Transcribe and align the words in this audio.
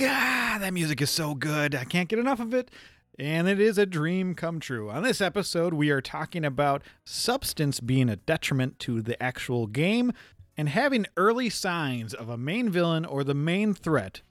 God, 0.00 0.62
that 0.62 0.72
music 0.72 1.02
is 1.02 1.10
so 1.10 1.34
good. 1.34 1.74
I 1.74 1.84
can't 1.84 2.08
get 2.08 2.18
enough 2.18 2.40
of 2.40 2.54
it. 2.54 2.70
And 3.18 3.46
it 3.46 3.60
is 3.60 3.76
a 3.76 3.84
dream 3.84 4.34
come 4.34 4.58
true. 4.58 4.88
On 4.88 5.02
this 5.02 5.20
episode, 5.20 5.74
we 5.74 5.90
are 5.90 6.00
talking 6.00 6.42
about 6.42 6.82
substance 7.04 7.80
being 7.80 8.08
a 8.08 8.16
detriment 8.16 8.78
to 8.78 9.02
the 9.02 9.22
actual 9.22 9.66
game 9.66 10.12
and 10.56 10.70
having 10.70 11.04
early 11.18 11.50
signs 11.50 12.14
of 12.14 12.30
a 12.30 12.38
main 12.38 12.70
villain 12.70 13.04
or 13.04 13.22
the 13.24 13.34
main 13.34 13.74
threat 13.74 14.22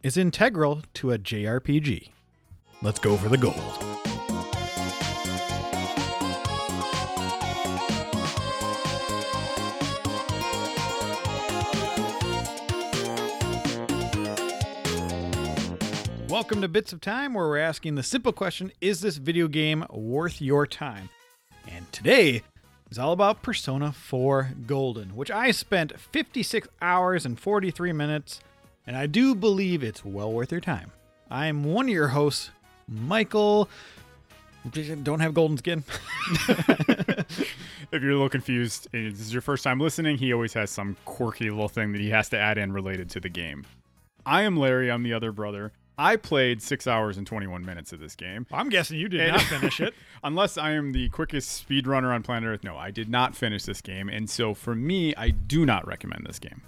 is 0.00 0.16
integral 0.16 0.82
to 0.94 1.10
a 1.10 1.18
JRPG. 1.18 2.10
Let's 2.80 3.00
go 3.00 3.16
for 3.16 3.28
the 3.28 3.36
gold. 3.36 4.15
Welcome 16.36 16.60
to 16.60 16.68
Bits 16.68 16.92
of 16.92 17.00
Time, 17.00 17.32
where 17.32 17.48
we're 17.48 17.56
asking 17.56 17.94
the 17.94 18.02
simple 18.02 18.30
question 18.30 18.70
Is 18.82 19.00
this 19.00 19.16
video 19.16 19.48
game 19.48 19.86
worth 19.88 20.42
your 20.42 20.66
time? 20.66 21.08
And 21.66 21.90
today 21.92 22.42
is 22.90 22.98
all 22.98 23.12
about 23.12 23.40
Persona 23.40 23.90
4 23.90 24.50
Golden, 24.66 25.16
which 25.16 25.30
I 25.30 25.50
spent 25.50 25.98
56 25.98 26.68
hours 26.82 27.24
and 27.24 27.40
43 27.40 27.90
minutes, 27.92 28.40
and 28.86 28.98
I 28.98 29.06
do 29.06 29.34
believe 29.34 29.82
it's 29.82 30.04
well 30.04 30.30
worth 30.30 30.52
your 30.52 30.60
time. 30.60 30.92
I'm 31.30 31.64
one 31.64 31.86
of 31.86 31.94
your 31.94 32.08
hosts, 32.08 32.50
Michael. 32.86 33.70
Don't 34.70 35.20
have 35.20 35.32
golden 35.32 35.56
skin. 35.56 35.84
if 36.48 37.92
you're 37.92 38.10
a 38.10 38.12
little 38.12 38.28
confused, 38.28 38.88
eh, 38.92 39.08
this 39.08 39.20
is 39.20 39.32
your 39.32 39.40
first 39.40 39.64
time 39.64 39.80
listening, 39.80 40.18
he 40.18 40.34
always 40.34 40.52
has 40.52 40.68
some 40.68 40.98
quirky 41.06 41.48
little 41.48 41.70
thing 41.70 41.92
that 41.92 42.00
he 42.02 42.10
has 42.10 42.28
to 42.28 42.38
add 42.38 42.58
in 42.58 42.74
related 42.74 43.08
to 43.08 43.20
the 43.20 43.30
game. 43.30 43.64
I 44.26 44.42
am 44.42 44.58
Larry, 44.58 44.90
I'm 44.90 45.02
the 45.02 45.14
other 45.14 45.32
brother. 45.32 45.72
I 45.98 46.16
played 46.16 46.60
six 46.60 46.86
hours 46.86 47.16
and 47.16 47.26
21 47.26 47.64
minutes 47.64 47.92
of 47.92 48.00
this 48.00 48.14
game. 48.14 48.46
I'm 48.52 48.68
guessing 48.68 48.98
you 48.98 49.08
did 49.08 49.20
And- 49.20 49.32
not 49.32 49.40
finish 49.42 49.80
it. 49.80 49.94
Unless 50.22 50.58
I 50.58 50.72
am 50.72 50.92
the 50.92 51.08
quickest 51.08 51.66
speedrunner 51.66 52.14
on 52.14 52.22
planet 52.22 52.48
Earth, 52.48 52.64
no, 52.64 52.76
I 52.76 52.90
did 52.90 53.08
not 53.08 53.34
finish 53.34 53.64
this 53.64 53.80
game. 53.80 54.08
And 54.08 54.28
so 54.28 54.52
for 54.52 54.74
me, 54.74 55.14
I 55.16 55.30
do 55.30 55.64
not 55.64 55.86
recommend 55.86 56.26
this 56.26 56.38
game. 56.38 56.60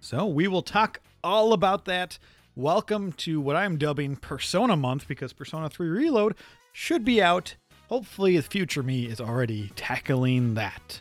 So 0.00 0.24
we 0.26 0.46
will 0.46 0.62
talk 0.62 1.00
all 1.24 1.52
about 1.52 1.84
that. 1.86 2.18
Welcome 2.54 3.12
to 3.14 3.40
what 3.40 3.56
I'm 3.56 3.76
dubbing 3.76 4.16
Persona 4.16 4.76
Month 4.76 5.08
because 5.08 5.32
Persona 5.32 5.68
3 5.68 5.88
Reload 5.88 6.36
should 6.72 7.04
be 7.04 7.20
out. 7.22 7.56
Hopefully, 7.88 8.36
the 8.36 8.42
future 8.42 8.82
me 8.84 9.06
is 9.06 9.20
already 9.20 9.72
tackling 9.74 10.54
that. 10.54 11.00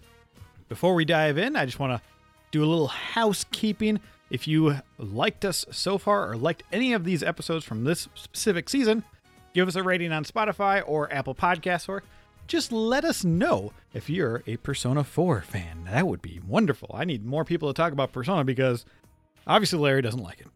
Before 0.69 0.95
we 0.95 1.05
dive 1.05 1.37
in, 1.37 1.55
I 1.55 1.65
just 1.65 1.79
want 1.79 1.93
to 1.93 2.07
do 2.51 2.63
a 2.63 2.65
little 2.65 2.87
housekeeping. 2.87 3.99
If 4.29 4.47
you 4.47 4.77
liked 4.97 5.43
us 5.43 5.65
so 5.71 5.97
far 5.97 6.29
or 6.29 6.37
liked 6.37 6.63
any 6.71 6.93
of 6.93 7.03
these 7.03 7.23
episodes 7.23 7.65
from 7.65 7.83
this 7.83 8.07
specific 8.13 8.69
season, 8.69 9.03
give 9.53 9.67
us 9.67 9.75
a 9.75 9.83
rating 9.83 10.11
on 10.11 10.23
Spotify 10.23 10.83
or 10.85 11.11
Apple 11.11 11.33
Podcasts 11.33 11.89
or 11.89 12.03
just 12.47 12.71
let 12.71 13.05
us 13.05 13.23
know 13.23 13.73
if 13.93 14.09
you're 14.09 14.43
a 14.47 14.57
Persona 14.57 15.03
4 15.03 15.41
fan. 15.41 15.85
That 15.85 16.07
would 16.07 16.21
be 16.21 16.39
wonderful. 16.47 16.91
I 16.93 17.05
need 17.05 17.25
more 17.25 17.45
people 17.45 17.71
to 17.71 17.77
talk 17.77 17.91
about 17.91 18.11
Persona 18.11 18.43
because 18.43 18.85
obviously 19.47 19.79
Larry 19.79 20.01
doesn't 20.01 20.23
like 20.23 20.41
it. 20.41 20.47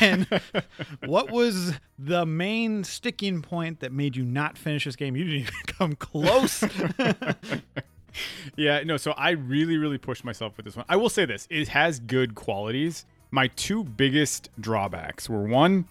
And 0.00 0.26
what 1.06 1.30
was 1.30 1.72
the 1.98 2.24
main 2.24 2.84
sticking 2.84 3.42
point 3.42 3.80
that 3.80 3.92
made 3.92 4.16
you 4.16 4.24
not 4.24 4.56
finish 4.56 4.84
this 4.84 4.96
game? 4.96 5.16
You 5.16 5.24
didn't 5.24 5.40
even 5.40 5.54
come 5.66 5.94
close. 5.96 6.64
Yeah, 8.56 8.82
no, 8.84 8.96
so 8.96 9.12
I 9.12 9.30
really, 9.30 9.76
really 9.78 9.98
pushed 9.98 10.24
myself 10.24 10.56
with 10.56 10.66
this 10.66 10.76
one. 10.76 10.84
I 10.88 10.96
will 10.96 11.08
say 11.08 11.24
this 11.24 11.46
it 11.50 11.68
has 11.68 11.98
good 11.98 12.34
qualities. 12.34 13.06
My 13.32 13.48
two 13.48 13.82
biggest 13.82 14.50
drawbacks 14.60 15.28
were 15.28 15.42
one, 15.42 15.86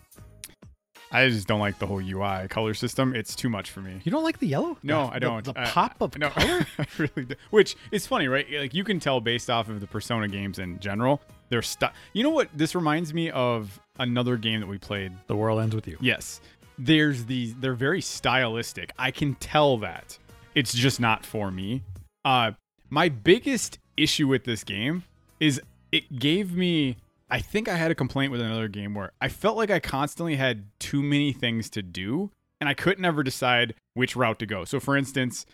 I 1.11 1.27
just 1.27 1.47
don't 1.47 1.59
like 1.59 1.77
the 1.79 1.87
whole 1.87 1.99
UI 2.01 2.47
color 2.47 2.73
system. 2.73 3.13
It's 3.15 3.35
too 3.35 3.49
much 3.49 3.69
for 3.71 3.81
me. 3.81 3.99
you 4.05 4.11
don't 4.11 4.23
like 4.23 4.39
the 4.39 4.47
yellow? 4.47 4.77
No, 4.83 5.07
The- 5.07 5.13
I 5.15 5.19
don't. 5.19 5.43
The, 5.43 5.53
I- 5.59 5.65
pop 5.65 5.99
of 6.01 6.17
no, 6.17 6.29
color? 6.29 6.65
I 6.79 6.85
really 6.97 7.25
do. 7.25 7.35
Which 7.49 7.75
is 7.91 8.07
funny, 8.07 8.27
right? 8.29 8.45
Like 8.49 8.73
you 8.73 8.83
can 8.85 8.99
tell 8.99 9.19
based 9.19 9.49
off 9.49 9.67
of 9.69 9.81
the 9.81 9.87
Persona 9.87 10.27
games 10.29 10.59
in 10.59 10.79
general, 10.79 11.19
they're 11.49 11.61
stuck. 11.61 11.93
You 12.13 12.23
know 12.23 12.29
what? 12.29 12.47
This 12.55 12.75
reminds 12.75 13.13
me 13.13 13.29
of 13.31 13.77
another 13.99 14.37
game 14.37 14.61
that 14.61 14.67
we 14.67 14.77
played. 14.77 15.11
The 15.27 15.35
world 15.35 15.59
ends 15.59 15.75
with 15.75 15.87
you. 15.87 15.97
Yes, 15.99 16.39
there's 16.77 17.25
these. 17.25 17.55
They're 17.55 17.73
very 17.73 18.01
stylistic. 18.01 18.91
I 18.97 19.11
can 19.11 19.35
tell 19.35 19.77
that. 19.79 20.17
It's 20.55 20.73
just 20.73 20.99
not 21.01 21.25
for 21.25 21.49
me. 21.51 21.81
Uh, 22.23 22.51
my 22.89 23.09
biggest 23.09 23.79
issue 23.97 24.27
with 24.27 24.43
this 24.45 24.63
game 24.63 25.03
is 25.41 25.59
it 25.91 26.19
gave 26.19 26.55
me. 26.55 26.97
I 27.31 27.39
think 27.39 27.69
I 27.69 27.77
had 27.77 27.89
a 27.91 27.95
complaint 27.95 28.31
with 28.31 28.41
another 28.41 28.67
game 28.67 28.93
where 28.93 29.13
I 29.21 29.29
felt 29.29 29.55
like 29.55 29.71
I 29.71 29.79
constantly 29.79 30.35
had 30.35 30.65
too 30.79 31.01
many 31.01 31.31
things 31.31 31.69
to 31.71 31.81
do 31.81 32.29
and 32.59 32.67
I 32.67 32.73
couldn't 32.73 33.05
ever 33.05 33.23
decide 33.23 33.73
which 33.93 34.17
route 34.17 34.37
to 34.39 34.45
go. 34.45 34.65
So, 34.65 34.81
for 34.81 34.97
instance, 34.97 35.45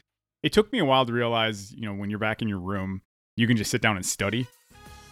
it 0.42 0.52
took 0.52 0.74
me 0.74 0.80
a 0.80 0.86
while 0.86 1.06
to 1.06 1.14
realize, 1.14 1.72
you 1.72 1.86
know, 1.86 1.94
when 1.94 2.10
you're 2.10 2.20
back 2.20 2.42
in 2.42 2.48
your 2.48 2.60
room, 2.60 3.02
you 3.36 3.46
can 3.46 3.58
just 3.58 3.70
sit 3.70 3.82
down 3.82 3.96
and 3.96 4.06
study. 4.06 4.48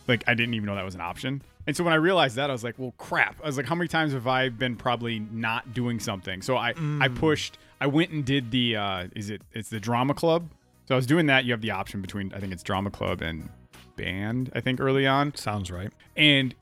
Like, 0.08 0.24
I 0.28 0.34
didn't 0.34 0.56
even 0.56 0.66
know 0.66 0.76
that 0.76 0.84
was 0.84 0.96
an 0.96 1.02
option. 1.02 1.44
And 1.68 1.78
so 1.78 1.84
when 1.84 1.94
I 1.94 1.98
realized 1.98 2.36
that, 2.36 2.50
I 2.50 2.54
was 2.54 2.64
like, 2.64 2.76
well, 2.78 2.94
crap. 2.98 3.38
I 3.44 3.46
was 3.46 3.58
like, 3.58 3.68
how 3.68 3.76
many 3.76 3.88
times 3.88 4.14
have 4.14 4.28
I 4.28 4.50
been 4.50 4.76
probably 4.76 5.20
not 5.20 5.74
doing 5.74 6.00
something? 6.00 6.42
So 6.42 6.58
I, 6.58 6.74
I 7.00 7.08
pushed, 7.08 7.58
I 7.80 7.88
went 7.88 8.12
and 8.12 8.26
did 8.26 8.50
the, 8.52 8.76
uh, 8.76 9.08
is 9.16 9.30
it, 9.30 9.42
it's 9.54 9.70
the 9.70 9.80
drama 9.80 10.16
club. 10.16 10.50
So 10.88 10.96
I 10.96 10.98
was 10.98 11.08
doing 11.08 11.28
that. 11.28 11.46
You 11.46 11.54
have 11.54 11.62
the 11.62 11.72
option 11.72 12.02
between, 12.02 12.34
I 12.34 12.40
think 12.40 12.54
it's 12.54 12.62
drama 12.62 12.92
club 12.92 13.22
and 13.22 13.50
band, 13.96 14.52
I 14.56 14.62
think 14.62 14.80
early 14.80 15.06
on. 15.08 15.36
Sounds 15.36 15.72
right. 15.72 15.92
And 16.16 16.56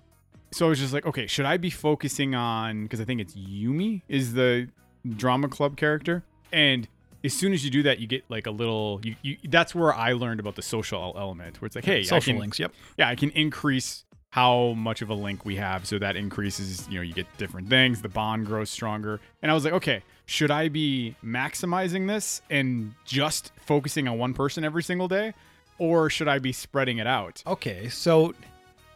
so 0.51 0.67
I 0.67 0.69
was 0.69 0.79
just 0.79 0.93
like, 0.93 1.05
okay, 1.05 1.27
should 1.27 1.45
I 1.45 1.57
be 1.57 1.69
focusing 1.69 2.35
on 2.35 2.83
because 2.83 3.01
I 3.01 3.05
think 3.05 3.21
it's 3.21 3.35
Yumi 3.35 4.01
is 4.07 4.33
the 4.33 4.69
drama 5.17 5.49
club 5.49 5.77
character, 5.77 6.23
and 6.51 6.87
as 7.23 7.33
soon 7.33 7.53
as 7.53 7.63
you 7.63 7.71
do 7.71 7.83
that, 7.83 7.99
you 7.99 8.07
get 8.07 8.23
like 8.29 8.47
a 8.47 8.51
little. 8.51 8.99
You, 9.03 9.15
you 9.21 9.37
that's 9.49 9.73
where 9.73 9.93
I 9.93 10.13
learned 10.13 10.39
about 10.39 10.55
the 10.55 10.61
social 10.61 11.15
element, 11.17 11.61
where 11.61 11.67
it's 11.67 11.75
like, 11.75 11.85
hey, 11.85 12.03
Social 12.03 12.33
can- 12.33 12.39
links, 12.39 12.59
yep. 12.59 12.71
yeah, 12.97 13.09
I 13.09 13.15
can 13.15 13.29
increase 13.31 14.05
how 14.29 14.73
much 14.73 15.01
of 15.03 15.09
a 15.09 15.13
link 15.13 15.45
we 15.45 15.55
have, 15.57 15.85
so 15.85 15.99
that 15.99 16.15
increases. 16.15 16.87
You 16.89 16.95
know, 16.95 17.01
you 17.01 17.13
get 17.13 17.27
different 17.37 17.69
things. 17.69 18.01
The 18.01 18.09
bond 18.09 18.45
grows 18.45 18.69
stronger, 18.69 19.19
and 19.41 19.49
I 19.51 19.53
was 19.53 19.63
like, 19.63 19.73
okay, 19.73 20.03
should 20.25 20.51
I 20.51 20.69
be 20.69 21.15
maximizing 21.23 22.07
this 22.07 22.41
and 22.49 22.93
just 23.05 23.51
focusing 23.61 24.07
on 24.07 24.17
one 24.17 24.33
person 24.33 24.63
every 24.63 24.83
single 24.83 25.07
day, 25.07 25.33
or 25.77 26.09
should 26.09 26.27
I 26.27 26.39
be 26.39 26.51
spreading 26.51 26.97
it 26.97 27.07
out? 27.07 27.43
Okay, 27.45 27.89
so 27.89 28.33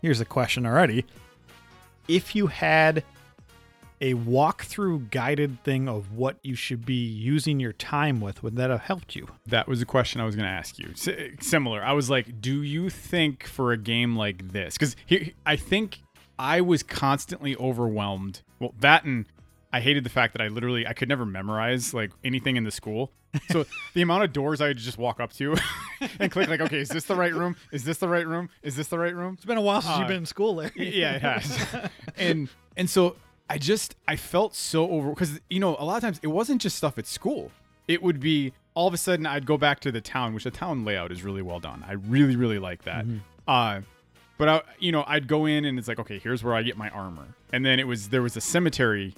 here's 0.02 0.22
a 0.22 0.26
question 0.26 0.66
already. 0.66 1.06
If 2.08 2.36
you 2.36 2.48
had 2.48 3.04
a 4.00 4.14
walkthrough 4.14 5.10
guided 5.10 5.64
thing 5.64 5.90
of 5.90 6.14
what 6.14 6.38
you 6.44 6.56
should 6.56 6.86
be 6.86 6.94
using 7.06 7.60
your 7.60 7.74
time 7.74 8.22
with, 8.22 8.44
would 8.44 8.56
that 8.56 8.70
have 8.70 8.82
helped 8.82 9.16
you? 9.16 9.28
That 9.48 9.68
was 9.68 9.82
a 9.82 9.86
question 9.86 10.22
I 10.22 10.26
was 10.26 10.36
going 10.36 10.46
to 10.46 10.52
ask 10.52 10.78
you. 10.78 10.90
S- 10.92 11.08
eh, 11.08 11.30
similar. 11.42 11.84
I 11.84 11.94
was 11.94 12.10
like, 12.10 12.40
do 12.40 12.62
you 12.62 12.90
think 12.90 13.46
for 13.46 13.72
a 13.72 13.78
game 13.78 14.16
like 14.16 14.52
this? 14.52 14.78
Because 14.78 14.96
I 15.46 15.56
think 15.56 16.00
I 16.38 16.62
was 16.62 16.84
constantly 16.84 17.56
overwhelmed. 17.56 18.42
Well, 18.60 18.74
that 18.80 19.04
and 19.04 19.26
I 19.78 19.80
hated 19.80 20.04
the 20.04 20.10
fact 20.10 20.34
that 20.34 20.42
I 20.42 20.48
literally 20.48 20.88
I 20.88 20.94
could 20.94 21.08
never 21.08 21.26
memorize 21.26 21.94
like 21.94 22.12
anything 22.24 22.58
in 22.58 22.64
the 22.64 22.72
school. 22.72 23.12
So 23.52 23.66
the 23.94 24.02
amount 24.02 24.24
of 24.24 24.34
doors 24.34 24.60
I 24.62 24.74
just 24.74 24.98
walk 24.98 25.20
up 25.20 25.32
to 25.34 25.56
and 26.20 26.32
click 26.32 26.50
like, 26.50 26.62
okay, 26.62 26.80
is 26.80 26.90
this 26.90 27.04
the 27.06 27.16
right 27.16 27.34
room? 27.34 27.56
Is 27.72 27.84
this 27.84 27.98
the 28.00 28.08
right 28.08 28.26
room? 28.26 28.50
Is 28.64 28.76
this 28.76 28.88
the 28.88 28.98
right 28.98 29.14
room? 29.16 29.34
It's 29.36 29.46
been 29.46 29.58
a 29.58 29.62
while 29.62 29.82
since 29.82 29.96
Uh, 29.96 30.00
you've 30.00 30.08
been 30.08 30.18
in 30.18 30.26
school, 30.26 30.56
Larry. 30.56 30.72
yeah, 30.76 31.14
it 31.16 31.22
has. 31.22 31.68
and 32.18 32.50
and 32.76 32.90
so 32.90 33.16
I 33.50 33.58
just 33.60 33.96
I 34.08 34.16
felt 34.16 34.56
so 34.56 34.90
over 34.90 35.10
because 35.10 35.40
you 35.50 35.60
know 35.60 35.76
a 35.78 35.86
lot 35.86 35.98
of 35.98 36.02
times 36.02 36.20
it 36.24 36.28
wasn't 36.28 36.60
just 36.62 36.76
stuff 36.76 36.98
at 36.98 37.06
school. 37.06 37.52
It 37.88 38.02
would 38.02 38.20
be 38.20 38.54
all 38.74 38.88
of 38.88 38.94
a 38.94 38.98
sudden 38.98 39.26
I'd 39.26 39.46
go 39.46 39.58
back 39.58 39.80
to 39.82 39.92
the 39.92 40.02
town, 40.02 40.34
which 40.34 40.44
the 40.46 40.52
town 40.52 40.84
layout 40.86 41.12
is 41.12 41.24
really 41.24 41.42
well 41.44 41.60
done. 41.60 41.86
I 41.88 41.94
really 41.94 42.36
really 42.36 42.60
like 42.60 42.84
that. 42.86 43.06
Uh, 43.48 43.82
but 44.40 44.50
I 44.50 44.62
you 44.80 44.92
know 44.92 45.04
I'd 45.08 45.28
go 45.28 45.46
in 45.46 45.66
and 45.66 45.78
it's 45.80 45.88
like 45.88 46.00
okay 46.00 46.18
here's 46.20 46.44
where 46.44 46.56
I 46.56 46.64
get 46.64 46.78
my 46.78 46.90
armor, 46.90 47.28
and 47.54 47.64
then 47.66 47.80
it 47.80 47.88
was 47.88 48.10
there 48.10 48.22
was 48.24 48.36
a 48.36 48.42
cemetery 48.42 49.14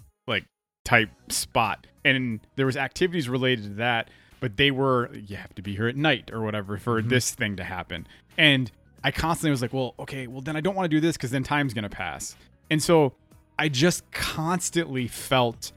type 0.90 1.10
spot, 1.30 1.86
and 2.04 2.40
there 2.56 2.66
was 2.66 2.76
activities 2.76 3.30
related 3.30 3.64
to 3.64 3.74
that, 3.76 4.10
but 4.40 4.58
they 4.58 4.72
were 4.72 5.14
you 5.14 5.36
have 5.36 5.54
to 5.54 5.62
be 5.62 5.76
here 5.76 5.88
at 5.88 5.96
night 5.96 6.32
or 6.34 6.42
whatever 6.42 6.78
for 6.78 7.00
mm-hmm. 7.00 7.10
this 7.10 7.32
thing 7.32 7.56
to 7.58 7.64
happen, 7.64 8.08
and 8.38 8.72
I 9.04 9.12
constantly 9.12 9.52
was 9.52 9.62
like, 9.62 9.72
well, 9.72 9.94
okay, 10.00 10.26
well 10.26 10.42
then 10.42 10.56
I 10.56 10.62
don't 10.62 10.76
want 10.76 10.86
to 10.86 10.96
do 10.96 11.00
this 11.00 11.16
because 11.16 11.30
then 11.30 11.44
time's 11.44 11.76
gonna 11.76 11.90
pass, 11.90 12.36
and 12.72 12.82
so 12.82 13.14
I 13.60 13.70
just 13.70 14.10
constantly 14.12 15.08
felt 15.08 15.72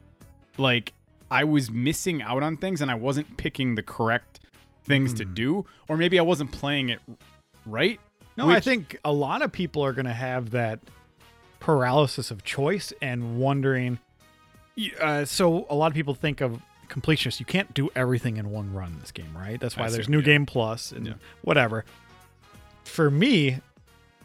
like 0.57 0.95
I 1.31 1.45
was 1.45 1.71
missing 1.71 2.23
out 2.23 2.43
on 2.43 2.57
things 2.57 2.81
and 2.81 2.91
I 2.91 2.95
wasn't 2.95 3.37
picking 3.37 3.75
the 3.75 3.83
correct 3.83 4.41
things 4.85 5.13
to 5.15 5.25
hmm. 5.25 5.35
do, 5.35 5.67
or 5.89 5.99
maybe 5.99 6.19
I 6.19 6.23
wasn't 6.23 6.53
playing 6.53 6.89
it 6.89 7.01
right. 7.67 8.01
No, 8.39 8.49
I 8.49 8.61
think 8.61 8.99
a 9.05 9.13
lot 9.13 9.43
of 9.43 9.53
people 9.53 9.85
are 9.85 9.93
going 9.93 10.07
to 10.07 10.13
have 10.15 10.53
that 10.53 10.81
paralysis 11.61 12.31
of 12.31 12.45
choice 12.45 12.95
and 13.03 13.39
wondering. 13.39 13.99
Uh, 15.01 15.25
so 15.25 15.67
a 15.71 15.75
lot 15.75 15.89
of 15.89 15.95
people 15.95 16.15
think 16.15 16.41
of 16.41 16.61
completionists. 16.89 17.41
You 17.41 17.47
can't 17.47 17.73
do 17.75 17.91
everything 17.95 18.37
in 18.37 18.51
one 18.51 18.73
run 18.73 18.93
in 18.93 19.01
this 19.01 19.13
game, 19.13 19.35
right? 19.37 19.59
That's 19.61 19.77
why 19.77 19.85
I 19.85 19.89
see, 19.89 19.95
there's 19.95 20.09
New 20.09 20.19
yeah. 20.19 20.25
Game 20.25 20.47
Plus 20.47 20.93
and 20.93 21.07
Yeah. 21.07 21.13
whatever. 21.43 21.85
For 22.85 23.11
me, 23.11 23.59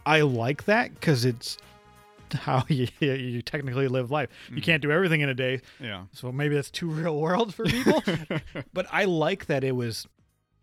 I 0.05 0.21
like 0.21 0.65
that 0.65 0.94
because 0.94 1.25
it's 1.25 1.57
how 2.33 2.63
you, 2.67 2.88
you 2.99 3.41
technically 3.41 3.88
live 3.88 4.11
life. 4.11 4.29
You 4.53 4.61
can't 4.61 4.81
do 4.81 4.91
everything 4.91 5.21
in 5.21 5.29
a 5.29 5.33
day, 5.33 5.61
Yeah. 5.79 6.03
so 6.11 6.31
maybe 6.31 6.55
that's 6.55 6.71
too 6.71 6.89
real 6.89 7.19
world 7.19 7.53
for 7.53 7.63
people. 7.65 8.03
but 8.73 8.85
I 8.91 9.05
like 9.05 9.45
that 9.45 9.63
it 9.63 9.75
was 9.75 10.07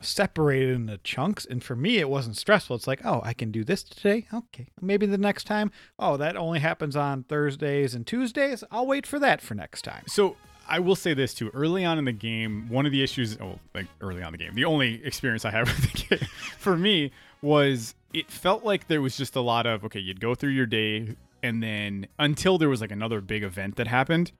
separated 0.04 0.74
into 0.74 0.98
chunks, 0.98 1.44
and 1.44 1.62
for 1.62 1.74
me, 1.76 1.98
it 1.98 2.08
wasn't 2.08 2.36
stressful. 2.36 2.76
It's 2.76 2.86
like, 2.86 3.04
oh, 3.04 3.20
I 3.24 3.32
can 3.32 3.50
do 3.50 3.64
this 3.64 3.82
today. 3.82 4.26
Okay, 4.32 4.68
maybe 4.80 5.06
the 5.06 5.18
next 5.18 5.44
time. 5.44 5.70
Oh, 5.98 6.16
that 6.16 6.36
only 6.36 6.60
happens 6.60 6.96
on 6.96 7.24
Thursdays 7.24 7.94
and 7.94 8.06
Tuesdays. 8.06 8.64
I'll 8.70 8.86
wait 8.86 9.06
for 9.06 9.18
that 9.18 9.40
for 9.40 9.54
next 9.54 9.82
time. 9.82 10.04
So 10.06 10.36
I 10.68 10.78
will 10.78 10.96
say 10.96 11.14
this 11.14 11.34
too. 11.34 11.50
Early 11.52 11.84
on 11.84 11.98
in 11.98 12.04
the 12.04 12.12
game, 12.12 12.68
one 12.68 12.86
of 12.86 12.92
the 12.92 13.02
issues, 13.02 13.38
oh, 13.40 13.58
like 13.74 13.86
early 14.00 14.22
on 14.22 14.32
the 14.32 14.38
game, 14.38 14.54
the 14.54 14.64
only 14.64 15.04
experience 15.04 15.44
I 15.44 15.50
had 15.50 15.60
with 15.66 15.92
the 15.92 16.16
game 16.16 16.28
for 16.58 16.76
me 16.76 17.12
was 17.42 17.94
it 18.12 18.30
felt 18.30 18.64
like 18.64 18.88
there 18.88 19.02
was 19.02 19.16
just 19.16 19.36
a 19.36 19.40
lot 19.40 19.66
of 19.66 19.84
okay, 19.84 20.00
you'd 20.00 20.20
go 20.20 20.34
through 20.34 20.50
your 20.50 20.66
day, 20.66 21.16
and 21.42 21.62
then 21.62 22.06
until 22.18 22.58
there 22.58 22.68
was 22.68 22.80
like 22.80 22.92
another 22.92 23.20
big 23.20 23.42
event 23.42 23.76
that 23.76 23.86
happened, 23.86 24.32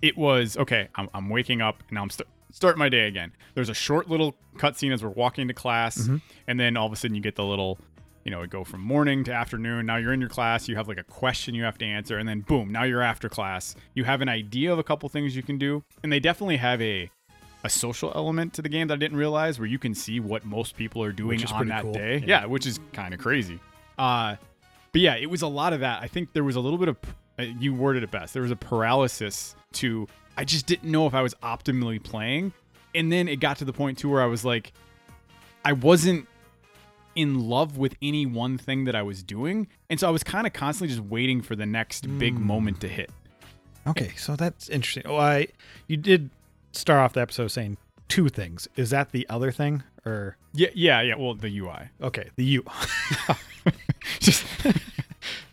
it 0.00 0.16
was 0.16 0.56
okay. 0.56 0.88
I'm, 0.96 1.08
I'm 1.14 1.28
waking 1.28 1.60
up 1.62 1.82
and 1.88 1.98
I'm 1.98 2.10
st- 2.10 2.28
starting 2.52 2.78
my 2.78 2.88
day 2.88 3.08
again. 3.08 3.32
There's 3.54 3.68
a 3.68 3.74
short 3.74 4.08
little 4.08 4.36
cutscene 4.56 4.92
as 4.92 5.02
we're 5.02 5.10
walking 5.10 5.48
to 5.48 5.54
class, 5.54 6.08
and 6.46 6.60
then 6.60 6.76
all 6.76 6.86
of 6.86 6.92
a 6.92 6.96
sudden 6.96 7.16
you 7.16 7.22
get 7.22 7.36
the 7.36 7.44
little 7.44 7.78
you 8.24 8.30
know, 8.30 8.42
it 8.42 8.50
go 8.50 8.62
from 8.64 8.80
morning 8.80 9.24
to 9.24 9.32
afternoon. 9.32 9.86
Now 9.86 9.96
you're 9.96 10.12
in 10.12 10.20
your 10.20 10.28
class, 10.28 10.68
you 10.68 10.76
have 10.76 10.88
like 10.88 10.98
a 10.98 11.04
question 11.04 11.54
you 11.54 11.64
have 11.64 11.78
to 11.78 11.84
answer, 11.84 12.18
and 12.18 12.28
then 12.28 12.40
boom, 12.40 12.70
now 12.70 12.84
you're 12.84 13.02
after 13.02 13.28
class. 13.28 13.74
You 13.94 14.04
have 14.04 14.20
an 14.20 14.28
idea 14.28 14.72
of 14.72 14.78
a 14.78 14.84
couple 14.84 15.08
things 15.08 15.34
you 15.34 15.42
can 15.42 15.58
do, 15.58 15.82
and 16.02 16.12
they 16.12 16.20
definitely 16.20 16.58
have 16.58 16.80
a 16.80 17.10
a 17.64 17.70
social 17.70 18.12
element 18.16 18.52
to 18.54 18.62
the 18.62 18.68
game 18.68 18.88
that 18.88 18.94
I 18.94 18.96
didn't 18.96 19.16
realize, 19.16 19.58
where 19.58 19.68
you 19.68 19.78
can 19.78 19.94
see 19.94 20.18
what 20.18 20.44
most 20.44 20.76
people 20.76 21.02
are 21.02 21.12
doing 21.12 21.44
on 21.46 21.68
that 21.68 21.82
cool. 21.82 21.92
day. 21.92 22.18
Yeah. 22.18 22.42
Yeah, 22.42 22.46
which 22.46 22.66
is 22.66 22.80
kind 22.92 23.14
of 23.14 23.20
crazy. 23.20 23.60
Uh, 23.96 24.36
but 24.90 25.00
yeah, 25.00 25.14
it 25.14 25.30
was 25.30 25.42
a 25.42 25.46
lot 25.46 25.72
of 25.72 25.80
that. 25.80 26.02
I 26.02 26.08
think 26.08 26.32
there 26.32 26.44
was 26.44 26.56
a 26.56 26.60
little 26.60 26.78
bit 26.78 26.88
of 26.88 26.96
uh, 27.38 27.42
you 27.42 27.72
worded 27.74 28.02
it 28.02 28.10
best. 28.10 28.34
There 28.34 28.42
was 28.42 28.50
a 28.50 28.56
paralysis 28.56 29.54
to 29.74 30.08
I 30.36 30.44
just 30.44 30.66
didn't 30.66 30.90
know 30.90 31.06
if 31.06 31.14
I 31.14 31.22
was 31.22 31.34
optimally 31.42 32.02
playing, 32.02 32.52
and 32.94 33.12
then 33.12 33.28
it 33.28 33.36
got 33.36 33.58
to 33.58 33.64
the 33.64 33.72
point 33.72 33.98
too 33.98 34.08
where 34.08 34.22
I 34.22 34.26
was 34.26 34.44
like, 34.44 34.72
I 35.64 35.72
wasn't 35.72 36.26
in 37.14 37.48
love 37.48 37.76
with 37.76 37.94
any 38.00 38.24
one 38.24 38.56
thing 38.56 38.84
that 38.84 38.94
I 38.94 39.02
was 39.02 39.22
doing. 39.22 39.68
And 39.90 40.00
so 40.00 40.08
I 40.08 40.10
was 40.10 40.22
kind 40.22 40.46
of 40.46 40.52
constantly 40.54 40.94
just 40.94 41.06
waiting 41.06 41.42
for 41.42 41.54
the 41.54 41.66
next 41.66 42.06
big 42.18 42.34
hmm. 42.34 42.46
moment 42.46 42.80
to 42.80 42.88
hit. 42.88 43.10
Okay, 43.86 44.12
so 44.16 44.36
that's 44.36 44.68
interesting. 44.68 45.04
Oh, 45.06 45.16
I 45.16 45.48
you 45.88 45.96
did 45.96 46.30
start 46.72 47.00
off 47.00 47.12
the 47.12 47.20
episode 47.20 47.48
saying 47.48 47.76
two 48.08 48.28
things. 48.28 48.68
Is 48.76 48.90
that 48.90 49.12
the 49.12 49.28
other 49.28 49.50
thing, 49.50 49.82
or 50.06 50.36
Yeah, 50.54 50.68
yeah, 50.74 51.00
yeah. 51.02 51.14
Well, 51.16 51.34
the 51.34 51.58
UI. 51.58 51.90
okay, 52.00 52.30
the 52.36 52.44
U? 52.44 52.64
Just 54.20 54.44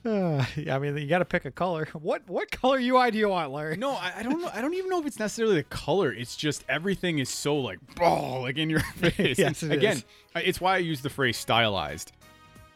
Uh, 0.10 0.46
yeah, 0.56 0.76
I 0.76 0.80
mean, 0.80 0.98
you 0.98 1.08
got 1.08 1.20
to 1.20 1.26
pick 1.26 1.46
a 1.46 1.52
color. 1.52 1.88
What 2.00 2.28
what 2.30 2.50
color 2.52 2.80
UI 2.80 3.12
do 3.12 3.18
you 3.18 3.30
want, 3.30 3.52
Larry? 3.52 3.76
no, 3.78 3.92
I, 3.92 4.14
I 4.18 4.24
don't 4.24 4.42
know. 4.42 4.50
I 4.54 4.62
don't 4.62 4.74
even 4.74 4.90
know 4.90 5.00
if 5.00 5.06
it's 5.06 5.20
necessarily 5.20 5.56
the 5.56 5.64
color. 5.64 6.12
It's 6.14 6.36
just 6.36 6.64
everything 6.70 7.20
is 7.20 7.30
so 7.30 7.58
like, 7.58 7.80
oh, 8.02 8.42
like 8.42 8.58
in 8.58 8.70
your 8.70 8.80
face. 8.96 9.38
Yes, 9.38 9.62
And 9.62 9.72
it 9.74 9.78
again, 9.78 9.98
is. 9.98 10.04
It's 10.36 10.62
why 10.62 10.76
I 10.76 10.78
use 10.78 11.02
the 11.02 11.10
phrase 11.10 11.38
stylized. 11.38 12.12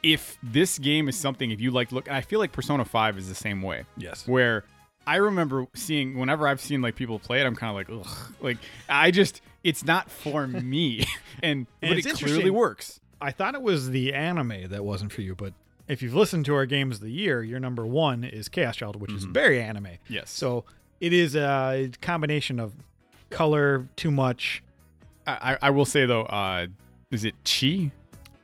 If 0.04 0.38
this 0.44 0.78
game 0.80 1.08
is 1.08 1.16
something, 1.16 1.50
if 1.52 1.62
you 1.62 1.72
like, 1.72 1.92
look, 1.94 2.08
and 2.08 2.16
I 2.18 2.22
feel 2.22 2.40
like 2.40 2.52
Persona 2.52 2.84
Five 2.84 3.18
is 3.18 3.30
the 3.30 3.36
same 3.36 3.62
way. 3.62 3.86
Yes. 3.98 4.28
where 4.28 4.66
I 5.08 5.16
remember 5.18 5.66
seeing 5.74 6.18
whenever 6.18 6.48
I've 6.48 6.62
seen 6.62 6.82
like 6.82 6.96
people 6.96 7.20
play 7.20 7.40
it, 7.42 7.46
I'm 7.46 7.56
kind 7.56 7.70
of 7.70 7.76
like, 7.76 8.06
ugh, 8.08 8.34
like 8.42 8.58
I 8.90 9.12
just 9.12 9.42
it's 9.64 9.86
not 9.86 10.12
for 10.12 10.46
me, 10.48 11.06
and, 11.44 11.68
but 11.82 11.98
it's 11.98 12.08
it 12.08 12.16
clearly 12.18 12.50
works. 12.50 13.00
I 13.22 13.32
thought 13.32 13.56
it 13.56 13.62
was 13.62 13.90
the 13.90 14.14
anime 14.14 14.70
that 14.70 14.84
wasn't 14.84 15.14
for 15.14 15.22
you, 15.22 15.34
but 15.36 15.54
if 15.88 16.02
you've 16.02 16.14
listened 16.16 16.46
to 16.46 16.56
our 16.56 16.66
games 16.66 16.98
of 16.98 17.02
the 17.04 17.12
year, 17.12 17.44
your 17.44 17.60
number 17.60 17.86
one 17.86 18.24
is 18.24 18.48
Chaos 18.50 18.76
Child, 18.78 18.96
which 19.02 19.12
is 19.12 19.26
very 19.26 19.62
anime. 19.62 19.88
Yes. 20.08 20.32
So 20.32 20.64
it 21.00 21.14
is 21.14 21.36
a 21.36 21.92
combination 22.02 22.60
of 22.60 22.74
color, 23.30 23.88
too 23.96 24.12
much. 24.12 24.64
I, 25.26 25.58
I- 25.62 25.70
will 25.70 25.86
say 25.86 26.06
though, 26.06 26.24
uh, 26.24 26.68
is 27.12 27.24
it 27.26 27.36
Chi? 27.46 27.92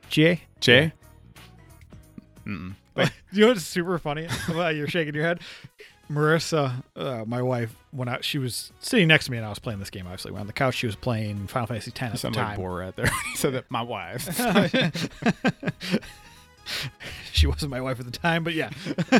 J. 0.08 0.42
J? 0.60 0.92
you 2.46 2.74
know 3.32 3.48
what's 3.48 3.62
super 3.62 3.98
funny? 3.98 4.26
You're 4.48 4.88
shaking 4.88 5.14
your 5.14 5.24
head. 5.24 5.40
Marissa, 6.10 6.82
uh, 6.96 7.24
my 7.24 7.40
wife, 7.40 7.76
when 7.92 8.08
I, 8.08 8.20
she 8.20 8.38
was 8.38 8.72
sitting 8.80 9.06
next 9.06 9.26
to 9.26 9.30
me 9.30 9.36
and 9.36 9.46
I 9.46 9.48
was 9.50 9.60
playing 9.60 9.78
this 9.78 9.90
game, 9.90 10.06
obviously, 10.06 10.32
on 10.32 10.48
the 10.48 10.52
couch, 10.52 10.74
she 10.74 10.86
was 10.86 10.96
playing 10.96 11.46
Final 11.46 11.68
Fantasy 11.68 11.92
X 11.92 12.02
at 12.02 12.12
the 12.12 12.18
sound 12.18 12.34
like 12.36 12.46
time. 12.56 12.58
Borat 12.58 12.96
there. 12.96 13.10
so 13.36 13.52
that 13.52 13.70
my 13.70 13.82
wife. 13.82 14.24
she 17.32 17.46
wasn't 17.46 17.70
my 17.70 17.80
wife 17.80 18.00
at 18.00 18.06
the 18.06 18.12
time, 18.12 18.44
but 18.44 18.54
yeah. 18.54 18.70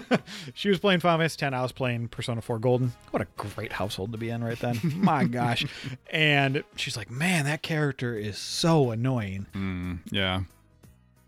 she 0.54 0.68
was 0.68 0.78
playing 0.78 1.00
Final 1.00 1.18
Fantasy 1.18 1.44
X. 1.44 1.54
I 1.54 1.62
was 1.62 1.72
playing 1.72 2.08
Persona 2.08 2.40
4 2.40 2.58
Golden. 2.58 2.92
What 3.10 3.22
a 3.22 3.26
great 3.36 3.72
household 3.72 4.12
to 4.12 4.18
be 4.18 4.30
in 4.30 4.42
right 4.42 4.58
then. 4.58 4.80
My 4.96 5.24
gosh. 5.24 5.66
And 6.10 6.64
she's 6.76 6.96
like, 6.96 7.10
man, 7.10 7.44
that 7.44 7.62
character 7.62 8.16
is 8.16 8.38
so 8.38 8.90
annoying. 8.90 9.46
Mm, 9.54 10.00
yeah. 10.10 10.42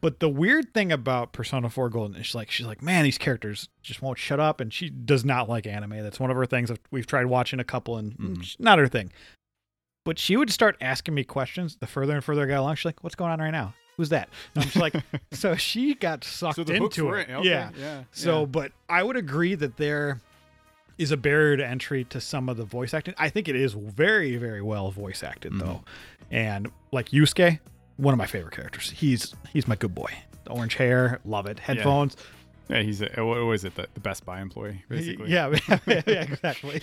But 0.01 0.19
the 0.19 0.29
weird 0.29 0.75
thing 0.75 0.91
about 0.91 1.33
Persona 1.33 1.71
4 1.71 1.89
Golden 1.91 2.17
is 2.17 2.27
she's 2.27 2.35
like, 2.35 2.51
she's 2.51 2.67
like, 2.67 2.83
man, 2.83 3.05
these 3.05 3.19
characters 3.19 3.69
just 3.83 4.03
won't 4.03 4.19
shut 4.19 4.41
up. 4.41 4.61
And 4.61 4.73
she 4.73 4.91
does 4.91 5.25
not 5.25 5.49
like 5.49 5.67
anime. 5.67 6.03
That's 6.03 6.19
one 6.19 6.31
of 6.31 6.37
her 6.37 6.47
things. 6.47 6.73
We've 6.91 7.07
tried 7.07 7.27
watching 7.27 7.61
a 7.61 7.65
couple 7.65 7.97
and 7.97 8.39
it's 8.39 8.59
not 8.59 8.79
her 8.79 8.89
thing. 8.89 9.13
But 10.05 10.19
she 10.19 10.37
would 10.37 10.51
start 10.51 10.77
asking 10.81 11.15
me 11.15 11.23
questions 11.23 11.77
the 11.77 11.87
further 11.87 12.15
and 12.15 12.25
further 12.25 12.43
I 12.43 12.47
got 12.47 12.61
along. 12.61 12.75
She's 12.75 12.87
like, 12.87 13.05
what's 13.05 13.15
going 13.15 13.31
on 13.31 13.39
right 13.39 13.53
now? 13.53 13.75
Who's 14.03 14.09
that? 14.09 14.29
And 14.57 14.65
I'm 14.65 14.69
just 14.71 14.77
like, 14.83 14.95
so 15.33 15.55
she 15.55 15.95
got 15.95 16.25
sucked 16.25 16.57
So 16.57 16.65
the 16.65 16.75
into 16.75 17.05
were 17.05 17.21
it. 17.21 17.31
Okay, 17.31 17.49
Yeah. 17.49 17.71
yeah. 17.79 18.03
So, 18.11 18.41
yeah. 18.41 18.47
but 18.47 18.73
I 18.89 19.05
would 19.05 19.17
agree 19.17 19.55
that 19.55 19.77
there 19.77 20.21
is 20.99 21.13
a 21.13 21.17
barrier 21.17 21.57
to 21.57 21.65
entry 21.65 22.03
to 22.05 22.21
some 22.21 22.49
of 22.49 22.57
the 22.57 22.65
voice 22.65 22.95
acting. 22.95 23.15
I 23.17 23.29
think 23.29 23.47
it 23.49 23.55
is 23.55 23.75
very, 23.75 24.37
very 24.39 24.61
well 24.61 24.91
voice 24.91 25.23
acted 25.23 25.57
though, 25.57 25.83
and 26.33 26.69
like 26.91 27.11
Yosuke, 27.11 27.61
one 27.97 28.13
of 28.13 28.19
my 28.19 28.27
favorite 28.27 28.55
characters. 28.55 28.91
He's 28.91 29.35
he's 29.53 29.69
my 29.69 29.77
good 29.77 29.95
boy. 29.95 30.11
The 30.45 30.51
orange 30.51 30.75
hair, 30.75 31.21
love 31.25 31.47
it. 31.47 31.61
Headphones, 31.61 32.17
yeah, 32.69 32.83
he's 32.83 33.01
a, 33.03 33.09
what 33.25 33.39
was 33.45 33.65
it? 33.65 33.75
The, 33.77 33.87
the 33.95 34.01
Best 34.01 34.25
Buy 34.27 34.41
employee, 34.41 34.83
basically. 34.89 35.31
yeah, 35.31 35.55
yeah, 35.69 35.79
yeah, 35.87 36.23
exactly. 36.23 36.83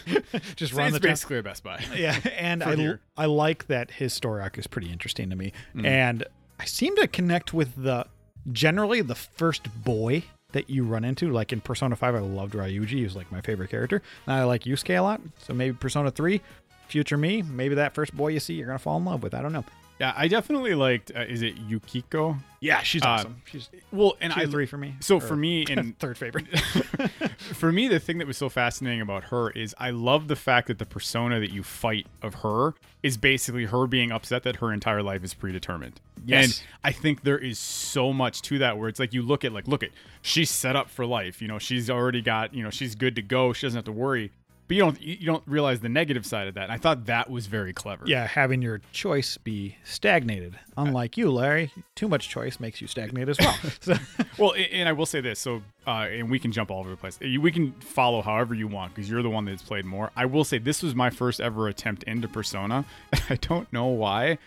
Just 0.56 0.74
run 0.74 0.92
the 0.94 1.00
basically 1.00 1.38
a 1.40 1.44
Best 1.44 1.64
Buy. 1.64 1.84
Yeah, 1.96 2.18
and 2.38 2.64
For 2.64 2.70
I 2.70 2.76
here. 2.76 3.02
I 3.18 3.26
like 3.26 3.68
that 3.68 3.92
his 3.92 4.14
story 4.14 4.42
arc 4.42 4.58
is 4.58 4.66
pretty 4.68 4.92
interesting 4.92 5.30
to 5.30 5.36
me, 5.36 5.52
Mm. 5.76 5.86
and 5.86 6.24
I 6.60 6.66
seem 6.66 6.96
to 6.98 7.08
connect 7.08 7.54
with 7.54 7.82
the 7.82 8.06
generally 8.52 9.02
the 9.02 9.16
first 9.16 9.68
boy 9.84 10.24
that 10.52 10.70
you 10.70 10.84
run 10.84 11.06
into. 11.06 11.32
Like 11.32 11.54
in 11.54 11.62
Persona 11.62 11.96
Five, 11.96 12.16
I 12.16 12.20
loved 12.20 12.54
Ryuji; 12.54 12.90
he 12.90 13.04
was 13.04 13.16
like 13.16 13.32
my 13.32 13.42
favorite 13.42 13.70
character, 13.70 14.02
and 14.26 14.36
I 14.36 14.44
like 14.44 14.64
Yosuke 14.64 14.98
a 14.98 15.02
lot. 15.02 15.22
So 15.40 15.54
maybe 15.54 15.76
Persona 15.76 16.12
Three, 16.12 16.42
future 16.88 17.18
me, 17.18 17.42
maybe 17.42 17.76
that 17.76 17.94
first 17.94 18.16
boy 18.16 18.30
you 18.30 18.40
see, 18.40 18.56
you're 18.56 18.68
gonna 18.68 18.80
fall 18.80 18.98
in 18.98 19.06
love 19.06 19.24
with. 19.24 19.34
I 19.34 19.42
don't 19.42 19.54
know. 19.54 19.66
Yeah, 20.00 20.14
I 20.16 20.30
definitely 20.30 20.76
liked. 20.76 21.12
Uh, 21.14 21.22
is 21.22 21.42
it 21.42 21.56
Yukiko? 21.58 22.38
Yeah, 22.62 22.82
she's 22.82 23.04
Uh, 23.04 23.08
awesome. 23.08 23.42
She's 23.46 23.70
Well, 23.92 24.16
and 24.22 24.32
I 24.32 24.46
three 24.46 24.66
for 24.66 24.78
me. 24.78 24.96
So 25.02 25.18
Or 25.18 25.22
for 25.22 25.36
me, 25.36 25.62
in 25.70 25.94
third 25.94 26.18
favorite. 26.18 26.48
for 27.38 27.72
me, 27.72 27.88
the 27.88 28.00
thing 28.00 28.18
that 28.20 28.28
was 28.28 28.38
so 28.38 28.50
fascinating 28.50 29.02
about 29.02 29.26
her 29.26 29.50
is 29.52 29.76
I 29.78 29.90
love 29.92 30.28
the 30.28 30.36
fact 30.36 30.68
that 30.68 30.80
the 30.80 30.86
persona 30.86 31.40
that 31.40 31.52
you 31.52 31.64
fight 31.64 32.08
of 32.22 32.36
her 32.36 32.76
is 33.04 33.18
basically 33.18 33.66
her 33.66 33.88
being 33.88 34.12
upset 34.12 34.44
that 34.44 34.58
her 34.58 34.72
entire 34.74 35.04
life 35.04 35.24
is 35.24 35.34
predetermined. 35.34 36.00
Yes. 36.26 36.46
And 36.46 36.64
I 36.84 36.92
think 36.92 37.24
there 37.24 37.38
is 37.38 37.60
so 37.60 38.12
much 38.14 38.42
to 38.44 38.58
that 38.60 38.78
where 38.78 38.90
it's 38.90 39.00
like 39.00 39.14
you 39.14 39.22
look 39.22 39.44
at 39.46 39.54
like 39.54 39.68
look 39.68 39.84
at 39.84 39.90
she's 40.22 40.50
set 40.50 40.76
up 40.76 40.90
for 40.90 41.06
life. 41.06 41.42
You 41.42 41.48
know, 41.48 41.60
she's 41.60 41.90
already 41.90 42.22
got, 42.22 42.54
you 42.54 42.64
know, 42.64 42.70
she's 42.70 42.96
good 42.96 43.16
to 43.16 43.22
go. 43.22 43.54
She 43.54 43.66
doesn't 43.66 43.78
have 43.78 43.86
to 43.86 43.92
worry. 43.92 44.32
But 44.70 44.76
you 44.78 44.84
don't 44.84 45.02
you 45.02 45.26
don't 45.26 45.44
realize 45.48 45.80
the 45.80 45.90
negative 45.90 46.28
side 46.28 46.48
of 46.48 46.54
that. 46.54 46.66
And 46.66 46.72
I 46.72 46.78
thought 46.78 47.08
that 47.08 47.28
was 47.30 47.48
very 47.48 47.74
clever. 47.74 48.04
yeah, 48.06 48.28
having 48.28 48.62
your 48.62 48.82
choice 48.92 49.36
be 49.38 49.76
stagnated. 49.84 50.60
Unlike 50.78 51.18
you, 51.18 51.32
Larry, 51.32 51.74
too 51.96 52.08
much 52.08 52.30
choice 52.30 52.60
makes 52.60 52.80
you 52.80 52.86
stagnate 52.88 53.28
as 53.30 53.38
well. 53.40 53.58
So, 53.82 53.96
Well, 54.38 54.54
and 54.72 54.88
I 54.88 54.92
will 54.94 55.08
say 55.08 55.22
this, 55.22 55.40
so 55.40 55.64
uh, 55.88 56.08
and 56.12 56.30
we 56.30 56.38
can 56.38 56.52
jump 56.52 56.70
all 56.70 56.82
over 56.82 56.92
the 56.92 56.98
place. 56.98 57.20
We 57.20 57.52
can 57.52 57.72
follow 57.82 58.22
however 58.22 58.54
you 58.54 58.68
want 58.68 58.94
because 58.94 59.10
you're 59.10 59.24
the 59.24 59.30
one 59.30 59.46
that's 59.46 59.64
played 59.64 59.86
more. 59.86 60.12
I 60.16 60.26
will 60.28 60.44
say 60.44 60.60
this 60.60 60.84
was 60.84 60.94
my 60.94 61.10
first 61.10 61.42
ever 61.42 61.68
attempt 61.68 62.04
into 62.04 62.28
Persona. 62.28 62.86
I 63.30 63.36
don't 63.42 63.72
know 63.74 63.88
why. 63.88 64.38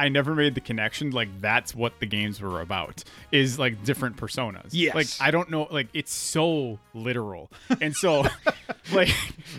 I 0.00 0.08
never 0.08 0.34
made 0.34 0.54
the 0.54 0.62
connection. 0.62 1.10
Like 1.10 1.28
that's 1.42 1.74
what 1.74 2.00
the 2.00 2.06
games 2.06 2.40
were 2.40 2.62
about 2.62 3.04
is 3.30 3.58
like 3.58 3.84
different 3.84 4.16
personas. 4.16 4.68
Yes. 4.70 4.94
Like 4.94 5.08
I 5.20 5.30
don't 5.30 5.50
know. 5.50 5.68
Like 5.70 5.88
it's 5.92 6.14
so 6.14 6.78
literal, 6.94 7.50
and 7.82 7.94
so 7.94 8.24
like 8.92 9.10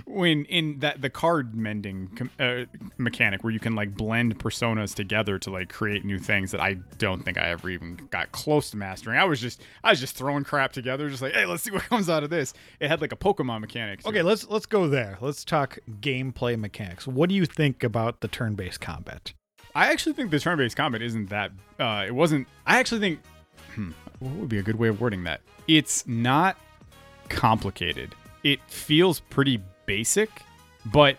when 0.07 0.45
in 0.45 0.79
that 0.79 1.00
the 1.00 1.12
card 1.12 1.53
mending 1.53 2.07
com- 2.15 2.31
uh, 2.39 2.65
mechanic 2.98 3.43
where 3.43 3.53
you 3.53 3.60
can 3.60 3.75
like 3.75 3.95
blend 3.95 4.39
personas 4.39 4.95
together 4.95 5.38
to 5.38 5.51
like 5.51 5.71
create 5.71 6.03
new 6.03 6.17
things 6.17 6.50
that 6.51 6.60
I 6.60 6.77
don't 6.98 7.24
think 7.24 7.38
I 7.38 7.50
ever 7.50 7.69
even 7.69 8.00
got 8.10 8.31
close 8.31 8.71
to 8.71 8.77
mastering. 8.77 9.19
I 9.19 9.25
was 9.25 9.39
just 9.39 9.62
I 9.83 9.91
was 9.91 10.00
just 10.00 10.15
throwing 10.15 10.43
crap 10.43 10.74
together, 10.74 11.07
just 11.07 11.21
like 11.21 11.33
hey, 11.33 11.45
let's 11.45 11.62
see 11.62 11.71
what 11.71 11.83
comes 11.89 12.10
out 12.10 12.24
of 12.24 12.31
this. 12.31 12.55
It 12.79 12.88
had 12.88 13.00
like 13.00 13.12
a 13.12 13.17
Pokemon 13.17 13.62
mechanic. 13.62 14.07
Okay, 14.07 14.24
let's 14.24 14.50
let's 14.50 14.65
go 14.65 14.88
there. 14.88 15.19
Let's 15.21 15.45
talk 15.45 15.77
gameplay 16.00 16.57
mechanics. 16.57 17.05
What 17.05 17.29
do 17.29 17.36
you 17.36 17.45
think 17.45 17.83
about 17.83 18.21
the 18.21 18.27
turn-based 18.27 18.81
combat? 18.81 19.33
I 19.75 19.91
actually 19.91 20.13
think 20.13 20.31
the 20.31 20.39
turn-based 20.39 20.75
combat 20.75 21.01
isn't 21.01 21.29
that. 21.29 21.51
Uh, 21.79 22.05
it 22.07 22.11
wasn't. 22.13 22.47
I 22.65 22.79
actually 22.79 22.99
think. 22.99 23.19
Hmm, 23.75 23.91
what 24.19 24.33
would 24.33 24.49
be 24.49 24.57
a 24.57 24.63
good 24.63 24.77
way 24.77 24.89
of 24.89 24.99
wording 24.99 25.23
that? 25.23 25.41
It's 25.67 26.05
not 26.07 26.57
complicated. 27.29 28.13
It 28.43 28.59
feels 28.67 29.19
pretty 29.19 29.61
basic, 29.85 30.29
but 30.85 31.17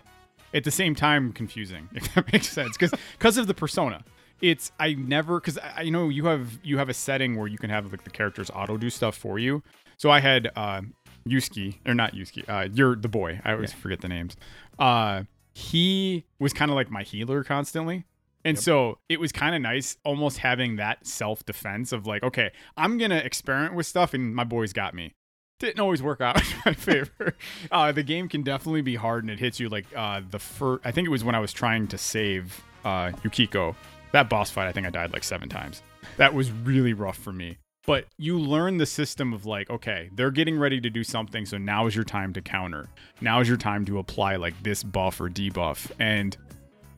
at 0.55 0.65
the 0.65 0.71
same 0.71 0.95
time 0.95 1.33
confusing, 1.33 1.89
if 1.95 2.15
that 2.15 2.31
makes 2.33 2.49
sense. 2.49 2.77
Because 2.77 2.93
because 3.19 3.39
of 3.39 3.47
the 3.47 3.55
persona. 3.55 4.05
It's 4.41 4.73
I 4.81 4.95
never 4.95 5.39
because 5.39 5.57
I, 5.57 5.85
I 5.85 5.89
know 5.89 6.09
you 6.09 6.27
have 6.27 6.59
you 6.65 6.77
have 6.79 6.89
a 6.89 6.95
setting 6.95 7.37
where 7.37 7.47
you 7.47 7.59
can 7.59 7.71
have 7.71 7.93
like 7.93 8.03
the 8.03 8.11
characters 8.11 8.51
auto 8.53 8.77
do 8.77 8.91
stuff 8.91 9.17
for 9.17 9.39
you. 9.39 9.63
So 9.99 10.11
I 10.11 10.19
had 10.19 10.51
uh 10.57 10.83
Yuski 11.29 11.77
or 11.87 11.95
not 11.95 12.15
Yuski, 12.15 12.49
uh 12.49 12.69
you're 12.75 12.97
the 12.97 13.09
boy. 13.09 13.41
I 13.45 13.53
always 13.53 13.73
forget 13.73 14.01
the 14.01 14.09
names. 14.09 14.37
Uh 14.81 15.23
he 15.55 16.25
was 16.41 16.53
kind 16.53 16.73
of 16.73 16.75
like 16.75 16.91
my 16.91 17.05
healer 17.05 17.45
constantly. 17.45 18.05
And 18.45 18.59
so 18.59 18.99
it 19.09 19.21
was 19.21 19.33
kind 19.33 19.55
of 19.55 19.63
nice 19.63 19.97
almost 20.05 20.39
having 20.39 20.77
that 20.77 21.07
self 21.07 21.45
defense 21.45 21.93
of 21.93 22.07
like, 22.07 22.23
okay, 22.23 22.51
I'm 22.77 22.99
going 22.99 23.11
to 23.11 23.25
experiment 23.25 23.75
with 23.75 23.87
stuff 23.87 24.15
and 24.15 24.35
my 24.35 24.45
boys 24.45 24.73
got 24.73 24.95
me. 24.95 25.15
Didn't 25.61 25.81
always 25.81 26.03
work 26.03 26.21
out 26.21 26.41
in 26.53 26.59
my 26.67 26.73
favor. 26.75 27.37
Uh, 27.71 27.93
the 27.93 28.03
game 28.03 28.29
can 28.29 28.43
definitely 28.43 28.83
be 28.83 28.97
hard 28.97 29.25
and 29.25 29.31
it 29.31 29.39
hits 29.39 29.61
you 29.61 29.69
like 29.69 29.87
uh, 29.97 30.21
the 30.29 30.39
first, 30.39 30.85
I 30.85 30.91
think 30.91 31.07
it 31.07 31.11
was 31.11 31.23
when 31.23 31.35
I 31.35 31.41
was 31.41 31.53
trying 31.53 31.87
to 31.89 31.99
save 31.99 32.63
uh, 32.85 33.13
Yukiko. 33.23 33.77
That 34.13 34.29
boss 34.29 34.51
fight, 34.51 34.67
I 34.69 34.73
think 34.73 34.87
I 34.87 34.91
died 34.91 35.13
like 35.13 35.25
seven 35.25 35.49
times. 35.49 35.83
That 36.17 36.35
was 36.35 36.51
really 36.51 36.93
rough 36.93 37.17
for 37.17 37.33
me. 37.33 37.59
But 37.85 38.07
you 38.17 38.39
learn 38.39 38.77
the 38.77 38.87
system 38.87 39.33
of 39.33 39.45
like, 39.45 39.69
okay, 39.69 40.09
they're 40.15 40.31
getting 40.31 40.57
ready 40.57 40.81
to 40.81 40.89
do 40.89 41.03
something, 41.03 41.45
so 41.45 41.59
now 41.59 41.87
is 41.87 41.97
your 41.97 42.05
time 42.05 42.33
to 42.35 42.41
counter. 42.41 42.89
Now 43.21 43.41
is 43.41 43.49
your 43.49 43.57
time 43.57 43.85
to 43.87 43.99
apply 43.99 44.37
like 44.37 44.63
this 44.63 44.85
buff 44.85 45.21
or 45.21 45.29
debuff. 45.29 45.91
And 45.99 46.37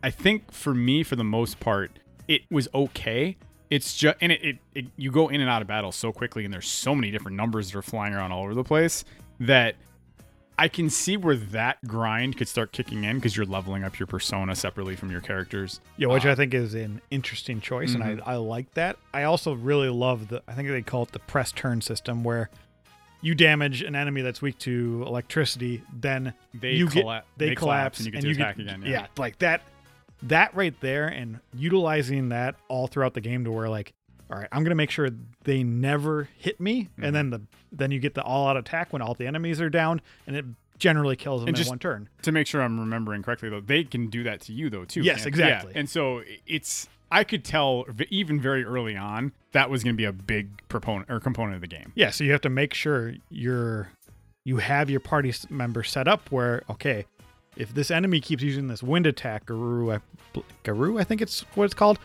I 0.04 0.11
think 0.11 0.52
for 0.52 0.75
me, 0.75 1.02
for 1.02 1.16
the 1.16 1.25
most 1.25 1.61
part, 1.61 1.90
it 2.28 2.42
was 2.50 2.68
okay. 2.75 3.38
It's 3.70 3.96
just 3.96 4.16
and 4.20 4.30
it, 4.32 4.44
it, 4.44 4.58
it 4.75 4.84
you 4.99 5.11
go 5.11 5.28
in 5.28 5.40
and 5.40 5.49
out 5.49 5.62
of 5.62 5.68
battle 5.68 5.92
so 5.92 6.12
quickly, 6.12 6.44
and 6.44 6.52
there's 6.52 6.68
so 6.68 6.94
many 6.94 7.11
different 7.11 7.38
numbers 7.38 7.70
that 7.70 7.78
are 7.78 7.82
flying 7.82 8.12
around 8.12 8.30
all 8.30 8.44
over 8.44 8.54
the 8.54 8.62
place 8.62 9.06
that 9.40 9.76
I 10.58 10.68
can 10.68 10.90
see 10.90 11.16
where 11.16 11.37
that 11.37 11.78
grind 11.88 12.37
could 12.37 12.49
start 12.49 12.70
kicking 12.73 13.04
in 13.04 13.16
because 13.16 13.34
you're 13.34 13.46
leveling 13.46 13.82
up 13.82 13.99
your 13.99 14.06
persona 14.06 14.54
separately 14.54 14.94
from 14.94 15.11
your 15.11 15.23
characters. 15.23 15.80
Yeah, 15.96 16.08
which 16.08 16.26
Uh, 16.26 16.32
I 16.32 16.34
think 16.34 16.52
is 16.52 16.75
an 16.75 17.00
interesting 17.11 17.62
choice, 17.62 17.94
and 17.94 18.04
I, 18.04 18.18
I 18.26 18.37
like 18.37 18.75
that. 18.75 18.99
I 19.14 19.23
also 19.23 19.54
really 19.54 19.88
love 19.88 20.28
the 20.28 20.42
I 20.46 20.52
think 20.52 20.68
they 20.68 20.82
call 20.82 21.04
it 21.04 21.12
the 21.12 21.18
press 21.20 21.50
turn 21.50 21.80
system, 21.80 22.23
where 22.25 22.50
you 23.23 23.34
damage 23.34 23.80
an 23.80 23.96
enemy 23.96 24.20
that's 24.20 24.42
weak 24.42 24.58
to 24.58 25.02
electricity, 25.06 25.82
then 25.99 26.34
They 26.52 26.73
you 26.73 26.88
colla- 26.88 27.14
get 27.20 27.25
they, 27.38 27.49
they 27.49 27.54
collapse, 27.54 27.99
collapse 27.99 27.99
and 28.00 28.06
you 28.06 28.12
get 28.12 28.20
to 28.23 28.30
attack 28.42 28.58
again, 28.58 28.82
yeah. 28.87 29.06
like 29.16 29.38
that 29.38 29.62
that 30.23 30.54
right 30.54 30.75
there, 30.80 31.06
and 31.06 31.40
utilizing 31.54 32.28
that 32.30 32.54
all 32.68 32.87
throughout 32.87 33.14
the 33.14 33.21
game 33.21 33.44
to 33.44 33.50
where 33.52 33.68
like, 33.68 33.92
all 34.30 34.38
right, 34.38 34.49
I'm 34.52 34.62
gonna 34.64 34.75
make 34.75 34.90
sure 34.90 35.11
they 35.44 35.62
never 35.62 36.28
hit 36.38 36.61
me, 36.61 36.85
Mm-hmm. 36.85 37.04
and 37.04 37.14
then 37.16 37.30
the 37.30 37.42
then 37.73 37.90
you 37.90 37.99
get 38.00 38.14
the 38.14 38.23
all 38.23 38.47
out 38.49 38.56
attack 38.56 38.92
when 38.92 39.02
all 39.02 39.14
the 39.14 39.26
enemies 39.26 39.61
are 39.61 39.68
down, 39.71 40.00
and 40.26 40.37
it 40.37 40.44
generally 40.78 41.16
kills 41.16 41.40
them 41.42 41.49
And 41.49 41.56
in 41.56 41.59
just- 41.59 41.71
one 41.71 41.78
turn. 41.78 42.09
to 42.23 42.33
make 42.33 42.47
sure 42.47 42.62
I'm 42.62 42.78
remembering 42.80 43.23
correctly 43.23 43.49
though, 43.49 43.61
they 43.61 43.85
can 43.85 44.09
do 44.09 44.23
that 44.25 44.40
to 44.42 44.52
you 44.52 44.71
though 44.71 44.85
too. 44.85 45.02
Yes, 45.02 45.18
can't- 45.18 45.26
exactly. 45.28 45.73
Yeah. 45.75 45.78
And 45.80 45.88
so 45.90 46.23
it's 46.47 46.88
I 47.12 47.23
could 47.23 47.44
tell 47.44 47.85
even 48.11 48.40
very 48.40 48.64
early 48.64 48.97
on 48.97 49.33
that 49.52 49.71
was 49.71 49.83
to 49.85 49.92
be 49.92 50.04
a 50.04 50.12
big 50.12 50.49
proponent 50.68 51.11
or 51.11 51.21
component 51.21 51.54
of 51.56 51.61
the 51.61 51.68
game. 51.68 51.92
Yeah, 51.94 52.11
so 52.11 52.25
you 52.25 52.33
have 52.33 52.40
to 52.40 52.49
make 52.50 52.75
sure 52.75 53.14
you're 53.30 53.90
you 54.44 54.56
have 54.59 54.90
your 54.90 55.00
party 55.00 55.33
member 55.49 55.83
set 55.85 56.09
up 56.09 56.30
where 56.33 56.62
okay, 56.68 57.04
if 57.56 57.75
this 57.75 57.90
enemy 57.90 58.20
keeps 58.20 58.42
using 58.42 58.66
this 58.68 58.82
wind 58.82 59.06
attack, 59.06 59.46
Garu, 59.46 60.00
I, 60.34 60.40
Garu, 60.64 61.00
I 61.00 61.04
think 61.04 61.20
it's 61.23 61.40
what 61.54 61.64
it's 61.64 61.75
called. 61.75 61.99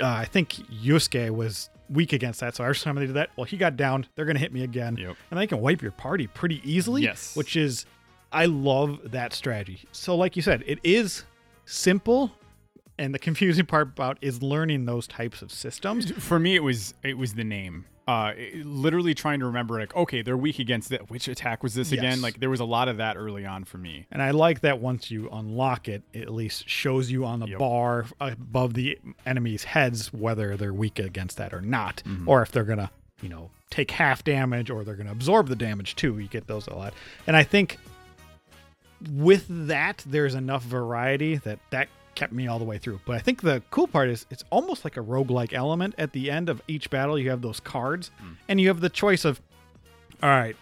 Uh, 0.00 0.06
I 0.06 0.24
think 0.24 0.50
Yosuke 0.70 1.30
was 1.30 1.68
weak 1.90 2.12
against 2.12 2.40
that, 2.40 2.54
so 2.54 2.64
every 2.64 2.76
time 2.76 2.94
they 2.96 3.06
do 3.06 3.12
that, 3.14 3.30
well, 3.36 3.44
he 3.44 3.56
got 3.56 3.76
downed. 3.76 4.08
They're 4.14 4.24
gonna 4.24 4.38
hit 4.38 4.52
me 4.52 4.62
again, 4.62 4.96
Yep. 4.96 5.16
and 5.30 5.40
they 5.40 5.46
can 5.46 5.60
wipe 5.60 5.82
your 5.82 5.90
party 5.92 6.26
pretty 6.28 6.60
easily. 6.64 7.02
Yes. 7.02 7.34
which 7.36 7.56
is 7.56 7.84
I 8.32 8.46
love 8.46 9.00
that 9.12 9.32
strategy. 9.32 9.86
So, 9.92 10.16
like 10.16 10.34
you 10.36 10.42
said, 10.42 10.62
it 10.66 10.78
is 10.84 11.24
simple, 11.66 12.32
and 12.98 13.12
the 13.14 13.18
confusing 13.28 13.66
part 13.66 13.88
about 13.88 14.18
is 14.20 14.42
learning 14.42 14.86
those 14.86 15.06
types 15.06 15.42
of 15.42 15.50
systems. 15.52 16.10
For 16.12 16.38
me, 16.38 16.54
it 16.56 16.62
was 16.62 16.94
it 17.02 17.18
was 17.18 17.34
the 17.34 17.44
name. 17.44 17.84
Uh, 18.06 18.34
literally 18.64 19.14
trying 19.14 19.40
to 19.40 19.46
remember 19.46 19.78
like, 19.80 19.96
okay, 19.96 20.20
they're 20.20 20.36
weak 20.36 20.58
against 20.58 20.90
that. 20.90 21.08
Which 21.08 21.26
attack 21.26 21.62
was 21.62 21.72
this 21.72 21.90
Yes. 21.90 21.98
again? 22.00 22.20
Like 22.20 22.38
there 22.38 22.50
was 22.50 22.60
a 22.60 22.64
lot 22.66 22.88
of 22.88 22.98
that 22.98 23.16
early 23.16 23.46
on 23.46 23.64
for 23.64 23.78
me. 23.78 24.06
And 24.12 24.20
I 24.22 24.30
like 24.32 24.60
that 24.60 24.78
once 24.78 25.10
you 25.10 25.30
unlock 25.32 25.88
it, 25.88 26.02
it 26.12 26.22
at 26.24 26.32
least 26.34 26.68
shows 26.68 27.10
you 27.10 27.24
on 27.24 27.40
the 27.40 27.46
Yep. 27.48 27.58
bar 27.58 28.04
above 28.20 28.74
the 28.74 28.98
enemy's 29.24 29.64
heads 29.64 30.12
whether 30.12 30.54
they're 30.54 30.74
weak 30.74 30.98
against 30.98 31.38
that 31.38 31.54
or 31.54 31.62
not, 31.62 32.02
Mm-hmm. 32.04 32.28
or 32.28 32.42
if 32.42 32.52
they're 32.52 32.64
gonna, 32.64 32.90
you 33.22 33.30
know, 33.30 33.50
take 33.70 33.90
half 33.92 34.22
damage 34.22 34.68
or 34.68 34.84
they're 34.84 34.96
gonna 34.96 35.10
absorb 35.10 35.48
the 35.48 35.56
damage 35.56 35.96
too. 35.96 36.18
You 36.18 36.28
get 36.28 36.46
those 36.46 36.66
a 36.66 36.74
lot, 36.74 36.92
and 37.26 37.34
I 37.36 37.42
think 37.42 37.78
with 39.12 39.46
that, 39.48 40.04
there's 40.06 40.34
enough 40.34 40.62
variety 40.62 41.36
that 41.36 41.58
that 41.70 41.88
kept 42.14 42.32
me 42.32 42.46
all 42.46 42.58
the 42.58 42.64
way 42.64 42.78
through. 42.78 43.00
But 43.04 43.16
I 43.16 43.18
think 43.20 43.42
the 43.42 43.62
cool 43.70 43.86
part 43.86 44.08
is 44.08 44.26
it's 44.30 44.44
almost 44.50 44.84
like 44.84 44.96
a 44.96 45.00
roguelike 45.00 45.52
element. 45.52 45.94
At 45.98 46.12
the 46.12 46.30
end 46.30 46.48
of 46.48 46.62
each 46.68 46.90
battle, 46.90 47.18
you 47.18 47.30
have 47.30 47.42
those 47.42 47.60
cards, 47.60 48.10
Mm. 48.22 48.36
and 48.48 48.60
you 48.60 48.68
have 48.68 48.80
the 48.80 48.88
choice 48.90 49.24
of, 49.24 49.40
all 50.22 50.30
right. 50.30 50.56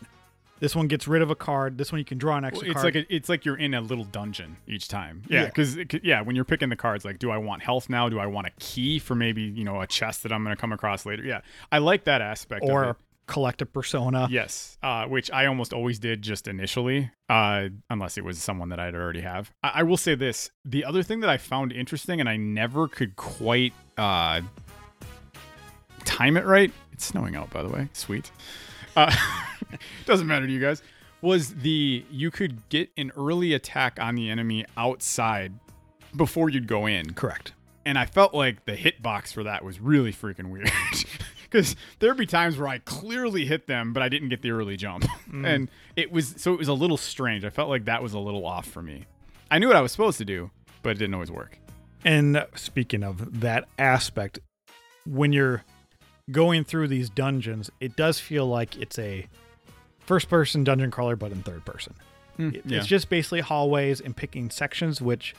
This 0.61 0.77
one 0.77 0.87
gets 0.87 1.09
rid 1.09 1.23
of 1.23 1.31
a 1.31 1.35
card. 1.35 1.77
This 1.77 1.91
one 1.91 1.99
you 1.99 2.05
can 2.05 2.19
draw 2.19 2.37
an 2.37 2.45
extra 2.45 2.69
it's 2.69 2.75
card. 2.81 2.95
like 2.95 2.95
a, 3.11 3.13
it's 3.15 3.29
like 3.29 3.45
you're 3.45 3.57
in 3.57 3.75
a 3.75 3.81
little 3.81 4.05
dungeon 4.05 4.59
each 4.69 4.87
time. 4.87 5.23
Yeah. 5.29 5.41
Yeah, 5.41 5.47
because 5.47 5.77
yeah, 6.05 6.21
when 6.23 6.37
you're 6.37 6.45
picking 6.45 6.69
the 6.69 6.77
cards, 6.77 7.05
like, 7.05 7.19
do 7.19 7.33
I 7.33 7.37
want 7.39 7.63
health 7.63 7.91
now? 7.91 8.09
Do 8.09 8.21
I 8.21 8.27
want 8.27 8.47
a 8.47 8.51
key 8.61 9.01
for 9.01 9.17
maybe 9.17 9.43
you 9.43 9.65
know 9.65 9.81
a 9.81 9.89
chest 9.89 10.23
that 10.23 10.33
I'm 10.33 10.45
going 10.45 10.55
to 10.55 10.61
come 10.61 10.73
across 10.73 11.05
later? 11.05 11.25
Yeah, 11.25 11.41
I 11.73 11.79
like 11.79 12.05
that 12.05 12.23
aspect. 12.23 12.63
of 12.63 12.71
or 12.71 12.97
it. 13.33 13.35
collective 13.35 13.73
persona. 13.73 14.29
Yes, 14.31 14.77
uh, 14.83 15.07
which 15.07 15.31
I 15.31 15.47
almost 15.47 15.73
always 15.73 15.99
did 15.99 16.23
just 16.23 16.47
initially, 16.49 17.11
uh, 17.29 17.69
unless 17.91 18.17
it 18.19 18.25
was 18.25 18.39
someone 18.39 18.69
that 18.69 18.79
I'd 18.81 18.95
already 18.95 19.23
have. 19.23 19.51
I-, 19.63 19.73
I 19.77 19.83
will 19.83 19.97
say 19.97 20.15
this: 20.15 20.51
the 20.65 20.85
other 20.85 21.03
thing 21.03 21.21
that 21.21 21.31
I 21.31 21.37
found 21.39 21.73
interesting, 21.73 22.21
and 22.21 22.29
I 22.29 22.37
never 22.37 22.89
could 22.89 23.17
quite 23.17 23.73
uh, 23.99 24.41
time 26.05 26.37
it 26.37 26.45
right. 26.45 26.73
It's 26.93 27.05
snowing 27.05 27.37
out, 27.37 27.51
by 27.51 27.63
the 27.63 27.69
way. 27.69 27.89
Sweet. 27.93 28.31
Uh, 28.97 29.15
doesn't 30.07 30.27
matter 30.27 30.47
to 30.47 30.53
you 30.53 30.61
guys. 30.61 30.83
Was 31.21 31.55
the 31.55 32.05
you 32.11 32.31
could 32.31 32.69
get 32.69 32.91
an 32.97 33.13
early 33.17 33.55
attack 33.55 33.99
on 34.01 34.17
the 34.17 34.29
enemy 34.29 34.65
outside 34.77 35.53
before 36.17 36.51
you'd 36.51 36.67
go 36.67 36.87
in 36.87 37.15
Correct. 37.15 37.53
and 37.87 37.97
I 37.97 38.05
felt 38.07 38.35
like 38.35 38.65
the 38.67 38.73
hitbox 38.77 39.33
for 39.33 39.45
that 39.45 39.65
was 39.65 39.81
really 39.81 40.13
freaking 40.13 40.51
weird. 40.51 40.71
Because 41.53 41.77
there'd 41.99 42.17
be 42.17 42.25
times 42.25 42.57
where 42.57 42.67
I 42.69 42.79
clearly 42.79 43.45
hit 43.45 43.67
them, 43.67 43.93
but 43.93 44.03
I 44.03 44.09
didn't 44.09 44.31
get 44.31 44.41
the 44.41 44.53
early 44.53 44.79
jump, 44.79 45.05
mm. 45.31 45.47
and 45.47 45.71
it 45.97 46.11
was 46.11 46.35
so 46.39 46.55
it 46.55 46.59
was 46.59 46.69
a 46.69 46.73
little 46.73 46.97
strange. 46.97 47.45
I 47.45 47.51
felt 47.51 47.69
like 47.69 47.85
that 47.85 48.03
was 48.03 48.15
a 48.15 48.19
little 48.19 48.47
off 48.47 48.67
for 48.67 48.83
me. 48.83 49.05
I 49.51 49.59
knew 49.59 49.67
what 49.67 49.77
I 49.77 49.83
was 49.83 49.93
supposed 49.93 50.17
to 50.19 50.25
do, 50.25 50.51
but 50.83 50.91
it 50.91 50.99
didn't 50.99 51.13
always 51.13 51.31
work. 51.31 51.59
And 52.05 52.47
speaking 52.55 53.05
of 53.05 53.41
that 53.41 53.69
aspect, 53.79 54.39
when 55.05 55.33
you're 55.33 55.63
going 56.31 56.65
through 56.65 56.89
these 56.89 57.11
dungeons, 57.11 57.71
it 57.81 57.97
does 57.97 58.19
feel 58.19 58.47
like 58.47 58.77
it's 58.79 58.99
a 58.99 59.29
first 60.01 60.31
person 60.31 60.65
dungeon 60.65 60.91
crawler, 60.91 61.17
but 61.17 61.33
in 61.33 61.43
third 61.43 61.65
person. 61.67 61.95
Hmm, 62.37 62.51
yeah. 62.65 62.79
It's 62.79 62.87
just 62.87 63.11
basically 63.11 63.41
hallways 63.41 64.01
and 64.01 64.17
picking 64.17 64.49
sections, 64.49 65.03
which 65.03 65.35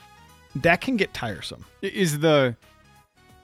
that 0.55 0.79
can 0.81 0.95
get 0.95 1.13
tiresome. 1.13 1.65
Is 1.81 2.19
the 2.19 2.55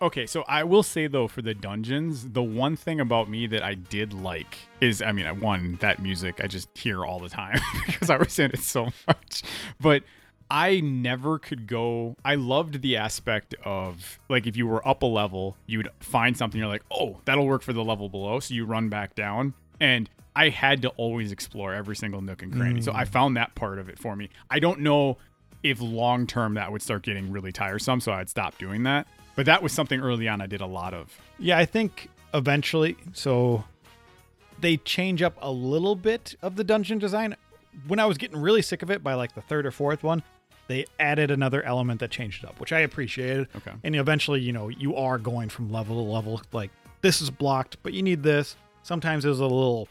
okay? 0.02 0.26
So 0.26 0.44
I 0.48 0.64
will 0.64 0.84
say 0.84 1.08
though, 1.08 1.28
for 1.28 1.42
the 1.42 1.54
dungeons, 1.54 2.32
the 2.32 2.44
one 2.44 2.76
thing 2.76 3.00
about 3.00 3.30
me 3.30 3.48
that 3.48 3.64
I 3.64 3.76
did 3.76 4.14
like 4.14 4.58
is, 4.82 5.02
I 5.02 5.12
mean, 5.12 5.26
I 5.26 5.32
one 5.32 5.78
that 5.82 6.02
music 6.02 6.42
I 6.44 6.48
just 6.48 6.76
hear 6.78 7.06
all 7.06 7.20
the 7.20 7.30
time 7.30 7.60
because 7.86 8.10
I 8.10 8.18
was 8.18 8.38
in 8.40 8.52
it 8.52 8.60
so 8.60 8.90
much, 9.08 9.44
but. 9.80 10.04
I 10.52 10.80
never 10.80 11.38
could 11.38 11.68
go. 11.68 12.16
I 12.26 12.34
loved 12.34 12.82
the 12.82 12.98
aspect 12.98 13.54
of 13.66 14.18
like 14.30 14.48
if 14.48 14.58
you 14.58 14.66
were 14.66 14.88
up 14.88 15.04
a 15.04 15.06
level, 15.06 15.56
you'd 15.68 15.90
find 16.00 16.36
something 16.36 16.60
you're 16.60 16.68
like, 16.68 16.82
"Oh, 16.90 17.22
that'll 17.26 17.46
work 17.46 17.62
for 17.62 17.72
the 17.72 17.84
level 17.84 18.10
below." 18.10 18.40
So 18.40 18.56
you 18.56 18.66
run 18.66 18.90
back 18.90 19.14
down 19.14 19.54
and 19.80 20.10
I 20.36 20.50
had 20.50 20.82
to 20.84 20.90
always 20.90 21.32
explore 21.32 21.74
every 21.74 21.96
single 21.96 22.22
nook 22.22 22.42
and 22.42 22.54
cranny. 22.54 22.82
So 22.82 22.94
I 22.94 23.04
mm. 23.04 23.10
found 23.10 23.38
that 23.38 23.56
part 23.56 23.80
of 23.80 23.90
it 23.90 24.00
for 24.00 24.16
me. 24.16 24.30
I 24.50 24.60
don't 24.60 24.80
know 24.80 25.18
if 25.64 25.82
long 25.82 26.28
term 26.28 26.54
that 26.54 26.72
would 26.72 26.82
start 26.82 27.04
getting 27.04 27.32
really 27.32 27.52
tiresome, 27.52 28.00
so 28.00 28.12
I'd 28.12 28.30
stop 28.30 28.58
doing 28.58 28.84
that. 28.84 29.08
But 29.36 29.46
that 29.46 29.64
was 29.64 29.72
something 29.72 30.00
early 30.02 30.28
on 30.28 30.42
I 30.42 30.48
did 30.48 30.62
a 30.62 30.66
lot 30.66 30.94
of. 30.94 31.18
Yeah, 31.38 31.58
I 31.58 31.66
think 31.66 32.10
eventually, 32.34 32.98
so 33.14 33.64
they 34.60 34.78
change 34.78 35.22
up 35.22 35.38
a 35.42 35.52
little 35.52 35.96
bit 35.96 36.36
of 36.42 36.56
the 36.56 36.64
dungeon 36.64 37.00
design. 37.00 37.36
When 37.88 38.00
I 38.00 38.06
was 38.06 38.18
getting 38.18 38.38
really 38.38 38.62
sick 38.62 38.82
of 38.82 38.92
it 38.92 39.04
by 39.04 39.14
like 39.14 39.36
the 39.36 39.42
third 39.42 39.66
or 39.66 39.72
fourth 39.72 40.04
one, 40.04 40.24
they 40.68 40.86
added 41.00 41.32
another 41.32 41.64
element 41.64 42.00
that 42.02 42.12
changed 42.12 42.44
it 42.44 42.50
up, 42.50 42.60
which 42.60 42.72
I 42.72 42.80
appreciated. 42.80 43.48
Okay. 43.56 43.72
And 43.84 43.96
eventually, 43.96 44.42
you 44.42 44.54
know, 44.54 44.70
you 44.70 44.96
are 44.96 45.18
going 45.18 45.50
from 45.50 45.72
level 45.72 45.96
to 45.96 46.12
level. 46.12 46.42
Like, 46.52 46.72
this 47.02 47.22
is 47.22 47.30
blocked, 47.30 47.78
but 47.82 47.94
you 47.94 48.04
need 48.04 48.24
this. 48.24 48.56
Sometimes 48.84 49.26
it 49.26 49.30
was 49.30 49.40
a 49.40 49.44
little 49.44 49.88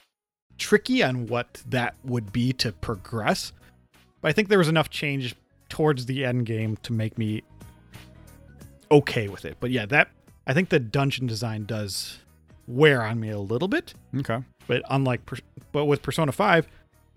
tricky 0.57 1.03
on 1.03 1.27
what 1.27 1.63
that 1.69 1.95
would 2.05 2.33
be 2.33 2.53
to 2.53 2.73
progress. 2.73 3.53
But 4.21 4.29
I 4.29 4.33
think 4.33 4.49
there 4.49 4.59
was 4.59 4.69
enough 4.69 4.91
change 4.91 5.35
towards 5.69 6.07
the 6.07 6.25
end 6.25 6.47
game 6.47 6.77
to 6.83 6.93
make 6.93 7.19
me 7.19 7.43
okay 8.91 9.29
with 9.29 9.45
it. 9.45 9.57
But 9.61 9.71
yeah, 9.71 9.87
that 9.87 10.11
I 10.47 10.55
think 10.55 10.71
the 10.71 10.81
dungeon 10.81 11.27
design 11.27 11.65
does 11.67 12.19
wear 12.67 13.03
on 13.03 13.21
me 13.21 13.31
a 13.31 13.39
little 13.39 13.69
bit. 13.69 13.95
Okay. 14.17 14.39
But 14.67 14.83
unlike, 14.91 15.23
but 15.73 15.87
with 15.87 16.03
Persona 16.03 16.33
5, 16.33 16.69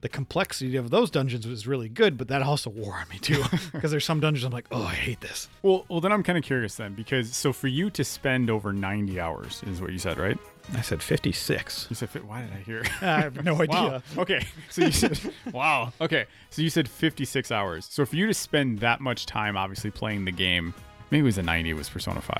the 0.01 0.09
complexity 0.09 0.75
of 0.75 0.89
those 0.89 1.11
dungeons 1.11 1.47
was 1.47 1.67
really 1.67 1.87
good, 1.87 2.17
but 2.17 2.27
that 2.27 2.41
also 2.41 2.69
wore 2.69 2.95
on 2.95 3.07
me 3.09 3.19
too. 3.19 3.43
Because 3.71 3.91
there's 3.91 4.05
some 4.05 4.19
dungeons 4.19 4.43
I'm 4.43 4.51
like, 4.51 4.67
oh, 4.71 4.83
I 4.83 4.93
hate 4.95 5.21
this. 5.21 5.47
Well, 5.61 5.85
well, 5.89 6.01
then 6.01 6.11
I'm 6.11 6.23
kind 6.23 6.37
of 6.37 6.43
curious 6.43 6.75
then 6.75 6.93
because 6.93 7.35
so 7.35 7.53
for 7.53 7.67
you 7.67 7.89
to 7.91 8.03
spend 8.03 8.49
over 8.49 8.73
90 8.73 9.19
hours 9.19 9.61
is 9.67 9.81
what 9.81 9.91
you 9.91 9.99
said, 9.99 10.17
right? 10.17 10.37
I 10.73 10.81
said 10.81 11.01
56. 11.01 11.87
You 11.89 11.95
said 11.95 12.09
why 12.27 12.41
did 12.41 12.51
I 12.53 12.57
hear? 12.57 12.83
I 13.01 13.21
have 13.21 13.43
no 13.43 13.55
idea. 13.61 14.01
Wow. 14.15 14.21
Okay. 14.21 14.45
So 14.69 14.85
you 14.85 14.91
said 14.91 15.19
wow. 15.51 15.93
Okay. 16.01 16.25
So 16.49 16.61
you 16.61 16.69
said 16.69 16.87
56 16.89 17.51
hours. 17.51 17.87
So 17.89 18.05
for 18.05 18.15
you 18.15 18.27
to 18.27 18.33
spend 18.33 18.79
that 18.79 19.01
much 19.01 19.25
time 19.25 19.55
obviously 19.57 19.91
playing 19.91 20.25
the 20.25 20.31
game, 20.31 20.73
maybe 21.11 21.19
it 21.19 21.23
was 21.23 21.37
a 21.37 21.43
90 21.43 21.69
it 21.69 21.73
was 21.73 21.89
Persona 21.89 22.21
5. 22.21 22.37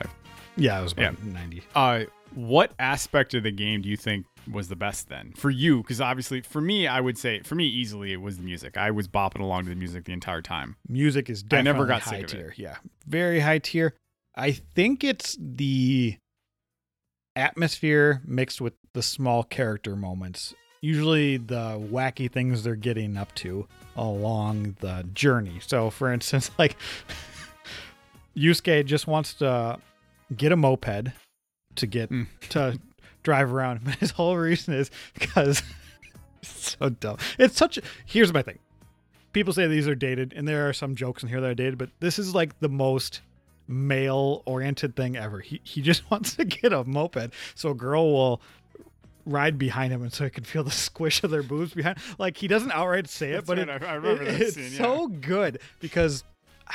Yeah, 0.58 0.80
it 0.80 0.84
was 0.84 0.94
about 0.94 1.22
90. 1.24 1.64
Uh 1.76 2.04
what 2.34 2.72
aspect 2.80 3.34
of 3.34 3.44
the 3.44 3.52
game 3.52 3.82
do 3.82 3.90
you 3.90 3.98
think 3.98 4.26
was 4.50 4.70
the 4.70 4.76
best 4.76 5.10
then 5.10 5.34
for 5.36 5.50
you 5.50 5.82
because 5.82 6.00
obviously 6.00 6.40
for 6.40 6.62
me 6.62 6.88
i 6.88 7.00
would 7.00 7.18
say 7.18 7.42
for 7.42 7.56
me 7.56 7.66
easily 7.66 8.14
it 8.14 8.22
was 8.22 8.38
the 8.38 8.44
music 8.44 8.78
i 8.78 8.90
was 8.90 9.06
bopping 9.06 9.42
along 9.42 9.64
to 9.64 9.70
the 9.70 9.76
music 9.76 10.06
the 10.06 10.14
entire 10.14 10.42
time 10.42 10.78
Music 10.88 11.30
is 11.30 11.44
I 11.44 11.48
definitely 11.48 11.64
never 11.74 11.86
got 11.86 12.02
high 12.04 12.12
sick 12.12 12.20
of 12.20 12.24
it. 12.34 12.38
tier. 12.38 12.54
Yeah, 12.56 12.78
very 13.06 13.42
high 13.42 13.60
tier. 13.60 13.96
I 14.34 14.54
think 14.54 15.04
it's 15.04 15.38
the 15.40 16.18
atmosphere 17.36 18.22
mixed 18.26 18.62
with 18.62 18.74
the 18.94 19.02
small 19.02 19.44
character 19.44 19.96
moments. 19.96 20.54
Usually 20.82 21.38
the 21.38 21.78
wacky 21.80 22.32
things 22.32 22.64
they're 22.64 22.76
getting 22.76 23.18
up 23.18 23.34
to 23.36 23.68
along 23.96 24.78
the 24.80 25.06
journey. 25.14 25.60
So, 25.66 25.90
for 25.90 26.12
instance, 26.12 26.50
like 26.58 26.76
Yosuke 28.36 28.86
just 28.86 29.08
wants 29.08 29.34
to 29.36 29.78
get 30.36 30.52
a 30.52 30.56
moped 30.56 31.08
to 31.76 31.88
get 31.88 32.10
Mm. 32.10 32.28
to 32.50 32.80
drive 33.24 33.54
around. 33.54 33.82
But 33.86 33.96
his 33.96 34.12
whole 34.12 34.38
reason 34.38 34.74
is 34.74 34.90
because 35.14 35.62
it's 36.42 36.76
so 36.80 36.90
dumb. 36.90 37.18
It's 37.38 37.58
such. 37.58 37.80
Here's 38.06 38.34
my 38.34 38.42
thing. 38.42 38.60
People 39.34 39.54
say 39.54 39.68
these 39.68 39.88
are 39.88 39.96
dated, 39.96 40.34
and 40.36 40.46
there 40.48 40.68
are 40.68 40.74
some 40.74 40.96
jokes 40.96 41.24
in 41.24 41.30
here 41.30 41.40
that 41.40 41.50
are 41.50 41.56
dated, 41.56 41.78
but 41.78 41.90
this 42.02 42.20
is 42.20 42.36
like 42.36 42.60
the 42.60 42.68
most 42.70 43.22
male-oriented 43.68 44.96
thing 44.96 45.16
ever. 45.16 45.40
He 45.40 45.62
he 45.64 45.82
just 45.82 46.10
wants 46.12 46.36
to 46.36 46.46
get 46.46 46.74
a 46.74 46.84
moped, 46.84 47.32
so 47.56 47.70
a 47.72 47.76
girl 47.76 48.12
will 48.12 48.42
ride 49.26 49.58
behind 49.58 49.94
him, 49.94 50.02
and 50.02 50.12
so 50.12 50.24
he 50.26 50.30
can 50.30 50.44
feel 50.44 50.64
the 50.64 50.72
squish 50.72 51.24
of 51.24 51.32
their 51.32 51.44
boobs 51.44 51.74
behind. 51.74 51.98
Like 52.18 52.38
he 52.38 52.48
doesn't 52.48 52.72
outright 52.72 53.08
say 53.08 53.32
it, 53.32 53.46
That's 53.46 53.48
but 53.48 53.58
right, 53.60 53.70
it- 53.70 53.84
I- 53.84 53.92
I 53.92 53.94
remember 53.96 54.24
it- 54.24 54.32
that 54.32 54.42
it's 54.42 54.56
scene, 54.56 54.72
yeah. 54.74 54.78
so 54.80 55.08
good 55.08 55.60
because 55.80 56.24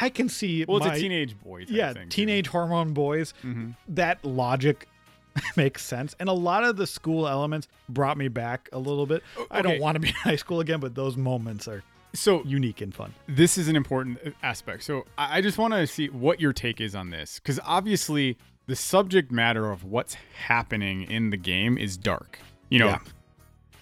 I 0.00 0.08
can 0.10 0.28
see. 0.28 0.64
well 0.66 0.78
it's 0.78 0.86
my- 0.86 0.94
a 0.94 0.98
teenage 0.98 1.38
boy 1.40 1.64
yeah, 1.68 1.92
thing, 1.92 2.08
teenage 2.08 2.48
hormone 2.48 2.92
boys. 2.92 3.32
hmm 3.42 3.70
That 3.88 4.24
logic 4.24 4.88
makes 5.56 5.84
sense, 5.84 6.14
and 6.18 6.28
a 6.28 6.32
lot 6.32 6.64
of 6.64 6.76
the 6.76 6.86
school 6.86 7.28
elements 7.28 7.68
brought 7.88 8.16
me 8.16 8.28
back 8.28 8.68
a 8.72 8.78
little 8.78 9.06
bit. 9.06 9.22
I 9.50 9.60
don't 9.62 9.80
want 9.80 9.96
to 9.96 10.00
be 10.00 10.08
in 10.10 10.14
high 10.14 10.36
school 10.36 10.60
again, 10.60 10.80
but 10.80 10.94
those 10.94 11.16
moments 11.16 11.68
are 11.68 11.82
so 12.14 12.42
unique 12.44 12.80
and 12.80 12.94
fun. 12.94 13.12
this 13.28 13.58
is 13.58 13.68
an 13.68 13.76
important 13.76 14.18
uh, 14.24 14.30
aspect. 14.42 14.82
So 14.84 15.04
I 15.18 15.38
I 15.38 15.40
just 15.42 15.58
want 15.58 15.74
to 15.74 15.86
see 15.86 16.08
what 16.08 16.40
your 16.40 16.52
take 16.54 16.80
is 16.80 16.94
on 16.94 17.10
this, 17.10 17.38
because 17.38 17.60
obviously 17.64 18.38
the 18.66 18.76
subject 18.76 19.30
matter 19.30 19.70
of 19.70 19.84
what's 19.84 20.16
happening 20.46 21.02
in 21.02 21.30
the 21.30 21.36
game 21.36 21.76
is 21.78 21.96
dark, 21.98 22.38
you 22.70 22.78
know, 22.78 22.86
Yeah. 22.88 22.98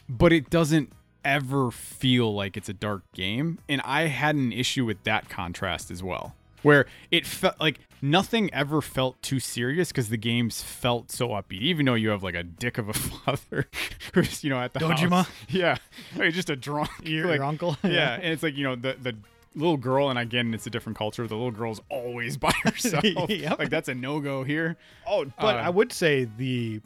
but 0.09 0.33
it 0.33 0.51
doesn't 0.51 0.93
ever 1.25 1.71
feel 1.71 2.35
like 2.35 2.57
it's 2.57 2.69
a 2.69 2.73
dark 2.75 3.03
game, 3.15 3.59
and 3.69 3.81
I 3.85 4.03
had 4.03 4.35
an 4.37 4.53
issue 4.53 4.85
with 4.85 5.03
that 5.05 5.29
contrast 5.29 5.91
as 5.91 6.03
well, 6.03 6.35
where 6.63 6.87
it 7.11 7.27
felt 7.27 7.59
like 7.61 7.81
nothing 8.03 8.53
ever 8.53 8.83
felt 8.83 9.21
too 9.23 9.41
serious 9.41 9.89
because 9.89 10.11
the 10.11 10.17
games 10.19 10.63
felt 10.63 11.11
so 11.11 11.29
upbeat, 11.31 11.61
even 11.63 11.87
though 11.87 11.95
you 11.95 12.11
have 12.11 12.23
like 12.23 12.35
a 12.35 12.43
dick 12.43 12.77
of 12.79 12.89
a 12.89 12.93
father 12.93 13.69
who's 14.13 14.45
you 14.45 14.51
know 14.51 14.61
at 14.61 14.73
the 14.75 14.81
Dojima? 14.81 15.11
house. 15.25 15.31
yeah, 15.49 15.77
like, 16.17 16.33
just 16.35 16.51
a 16.51 16.57
drunk, 16.57 16.91
Your, 17.03 17.27
like, 17.27 17.37
your 17.37 17.45
uncle, 17.45 17.77
yeah, 17.85 18.15
and 18.15 18.27
it's 18.33 18.43
like 18.43 18.57
you 18.57 18.65
know 18.65 18.77
the 18.77 18.97
the 19.01 19.17
little 19.57 19.77
girl, 19.77 20.11
and 20.11 20.19
again, 20.19 20.53
it's 20.53 20.67
a 20.67 20.71
different 20.71 20.99
culture. 20.99 21.27
The 21.29 21.35
little 21.37 21.53
girl's 21.53 21.81
always 21.89 22.37
by 22.37 22.51
herself. 22.65 23.05
Yep. 23.05 23.59
Like 23.59 23.71
that's 23.71 23.89
a 23.89 23.95
no 23.95 24.19
go 24.21 24.43
here. 24.43 24.77
Oh, 25.07 25.27
but 25.41 25.55
Uh, 25.57 25.59
I 25.61 25.71
would 25.71 25.93
say 25.93 26.25
the 26.37 26.81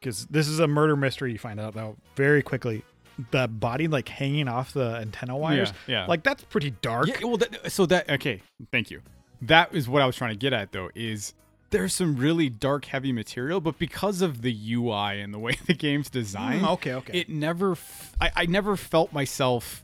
because 0.00 0.26
this 0.26 0.48
is 0.48 0.58
a 0.58 0.66
murder 0.66 0.96
mystery. 0.96 1.30
You 1.30 1.38
find 1.38 1.60
out 1.60 1.74
though 1.74 1.96
very 2.16 2.42
quickly. 2.42 2.82
The 3.30 3.46
body 3.48 3.88
like 3.88 4.08
hanging 4.08 4.48
off 4.48 4.72
the 4.72 4.96
antenna 4.96 5.36
wires, 5.36 5.72
yeah. 5.86 6.00
yeah. 6.02 6.06
like 6.06 6.22
that's 6.22 6.42
pretty 6.44 6.70
dark. 6.70 7.08
Yeah, 7.08 7.24
well, 7.24 7.36
that, 7.36 7.70
so 7.70 7.86
that 7.86 8.10
okay, 8.10 8.40
thank 8.70 8.90
you. 8.90 9.02
That 9.42 9.74
is 9.74 9.88
what 9.88 10.02
I 10.02 10.06
was 10.06 10.16
trying 10.16 10.32
to 10.32 10.38
get 10.38 10.52
at 10.52 10.72
though. 10.72 10.90
Is 10.94 11.34
there's 11.70 11.94
some 11.94 12.16
really 12.16 12.48
dark, 12.48 12.84
heavy 12.86 13.12
material, 13.12 13.60
but 13.60 13.78
because 13.78 14.22
of 14.22 14.42
the 14.42 14.54
UI 14.74 15.20
and 15.20 15.32
the 15.32 15.38
way 15.38 15.56
the 15.66 15.74
game's 15.74 16.10
designed, 16.10 16.62
Mm, 16.62 16.72
okay, 16.74 16.94
okay. 16.94 17.18
it 17.20 17.28
never, 17.28 17.72
f- 17.72 18.14
I, 18.20 18.30
I 18.36 18.46
never 18.46 18.76
felt 18.76 19.12
myself 19.12 19.82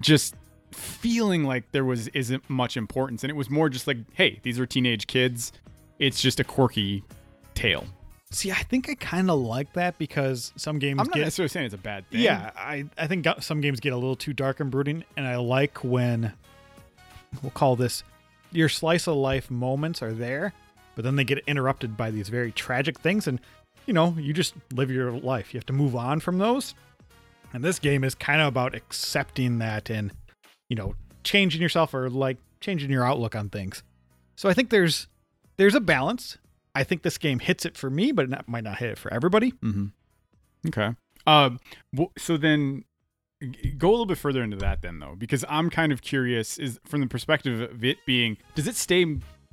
just 0.00 0.34
feeling 0.72 1.42
like 1.44 1.70
there 1.72 1.84
was 1.84 2.08
isn't 2.08 2.48
much 2.48 2.76
importance, 2.76 3.22
and 3.24 3.30
it 3.30 3.34
was 3.36 3.50
more 3.50 3.68
just 3.68 3.86
like, 3.86 3.98
hey, 4.14 4.38
these 4.42 4.58
are 4.58 4.66
teenage 4.66 5.06
kids. 5.06 5.52
It's 5.98 6.20
just 6.22 6.40
a 6.40 6.44
quirky 6.44 7.02
tale. 7.54 7.86
See, 8.32 8.52
I 8.52 8.62
think 8.62 8.88
I 8.88 8.94
kind 8.94 9.30
of 9.30 9.40
like 9.40 9.72
that 9.72 9.98
because 9.98 10.52
some 10.56 10.78
games 10.78 11.00
I'm 11.00 11.06
not 11.06 11.14
get 11.14 11.22
necessarily 11.22 11.48
saying 11.48 11.66
it's 11.66 11.74
a 11.74 11.78
bad 11.78 12.08
thing. 12.08 12.20
Yeah, 12.20 12.52
I, 12.56 12.84
I 12.96 13.08
think 13.08 13.26
some 13.40 13.60
games 13.60 13.80
get 13.80 13.92
a 13.92 13.96
little 13.96 14.14
too 14.14 14.32
dark 14.32 14.60
and 14.60 14.70
brooding, 14.70 15.04
and 15.16 15.26
I 15.26 15.36
like 15.36 15.82
when 15.82 16.32
we'll 17.42 17.50
call 17.50 17.74
this 17.74 18.04
your 18.52 18.68
slice 18.68 19.08
of 19.08 19.16
life 19.16 19.50
moments 19.50 20.00
are 20.00 20.12
there, 20.12 20.52
but 20.94 21.04
then 21.04 21.16
they 21.16 21.24
get 21.24 21.38
interrupted 21.46 21.96
by 21.96 22.10
these 22.10 22.28
very 22.28 22.52
tragic 22.52 23.00
things, 23.00 23.26
and 23.26 23.40
you 23.86 23.94
know, 23.94 24.14
you 24.18 24.32
just 24.32 24.54
live 24.72 24.90
your 24.90 25.10
life. 25.10 25.52
You 25.52 25.58
have 25.58 25.66
to 25.66 25.72
move 25.72 25.96
on 25.96 26.20
from 26.20 26.38
those. 26.38 26.74
And 27.52 27.64
this 27.64 27.80
game 27.80 28.04
is 28.04 28.14
kind 28.14 28.40
of 28.40 28.46
about 28.46 28.74
accepting 28.76 29.58
that 29.58 29.90
and, 29.90 30.12
you 30.68 30.76
know, 30.76 30.94
changing 31.24 31.60
yourself 31.60 31.92
or 31.92 32.08
like 32.08 32.36
changing 32.60 32.90
your 32.90 33.04
outlook 33.04 33.34
on 33.34 33.48
things. 33.48 33.82
So 34.36 34.48
I 34.48 34.54
think 34.54 34.70
there's 34.70 35.08
there's 35.56 35.74
a 35.74 35.80
balance. 35.80 36.38
I 36.74 36.84
think 36.84 37.02
this 37.02 37.18
game 37.18 37.38
hits 37.38 37.64
it 37.64 37.76
for 37.76 37.90
me, 37.90 38.12
but 38.12 38.26
it 38.26 38.30
not, 38.30 38.48
might 38.48 38.64
not 38.64 38.78
hit 38.78 38.90
it 38.90 38.98
for 38.98 39.12
everybody. 39.12 39.52
Mm-hmm. 39.52 39.86
Okay. 40.68 40.94
Um. 41.26 41.58
so 42.16 42.36
then, 42.36 42.84
go 43.78 43.88
a 43.88 43.90
little 43.90 44.06
bit 44.06 44.18
further 44.18 44.42
into 44.42 44.56
that 44.58 44.82
then, 44.82 44.98
though, 44.98 45.14
because 45.16 45.44
I'm 45.48 45.70
kind 45.70 45.92
of 45.92 46.02
curious. 46.02 46.58
Is 46.58 46.78
from 46.84 47.00
the 47.00 47.06
perspective 47.06 47.60
of 47.60 47.84
it 47.84 47.98
being, 48.06 48.36
does 48.54 48.66
it 48.66 48.76
stay, 48.76 49.04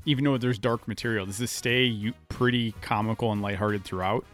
even 0.05 0.23
though 0.23 0.37
there's 0.37 0.59
dark 0.59 0.87
material, 0.87 1.25
does 1.25 1.41
it 1.41 1.49
stay 1.49 2.13
pretty 2.29 2.73
comical 2.81 3.31
and 3.31 3.41
lighthearted 3.41 3.83
throughout? 3.83 4.25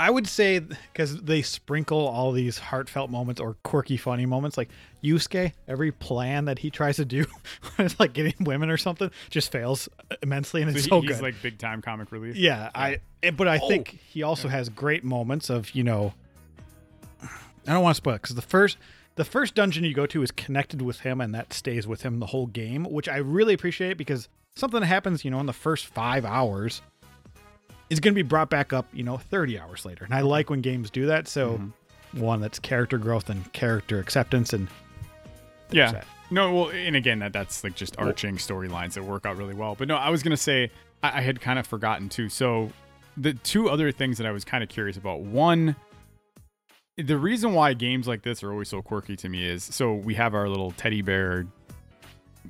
I 0.00 0.10
would 0.10 0.26
say 0.28 0.60
because 0.60 1.20
they 1.22 1.42
sprinkle 1.42 2.06
all 2.06 2.30
these 2.32 2.58
heartfelt 2.58 3.10
moments 3.10 3.40
or 3.40 3.56
quirky, 3.64 3.96
funny 3.96 4.26
moments, 4.26 4.56
like 4.56 4.68
Yosuke. 5.02 5.52
Every 5.66 5.90
plan 5.92 6.44
that 6.44 6.60
he 6.60 6.70
tries 6.70 6.96
to 6.96 7.04
do, 7.04 7.24
it's 7.78 7.98
like 7.98 8.12
getting 8.12 8.34
women 8.40 8.70
or 8.70 8.76
something, 8.76 9.10
just 9.30 9.50
fails 9.50 9.88
immensely, 10.22 10.62
and 10.62 10.70
So 10.70 10.76
it's 10.76 10.84
he- 10.84 10.90
so 10.90 11.00
he's 11.00 11.10
good. 11.12 11.22
like 11.22 11.34
big 11.42 11.58
time 11.58 11.82
comic 11.82 12.12
relief. 12.12 12.36
yeah, 12.36 12.70
I. 12.74 13.00
eh, 13.22 13.30
But 13.32 13.48
I 13.48 13.58
Oh. 13.62 13.68
think 13.68 13.98
he 14.08 14.22
also 14.22 14.48
has 14.48 14.68
great 14.68 15.02
moments 15.04 15.50
of 15.50 15.70
you 15.74 15.82
know. 15.84 16.14
I 17.66 17.72
don't 17.72 17.82
want 17.82 17.94
to 17.96 17.98
spoil 17.98 18.14
because 18.14 18.34
the 18.34 18.42
first. 18.42 18.78
The 19.16 19.24
first 19.24 19.56
dungeon 19.56 19.82
you 19.82 19.94
go 19.94 20.06
to 20.06 20.22
is 20.22 20.30
connected 20.30 20.80
with 20.80 21.00
him, 21.00 21.20
and 21.20 21.34
that 21.34 21.52
stays 21.52 21.88
with 21.88 22.02
him 22.02 22.20
the 22.20 22.26
whole 22.26 22.46
game, 22.46 22.84
which 22.84 23.08
I 23.08 23.16
really 23.16 23.52
appreciate 23.52 23.96
because 23.98 24.28
something 24.54 24.80
happens, 24.82 25.24
you 25.24 25.30
know, 25.32 25.40
in 25.40 25.46
the 25.46 25.52
first 25.52 25.86
five 25.86 26.24
hours 26.24 26.82
is 27.90 28.00
going 28.00 28.14
to 28.14 28.18
be 28.18 28.26
brought 28.26 28.50
back 28.50 28.72
up, 28.72 28.86
you 28.92 29.02
know, 29.02 29.16
30 29.16 29.58
hours 29.58 29.84
later. 29.84 30.04
And 30.04 30.14
I 30.14 30.20
like 30.20 30.50
when 30.50 30.60
games 30.60 30.90
do 30.90 31.06
that. 31.06 31.28
So, 31.28 31.52
mm-hmm. 31.52 32.20
one 32.20 32.40
that's 32.40 32.58
character 32.58 32.98
growth 32.98 33.30
and 33.30 33.50
character 33.52 33.98
acceptance. 33.98 34.52
And 34.52 34.68
Yeah. 35.70 35.92
that. 35.92 36.06
No, 36.30 36.54
well, 36.54 36.68
and 36.70 36.94
again, 36.94 37.20
that 37.20 37.32
that's 37.32 37.64
like 37.64 37.74
just 37.74 37.98
arching 37.98 38.36
storylines 38.36 38.94
that 38.94 39.04
work 39.04 39.24
out 39.24 39.38
really 39.38 39.54
well. 39.54 39.74
But 39.74 39.88
no, 39.88 39.96
I 39.96 40.10
was 40.10 40.22
gonna 40.22 40.36
say 40.36 40.70
I, 41.02 41.18
I 41.18 41.20
had 41.22 41.40
kind 41.40 41.58
of 41.58 41.66
forgotten 41.66 42.10
too. 42.10 42.28
So 42.28 42.70
the 43.16 43.34
two 43.34 43.68
other 43.68 43.90
things 43.92 44.18
that 44.18 44.26
I 44.26 44.30
was 44.30 44.44
kind 44.44 44.62
of 44.62 44.68
curious 44.68 44.96
about. 44.96 45.20
One, 45.20 45.74
the 46.96 47.16
reason 47.16 47.52
why 47.52 47.74
games 47.74 48.06
like 48.06 48.22
this 48.22 48.42
are 48.42 48.52
always 48.52 48.68
so 48.68 48.82
quirky 48.82 49.16
to 49.16 49.28
me 49.28 49.44
is 49.46 49.64
so 49.64 49.94
we 49.94 50.14
have 50.14 50.34
our 50.34 50.48
little 50.48 50.72
teddy 50.72 51.02
bear 51.02 51.46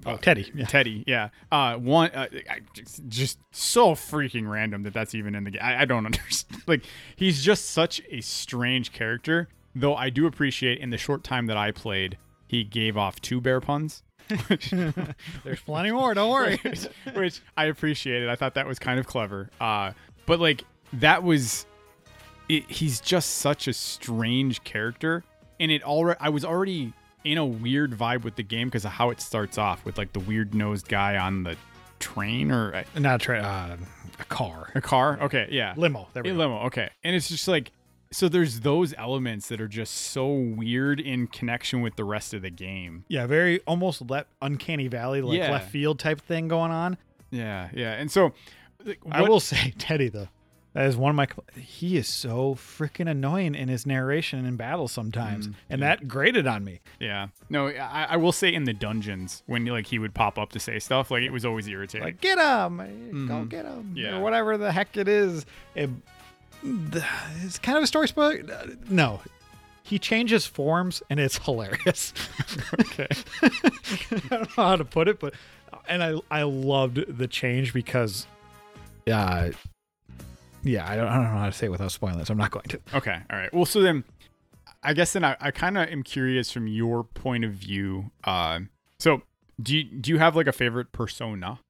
oh, 0.06 0.16
Teddie. 0.16 0.50
Yeah. 0.54 0.66
Teddie, 0.66 1.04
yeah. 1.06 1.28
Uh, 1.50 1.76
one, 1.76 2.10
uh, 2.10 2.28
I, 2.50 2.60
just, 2.72 3.06
just 3.08 3.38
so 3.50 3.94
freaking 3.94 4.48
random 4.48 4.82
that 4.84 4.94
that's 4.94 5.14
even 5.14 5.34
in 5.34 5.44
the 5.44 5.50
game. 5.52 5.62
I, 5.62 5.82
I 5.82 5.84
don't 5.84 6.06
understand. 6.06 6.62
Like, 6.66 6.84
he's 7.16 7.42
just 7.42 7.70
such 7.70 8.00
a 8.10 8.20
strange 8.20 8.92
character. 8.92 9.48
Though 9.74 9.94
I 9.94 10.10
do 10.10 10.26
appreciate 10.26 10.78
in 10.78 10.90
the 10.90 10.98
short 10.98 11.22
time 11.22 11.46
that 11.46 11.56
I 11.56 11.70
played, 11.70 12.18
he 12.46 12.64
gave 12.64 12.96
off 12.96 13.20
two 13.20 13.40
bear 13.40 13.60
puns, 13.60 14.02
There's 15.44 15.60
plenty 15.64 15.90
more. 15.90 16.14
Don't 16.14 16.30
worry. 16.30 16.56
which, 16.62 16.86
which 17.14 17.40
I 17.56 17.66
appreciated. 17.66 18.28
I 18.28 18.36
thought 18.36 18.54
that 18.54 18.66
was 18.66 18.78
kind 18.78 19.00
of 19.00 19.06
clever. 19.06 19.50
Uh, 19.60 19.92
but 20.26 20.40
like 20.40 20.64
that 20.94 21.22
was, 21.22 21.66
it, 22.48 22.70
he's 22.70 23.00
just 23.00 23.36
such 23.36 23.68
a 23.68 23.72
strange 23.72 24.62
character, 24.64 25.24
and 25.58 25.70
it 25.70 25.82
already 25.82 26.20
I 26.20 26.28
was 26.28 26.44
already 26.44 26.92
in 27.32 27.38
a 27.38 27.46
weird 27.46 27.92
vibe 27.92 28.22
with 28.24 28.36
the 28.36 28.42
game 28.42 28.68
because 28.68 28.84
of 28.84 28.92
how 28.92 29.10
it 29.10 29.20
starts 29.20 29.58
off 29.58 29.84
with 29.84 29.98
like 29.98 30.12
the 30.12 30.20
weird 30.20 30.54
nosed 30.54 30.88
guy 30.88 31.16
on 31.16 31.42
the 31.44 31.56
train 31.98 32.50
or 32.50 32.70
a, 32.70 33.00
Not 33.00 33.16
a 33.16 33.24
train, 33.24 33.44
uh, 33.44 33.76
a 34.20 34.24
car, 34.24 34.70
a 34.74 34.80
car. 34.80 35.18
Okay, 35.22 35.48
yeah, 35.50 35.74
limo. 35.76 36.08
There 36.12 36.22
we 36.22 36.30
a 36.30 36.32
go. 36.32 36.38
limo. 36.38 36.60
Okay, 36.66 36.88
and 37.04 37.14
it's 37.16 37.28
just 37.28 37.46
like 37.48 37.70
so. 38.10 38.28
There's 38.28 38.60
those 38.60 38.94
elements 38.96 39.48
that 39.48 39.60
are 39.60 39.68
just 39.68 39.94
so 39.94 40.28
weird 40.32 41.00
in 41.00 41.26
connection 41.26 41.82
with 41.82 41.96
the 41.96 42.04
rest 42.04 42.34
of 42.34 42.42
the 42.42 42.50
game. 42.50 43.04
Yeah, 43.08 43.26
very 43.26 43.60
almost 43.66 44.08
let 44.10 44.26
uncanny 44.42 44.88
valley, 44.88 45.20
like 45.22 45.38
Yeah. 45.38 45.50
left 45.52 45.70
field 45.70 45.98
type 45.98 46.20
thing 46.20 46.48
going 46.48 46.70
on. 46.72 46.96
Yeah, 47.30 47.68
yeah, 47.74 47.92
and 47.92 48.10
so 48.10 48.32
like, 48.84 48.98
I 49.10 49.20
what- 49.22 49.30
will 49.30 49.40
say, 49.40 49.72
Teddie 49.78 50.08
though, 50.08 50.28
that 50.74 50.86
is 50.86 50.96
one 50.96 51.10
of 51.10 51.16
my. 51.16 51.26
He 51.60 51.96
is 51.96 52.06
so 52.08 52.54
freaking 52.54 53.10
annoying 53.10 53.54
in 53.54 53.68
his 53.68 53.86
narration 53.86 54.44
in 54.44 54.56
battle 54.56 54.86
sometimes, 54.88 55.48
Mm, 55.48 55.54
and 55.70 55.82
that 55.82 56.06
grated 56.08 56.46
on 56.46 56.64
me. 56.64 56.80
Yeah, 57.00 57.28
no, 57.48 57.68
I, 57.68 58.04
I 58.10 58.16
will 58.16 58.32
say 58.32 58.52
in 58.52 58.64
the 58.64 58.74
dungeons 58.74 59.42
when 59.46 59.64
like 59.66 59.86
he 59.86 59.98
would 59.98 60.14
pop 60.14 60.38
up 60.38 60.50
to 60.52 60.60
say 60.60 60.78
stuff, 60.78 61.10
like 61.10 61.22
it 61.22 61.30
was 61.30 61.44
always 61.44 61.66
irritating. 61.68 62.04
Like, 62.06 62.20
get 62.20 62.38
him, 62.38 62.76
go 63.26 63.34
Mhm. 63.34 63.48
get 63.48 63.64
him, 63.64 63.94
Yeah. 63.96 64.16
or 64.16 64.20
whatever 64.22 64.56
the 64.58 64.70
heck 64.70 64.96
it 64.96 65.08
is. 65.08 65.46
It, 65.74 65.90
it's 66.62 67.58
kind 67.58 67.78
of 67.78 67.84
a 67.84 67.86
story 67.86 68.08
spoiler. 68.08 68.42
No, 68.88 69.20
he 69.82 69.98
changes 69.98 70.44
forms, 70.46 71.02
and 71.08 71.18
it's 71.20 71.38
hilarious. 71.44 72.12
okay. 72.80 73.08
I 73.42 74.18
don't 74.28 74.30
know 74.30 74.46
how 74.64 74.76
to 74.76 74.84
put 74.84 75.08
it, 75.08 75.18
but 75.20 75.34
and 75.88 76.02
I 76.02 76.14
I 76.30 76.42
loved 76.42 77.16
the 77.18 77.26
change 77.26 77.72
because, 77.72 78.26
uh, 79.10 79.50
yeah, 80.62 80.88
I 80.90 80.96
don't 80.96 81.08
I 81.08 81.14
don't 81.16 81.24
know 81.24 81.38
how 81.40 81.46
to 81.46 81.52
say 81.52 81.66
it 81.66 81.70
without 81.70 81.92
spoiling 81.92 82.20
it, 82.20 82.26
so 82.26 82.32
I'm 82.32 82.38
not 82.38 82.50
going 82.50 82.66
to. 82.68 82.80
Okay. 82.94 83.18
All 83.30 83.38
right. 83.38 83.52
Well, 83.52 83.64
so 83.66 83.80
then, 83.80 84.04
I 84.82 84.92
guess 84.94 85.12
then 85.12 85.24
I, 85.24 85.36
I 85.40 85.50
kind 85.50 85.76
of 85.78 85.88
am 85.88 86.02
curious 86.02 86.50
from 86.50 86.66
your 86.66 87.04
point 87.04 87.44
of 87.44 87.52
view. 87.52 88.10
Uh, 88.24 88.60
so 88.98 89.22
do 89.60 89.76
you, 89.76 89.84
do 89.84 90.10
you 90.10 90.18
have 90.18 90.36
like 90.36 90.46
a 90.46 90.52
favorite 90.52 90.92
persona? 90.92 91.60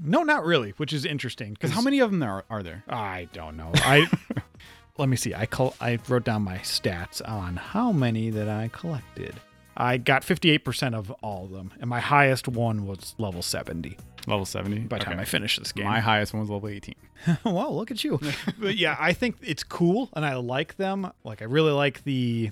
No, 0.00 0.22
not 0.22 0.44
really, 0.44 0.70
which 0.76 0.92
is 0.92 1.04
interesting 1.04 1.54
Because 1.54 1.72
how 1.72 1.80
many 1.80 1.98
of 1.98 2.12
them 2.12 2.22
are, 2.22 2.44
are 2.48 2.62
there? 2.62 2.84
I 2.88 3.28
don't 3.32 3.56
know. 3.56 3.72
I 3.74 4.06
let 4.98 5.08
me 5.08 5.16
see. 5.16 5.34
I 5.34 5.46
col- 5.46 5.74
I 5.80 5.98
wrote 6.08 6.24
down 6.24 6.42
my 6.42 6.58
stats 6.58 7.26
on 7.28 7.56
how 7.56 7.90
many 7.92 8.30
that 8.30 8.48
I 8.48 8.68
collected. 8.72 9.34
I 9.80 9.96
got 9.96 10.22
58% 10.22 10.94
of 10.94 11.10
all 11.22 11.44
of 11.44 11.52
them, 11.52 11.72
and 11.80 11.88
my 11.88 12.00
highest 12.00 12.48
one 12.48 12.84
was 12.84 13.14
level 13.16 13.42
70 13.42 13.96
Level 14.28 14.44
seventy. 14.44 14.80
by 14.80 14.98
the 14.98 15.04
time 15.04 15.18
I 15.18 15.24
finished 15.24 15.58
this 15.58 15.72
game. 15.72 15.86
My 15.86 16.00
highest 16.00 16.34
one 16.34 16.40
was 16.40 16.50
level 16.50 16.68
eighteen. 16.68 16.96
wow, 17.44 17.70
look 17.70 17.90
at 17.90 18.04
you. 18.04 18.20
but 18.58 18.76
yeah, 18.76 18.94
I 19.00 19.14
think 19.14 19.36
it's 19.40 19.62
cool 19.64 20.10
and 20.12 20.24
I 20.24 20.34
like 20.34 20.76
them. 20.76 21.10
Like 21.24 21.40
I 21.40 21.46
really 21.46 21.72
like 21.72 22.04
the 22.04 22.50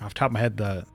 off 0.00 0.14
the 0.14 0.18
top 0.18 0.28
of 0.28 0.32
my 0.32 0.40
head 0.40 0.56
the 0.56 0.86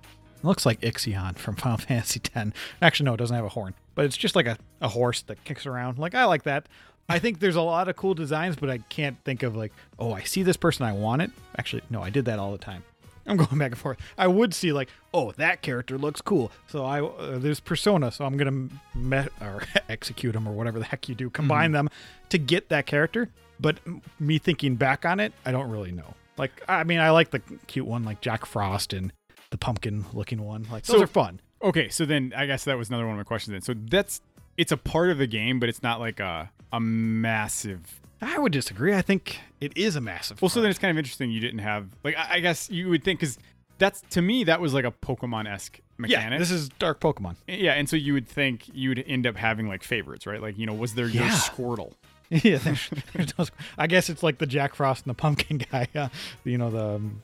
looks 0.41 0.65
like 0.65 0.81
Ixion 0.81 1.37
from 1.37 1.55
Final 1.57 1.77
Fantasy 1.77 2.19
X. 2.35 2.51
Actually, 2.81 3.05
no, 3.05 3.13
it 3.13 3.17
doesn't 3.17 3.35
have 3.35 3.45
a 3.45 3.49
horn, 3.49 3.75
but 3.93 4.05
it's 4.05 4.17
just 4.17 4.35
like 4.35 4.47
a, 4.47 4.57
a 4.81 4.87
horse 4.87 5.21
that 5.23 5.43
kicks 5.43 5.67
around. 5.67 5.99
Like 5.99 6.15
I 6.15 6.25
like 6.25 6.43
that. 6.43 6.67
I 7.07 7.19
think 7.19 7.39
there's 7.39 7.57
a 7.57 7.61
lot 7.61 7.87
of 7.87 7.95
cool 7.95 8.15
designs, 8.15 8.55
but 8.55 8.69
I 8.71 8.79
can't 8.79 9.17
think 9.25 9.43
of 9.43 9.55
like, 9.55 9.73
oh, 9.99 10.13
I 10.13 10.23
see 10.23 10.41
this 10.41 10.57
person, 10.57 10.85
I 10.85 10.93
want 10.93 11.21
it. 11.21 11.31
Actually, 11.59 11.83
no, 11.89 12.01
I 12.01 12.09
did 12.09 12.25
that 12.25 12.39
all 12.39 12.53
the 12.53 12.57
time. 12.57 12.83
I'm 13.27 13.37
going 13.37 13.57
back 13.57 13.71
and 13.71 13.77
forth. 13.79 13.97
I 14.17 14.27
would 14.27 14.53
see 14.53 14.73
like, 14.73 14.89
oh, 15.13 15.31
that 15.33 15.61
character 15.61 15.97
looks 15.97 16.21
cool. 16.21 16.51
So 16.67 16.83
I 16.85 17.01
uh, 17.01 17.37
there's 17.39 17.59
Persona, 17.59 18.11
so 18.11 18.25
I'm 18.25 18.35
gonna 18.37 18.69
me- 18.95 19.27
or 19.41 19.63
execute 19.89 20.33
them 20.33 20.47
or 20.47 20.51
whatever 20.53 20.79
the 20.79 20.85
heck 20.85 21.07
you 21.07 21.15
do, 21.15 21.29
combine 21.29 21.71
them 21.71 21.89
to 22.29 22.37
get 22.37 22.69
that 22.69 22.85
character. 22.85 23.29
But 23.59 23.79
m- 23.87 24.01
me 24.19 24.39
thinking 24.39 24.75
back 24.75 25.05
on 25.05 25.19
it, 25.19 25.31
I 25.45 25.51
don't 25.51 25.69
really 25.69 25.91
know. 25.91 26.15
Like, 26.37 26.51
I 26.67 26.83
mean, 26.83 26.99
I 26.99 27.11
like 27.11 27.29
the 27.31 27.39
cute 27.67 27.85
one, 27.85 28.03
like 28.03 28.19
Jack 28.19 28.45
Frost 28.45 28.91
and 28.91 29.13
the 29.51 29.57
pumpkin 29.57 30.05
looking 30.13 30.41
one. 30.41 30.65
Like 30.71 30.83
those 30.83 30.97
So- 30.97 31.03
are 31.03 31.07
fun. 31.07 31.39
Okay, 31.61 31.87
so 31.87 32.05
then 32.05 32.33
I 32.35 32.45
guess 32.45 32.65
that 32.65 32.77
was 32.77 32.89
another 32.89 33.05
one 33.05 33.13
of 33.13 33.17
my 33.17 33.23
questions. 33.23 33.53
Then, 33.53 33.61
so 33.61 33.73
that's 33.89 34.19
it's 34.57 34.73
a 34.73 34.77
part 34.77 35.11
of 35.11 35.17
the 35.17 35.27
game, 35.27 35.59
but 35.61 35.69
it's 35.69 35.81
not 35.81 35.99
like 36.01 36.19
a 36.19 36.51
a 36.73 36.79
massive. 36.79 38.01
I 38.23 38.39
would 38.39 38.51
disagree. 38.51 38.93
I 38.93 39.01
think 39.01 39.39
it 39.61 39.75
is 39.75 39.95
a 39.95 40.01
massive. 40.01 40.41
Well, 40.41 40.49
so 40.49 40.61
then 40.61 40.69
it's 40.69 40.79
kind 40.79 40.91
of 40.91 40.97
interesting 40.97 41.31
you 41.31 41.39
didn't 41.39 41.59
have 41.59 41.87
like 42.03 42.15
I, 42.17 42.35
I 42.35 42.39
guess 42.39 42.69
you 42.69 42.89
would 42.89 43.03
think 43.03 43.19
because 43.19 43.37
that's 43.77 44.01
to 44.11 44.21
me 44.21 44.43
that 44.45 44.61
was 44.61 44.73
like 44.73 44.85
a 44.85 44.91
Pokemon 44.91 45.51
esque 45.51 45.79
mechanic. 45.97 46.31
yeah, 46.31 46.37
this 46.37 46.51
is 46.51 46.69
Dark 46.69 46.99
Pokemon. 46.99 47.35
Yeah, 47.47 47.73
and 47.73 47.89
so 47.89 47.95
you 47.95 48.13
would 48.13 48.27
think 48.27 48.69
you'd 48.73 49.03
end 49.07 49.27
up 49.27 49.35
having 49.35 49.67
like 49.67 49.83
favorites, 49.83 50.25
right? 50.25 50.41
Like, 50.41 50.57
you 50.57 50.65
know, 50.65 50.73
was 50.73 50.93
there 50.95 51.07
your 51.07 51.25
Squirtle? 51.25 51.93
yeah, 52.43 52.57
there's, 52.57 52.89
there's 53.13 53.51
I 53.77 53.87
guess 53.87 54.09
it's 54.09 54.23
like 54.23 54.37
the 54.39 54.45
Jack 54.47 54.75
Frost 54.75 55.05
and 55.05 55.09
the 55.11 55.13
pumpkin 55.15 55.57
guy. 55.71 55.87
Uh, 55.95 56.09
you 56.43 56.57
know 56.57 56.69
the 56.71 56.95
um, 56.95 57.21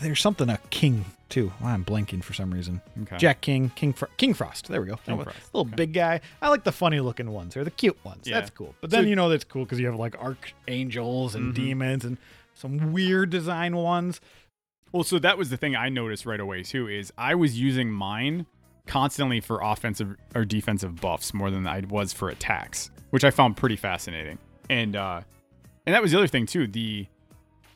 there's 0.00 0.20
something 0.20 0.48
a 0.48 0.58
king 0.70 1.04
too. 1.28 1.52
Why 1.60 1.72
I'm 1.72 1.84
blanking 1.84 2.22
for 2.22 2.34
some 2.34 2.52
reason. 2.52 2.80
Okay. 3.02 3.16
Jack 3.16 3.40
King, 3.40 3.70
King 3.76 3.92
Fro- 3.92 4.08
King 4.16 4.34
Frost. 4.34 4.68
There 4.68 4.80
we 4.82 4.88
go. 4.88 4.96
King 5.06 5.22
Frost, 5.22 5.38
Little 5.54 5.68
okay. 5.68 5.76
big 5.76 5.92
guy. 5.94 6.20
I 6.42 6.48
like 6.48 6.64
the 6.64 6.72
funny 6.72 7.00
looking 7.00 7.30
ones 7.30 7.56
or 7.56 7.64
the 7.64 7.70
cute 7.70 7.96
ones. 8.04 8.26
Yeah. 8.26 8.40
That's 8.40 8.50
cool. 8.50 8.74
But 8.80 8.90
then 8.90 9.04
So- 9.04 9.08
you 9.08 9.16
know 9.16 9.28
that's 9.28 9.44
cool 9.44 9.64
because 9.64 9.78
you 9.80 9.86
have 9.86 9.96
like 9.96 10.16
archangels 10.20 11.34
and 11.34 11.52
Mhm. 11.52 11.56
demons 11.56 12.04
and 12.04 12.18
some 12.54 12.92
weird 12.92 13.30
design 13.30 13.76
ones. 13.76 14.20
Well, 14.92 15.04
so 15.04 15.18
that 15.20 15.38
was 15.38 15.50
the 15.50 15.56
thing 15.56 15.76
I 15.76 15.88
noticed 15.88 16.26
right 16.26 16.40
away 16.40 16.64
too 16.64 16.88
is 16.88 17.12
I 17.16 17.34
was 17.36 17.58
using 17.58 17.90
mine 17.92 18.46
constantly 18.86 19.40
for 19.40 19.60
offensive 19.62 20.16
or 20.34 20.44
defensive 20.44 21.00
buffs 21.00 21.32
more 21.32 21.48
than 21.50 21.64
I 21.68 21.80
was 21.88 22.12
for 22.12 22.28
attacks, 22.28 22.90
which 23.10 23.22
I 23.22 23.30
found 23.30 23.56
pretty 23.56 23.76
fascinating. 23.76 24.38
And 24.70 24.96
uh 24.96 25.20
and 25.86 25.94
that 25.94 26.00
was 26.02 26.12
the 26.12 26.18
other 26.18 26.26
thing 26.28 26.46
too. 26.46 26.66
The 26.66 27.06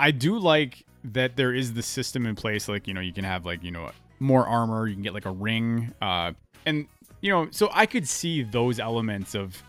I 0.00 0.11
do 0.11 0.38
like 0.38 0.85
that 1.04 1.37
there 1.37 1.52
is 1.52 1.74
the 1.74 1.83
system 1.83 2.24
in 2.26 2.35
place 2.35 2.68
like, 2.68 2.87
you 2.88 2.94
know, 2.94 3.00
you 3.00 3.12
can 3.12 3.24
have 3.24 3.44
like, 3.44 3.62
you 3.62 3.70
know, 3.70 3.90
more 4.20 4.46
armor, 4.46 4.87
you 4.87 4.94
can 4.94 5.02
get 5.02 5.12
like 5.12 5.26
a 5.26 5.30
ring 5.30 5.92
uh 6.00 6.33
and 6.64 6.87
you 7.20 7.30
know, 7.30 7.48
so 7.50 7.70
I 7.72 7.87
could 7.87 8.09
see 8.09 8.42
those 8.42 8.78
elements 8.80 9.35
of 9.35 9.62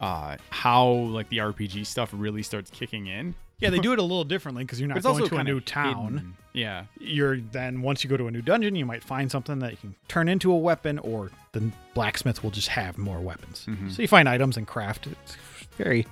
uh 0.00 0.36
how 0.50 0.86
like 0.88 1.28
the 1.28 1.38
RPG 1.38 1.84
stuff 1.86 2.10
really 2.12 2.42
starts 2.42 2.70
kicking 2.70 3.06
in. 3.08 3.34
Yeah, 3.58 3.70
they 3.70 3.78
do 3.88 3.92
it 3.92 3.98
a 3.98 4.02
little 4.02 4.24
differently 4.24 4.64
because 4.64 4.78
you're 4.80 4.88
not 4.88 4.98
it's 4.98 5.06
going 5.06 5.26
to 5.28 5.36
a 5.36 5.44
new 5.44 5.60
town. 5.60 6.12
hidden. 6.14 6.36
Yeah. 6.52 6.84
You're 7.00 7.38
then 7.38 7.82
once 7.82 8.02
you 8.04 8.10
go 8.10 8.16
to 8.16 8.26
a 8.26 8.30
new 8.30 8.42
dungeon, 8.42 8.74
you 8.76 8.86
might 8.86 9.02
find 9.02 9.30
something 9.30 9.58
that 9.60 9.72
you 9.72 9.76
can 9.78 9.94
turn 10.08 10.28
into 10.28 10.52
a 10.52 10.56
weapon, 10.56 10.98
or 11.00 11.30
the 11.52 11.70
blacksmith 11.94 12.42
will 12.42 12.50
just 12.50 12.68
have 12.68 12.98
more 12.98 13.20
weapons. 13.20 13.66
Mhm. 13.68 13.92
So 13.92 14.02
you 14.02 14.08
find 14.08 14.28
items 14.28 14.56
and 14.56 14.66
craft. 14.66 15.06
It's 15.06 15.36
very 15.76 16.06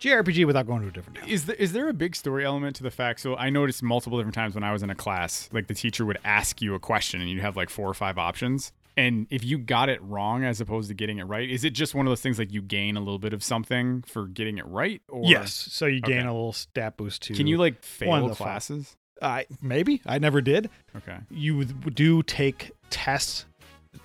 JRPG 0.00 0.46
without 0.46 0.66
going 0.66 0.82
to 0.82 0.88
a 0.88 0.90
different 0.90 1.18
town. 1.18 1.28
Is 1.28 1.46
there, 1.46 1.56
is 1.56 1.72
there 1.72 1.88
a 1.88 1.92
big 1.92 2.16
story 2.16 2.44
element 2.44 2.76
to 2.76 2.82
the 2.82 2.90
fact? 2.90 3.20
So 3.20 3.36
I 3.36 3.50
noticed 3.50 3.82
multiple 3.82 4.18
different 4.18 4.34
times 4.34 4.54
when 4.54 4.64
I 4.64 4.72
was 4.72 4.82
in 4.82 4.90
a 4.90 4.94
class, 4.94 5.48
like 5.52 5.66
the 5.66 5.74
teacher 5.74 6.04
would 6.06 6.18
ask 6.24 6.62
you 6.62 6.74
a 6.74 6.78
question 6.80 7.20
and 7.20 7.28
you'd 7.28 7.42
have 7.42 7.56
like 7.56 7.68
four 7.70 7.88
or 7.88 7.94
five 7.94 8.16
options. 8.18 8.72
And 8.96 9.26
if 9.30 9.44
you 9.44 9.56
got 9.58 9.88
it 9.88 10.02
wrong 10.02 10.44
as 10.44 10.60
opposed 10.60 10.88
to 10.88 10.94
getting 10.94 11.18
it 11.18 11.24
right, 11.24 11.48
is 11.48 11.64
it 11.64 11.70
just 11.70 11.94
one 11.94 12.06
of 12.06 12.10
those 12.10 12.20
things 12.20 12.38
like 12.38 12.52
you 12.52 12.60
gain 12.60 12.96
a 12.96 13.00
little 13.00 13.18
bit 13.18 13.32
of 13.32 13.42
something 13.44 14.02
for 14.02 14.26
getting 14.26 14.58
it 14.58 14.66
right? 14.66 15.00
Or 15.08 15.22
Yes, 15.24 15.52
so 15.54 15.86
you 15.86 16.00
gain 16.00 16.18
Okay. 16.18 16.26
a 16.26 16.32
little 16.32 16.52
stat 16.52 16.96
boost 16.96 17.22
too. 17.22 17.34
Can 17.34 17.46
you 17.46 17.56
like 17.58 17.74
One 18.02 18.22
of 18.22 18.26
fail 18.28 18.34
classes? 18.36 18.96
Uh, 19.22 19.42
maybe 19.60 20.00
I 20.06 20.18
never 20.18 20.40
did. 20.40 20.70
Okay. 20.96 21.18
You 21.30 21.64
do 21.64 22.22
take 22.22 22.72
tests. 22.88 23.44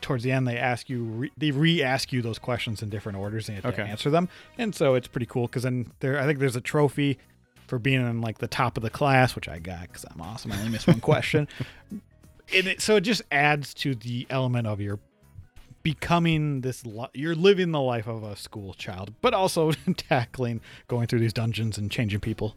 Towards 0.01 0.23
the 0.23 0.31
end, 0.31 0.47
they 0.47 0.57
ask 0.57 0.89
you, 0.89 1.03
re- 1.03 1.31
they 1.37 1.51
re-ask 1.51 2.11
you 2.11 2.21
those 2.21 2.39
questions 2.39 2.81
in 2.81 2.89
different 2.89 3.17
orders, 3.17 3.47
and 3.47 3.57
you 3.57 3.61
have 3.61 3.75
to 3.75 3.81
Okay. 3.81 3.89
answer 3.91 4.09
them. 4.09 4.29
And 4.57 4.73
so 4.73 4.95
it's 4.95 5.07
pretty 5.07 5.27
cool 5.27 5.47
because 5.47 5.63
then 5.63 5.91
there, 5.99 6.19
I 6.19 6.25
think 6.25 6.39
there's 6.39 6.55
a 6.55 6.61
trophy 6.61 7.19
for 7.67 7.77
being 7.79 8.01
in 8.07 8.21
like 8.21 8.39
the 8.39 8.47
top 8.47 8.77
of 8.77 8.83
the 8.83 8.89
class, 8.89 9.35
which 9.35 9.47
I 9.47 9.59
got 9.59 9.81
because 9.83 10.05
I'm 10.11 10.21
awesome. 10.21 10.51
I 10.51 10.57
only 10.59 10.69
missed 10.71 10.87
one 10.87 10.99
question. 11.01 11.47
And 12.53 12.67
it, 12.67 12.79
so 12.79 12.97
it 12.97 13.01
just 13.01 13.23
adds 13.31 13.73
to 13.75 13.95
the 13.95 14.27
element 14.29 14.67
of 14.67 14.79
your 14.79 14.99
becoming 15.81 16.61
this. 16.61 16.85
Li- 16.85 17.07
you're 17.15 17.33
living 17.33 17.71
the 17.71 17.81
life 17.81 18.07
of 18.07 18.21
a 18.23 18.35
school 18.35 18.75
child, 18.75 19.13
but 19.21 19.33
also 19.33 19.71
tackling 19.97 20.61
going 20.87 21.07
through 21.07 21.19
these 21.21 21.33
dungeons 21.33 21.77
and 21.79 21.89
changing 21.89 22.19
people. 22.19 22.55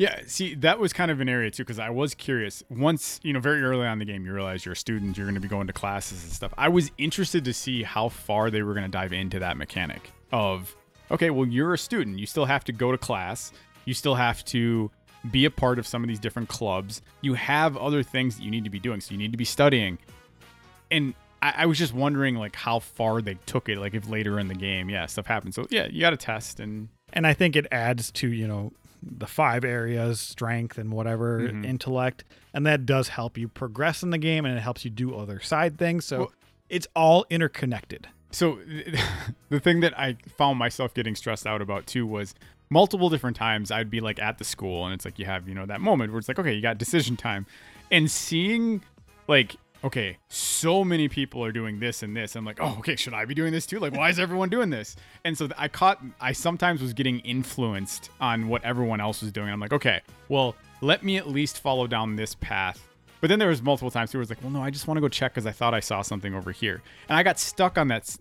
Yeah, 0.00 0.22
see, 0.26 0.54
that 0.54 0.78
was 0.78 0.94
kind 0.94 1.10
of 1.10 1.20
an 1.20 1.28
area 1.28 1.50
too, 1.50 1.62
because 1.62 1.78
I 1.78 1.90
was 1.90 2.14
curious. 2.14 2.62
Once, 2.70 3.20
you 3.22 3.34
know, 3.34 3.38
very 3.38 3.62
early 3.62 3.86
on 3.86 3.98
the 3.98 4.06
game, 4.06 4.24
you 4.24 4.32
realize 4.32 4.64
you're 4.64 4.72
a 4.72 4.76
student, 4.76 5.18
you're 5.18 5.26
going 5.26 5.34
to 5.34 5.42
be 5.42 5.46
going 5.46 5.66
to 5.66 5.74
classes 5.74 6.24
and 6.24 6.32
stuff. 6.32 6.54
I 6.56 6.70
was 6.70 6.90
interested 6.96 7.44
to 7.44 7.52
see 7.52 7.82
how 7.82 8.08
far 8.08 8.50
they 8.50 8.62
were 8.62 8.72
going 8.72 8.86
to 8.86 8.90
dive 8.90 9.12
into 9.12 9.38
that 9.40 9.58
mechanic 9.58 10.10
of, 10.32 10.74
okay, 11.10 11.28
well, 11.28 11.46
you're 11.46 11.74
a 11.74 11.78
student. 11.78 12.18
You 12.18 12.24
still 12.24 12.46
have 12.46 12.64
to 12.64 12.72
go 12.72 12.90
to 12.90 12.96
class, 12.96 13.52
you 13.84 13.92
still 13.92 14.14
have 14.14 14.42
to 14.46 14.90
be 15.30 15.44
a 15.44 15.50
part 15.50 15.78
of 15.78 15.86
some 15.86 16.02
of 16.02 16.08
these 16.08 16.18
different 16.18 16.48
clubs. 16.48 17.02
You 17.20 17.34
have 17.34 17.76
other 17.76 18.02
things 18.02 18.38
that 18.38 18.42
you 18.42 18.50
need 18.50 18.64
to 18.64 18.70
be 18.70 18.80
doing. 18.80 19.02
So 19.02 19.12
you 19.12 19.18
need 19.18 19.32
to 19.32 19.38
be 19.38 19.44
studying. 19.44 19.98
And 20.90 21.12
I, 21.42 21.52
I 21.58 21.66
was 21.66 21.76
just 21.76 21.92
wondering, 21.92 22.36
like, 22.36 22.56
how 22.56 22.78
far 22.78 23.20
they 23.20 23.34
took 23.44 23.68
it. 23.68 23.76
Like, 23.76 23.92
if 23.92 24.08
later 24.08 24.40
in 24.40 24.48
the 24.48 24.54
game, 24.54 24.88
yeah, 24.88 25.04
stuff 25.04 25.26
happens. 25.26 25.56
So, 25.56 25.66
yeah, 25.68 25.88
you 25.90 26.00
got 26.00 26.10
to 26.10 26.16
test 26.16 26.58
and. 26.58 26.88
and 27.12 27.26
I 27.26 27.34
think 27.34 27.54
it 27.54 27.66
adds 27.70 28.10
to 28.12 28.28
you 28.28 28.48
know 28.48 28.72
the 29.02 29.26
five 29.26 29.64
areas 29.64 30.20
strength 30.20 30.76
and 30.78 30.92
whatever 30.92 31.40
Mhm. 31.40 31.64
intellect 31.64 32.24
and 32.52 32.66
that 32.66 32.84
does 32.84 33.08
help 33.08 33.38
you 33.38 33.48
progress 33.48 34.02
in 34.02 34.10
the 34.10 34.18
game 34.18 34.44
and 34.44 34.56
it 34.56 34.60
helps 34.60 34.84
you 34.84 34.90
do 34.90 35.14
other 35.14 35.40
side 35.40 35.78
things 35.78 36.04
so 36.04 36.18
Well- 36.18 36.32
it's 36.68 36.86
all 36.94 37.24
interconnected 37.30 38.08
So 38.32 38.58
the 39.48 39.58
thing 39.60 39.80
that 39.80 39.98
I 39.98 40.16
found 40.38 40.58
myself 40.58 40.94
getting 40.94 41.16
stressed 41.16 41.46
out 41.46 41.60
about 41.60 41.86
too 41.86 42.06
was 42.06 42.34
multiple 42.68 43.08
different 43.10 43.36
times 43.36 43.70
I'd 43.72 43.90
be 43.90 44.00
like 44.00 44.20
at 44.20 44.38
the 44.38 44.44
school 44.44 44.84
and 44.84 44.94
it's 44.94 45.04
like 45.04 45.18
you 45.18 45.24
have, 45.24 45.48
you 45.48 45.54
know, 45.54 45.66
that 45.66 45.80
moment 45.80 46.12
where 46.12 46.20
it's 46.20 46.28
like, 46.28 46.38
okay, 46.38 46.52
you 46.54 46.60
got 46.62 46.78
decision 46.78 47.16
time. 47.16 47.46
And 47.90 48.08
seeing 48.08 48.82
like 49.26 49.56
okay, 49.84 50.18
so 50.28 50.84
many 50.84 51.08
people 51.08 51.44
are 51.44 51.52
doing 51.52 51.80
this 51.80 52.02
and 52.02 52.16
this. 52.16 52.36
I'm 52.36 52.44
like, 52.44 52.58
oh, 52.60 52.76
okay, 52.78 52.96
should 52.96 53.14
I 53.14 53.24
be 53.24 53.34
doing 53.34 53.52
this 53.52 53.66
too? 53.66 53.78
Like, 53.78 53.94
why 53.94 54.10
is 54.10 54.18
everyone 54.18 54.48
doing 54.48 54.70
this? 54.70 54.96
And 55.24 55.36
so 55.36 55.48
I 55.56 55.68
caught, 55.68 56.02
I 56.20 56.32
sometimes 56.32 56.82
was 56.82 56.92
getting 56.92 57.20
influenced 57.20 58.10
on 58.20 58.48
what 58.48 58.62
everyone 58.64 59.00
else 59.00 59.22
was 59.22 59.32
doing. 59.32 59.48
I'm 59.50 59.60
like, 59.60 59.72
okay, 59.72 60.00
well, 60.28 60.54
let 60.80 61.02
me 61.02 61.16
at 61.16 61.28
least 61.28 61.60
follow 61.60 61.86
down 61.86 62.16
this 62.16 62.34
path. 62.36 62.86
But 63.20 63.28
then 63.28 63.38
there 63.38 63.48
was 63.48 63.60
multiple 63.62 63.90
times 63.90 64.14
where 64.14 64.20
it 64.20 64.22
was 64.22 64.30
like, 64.30 64.42
well, 64.42 64.50
no, 64.50 64.62
I 64.62 64.70
just 64.70 64.86
want 64.86 64.96
to 64.96 65.02
go 65.02 65.08
check 65.08 65.32
because 65.34 65.46
I 65.46 65.52
thought 65.52 65.74
I 65.74 65.80
saw 65.80 66.00
something 66.02 66.34
over 66.34 66.52
here, 66.52 66.80
and 67.08 67.18
I 67.18 67.22
got 67.22 67.38
stuck 67.38 67.76
on 67.76 67.88
that. 67.88 68.16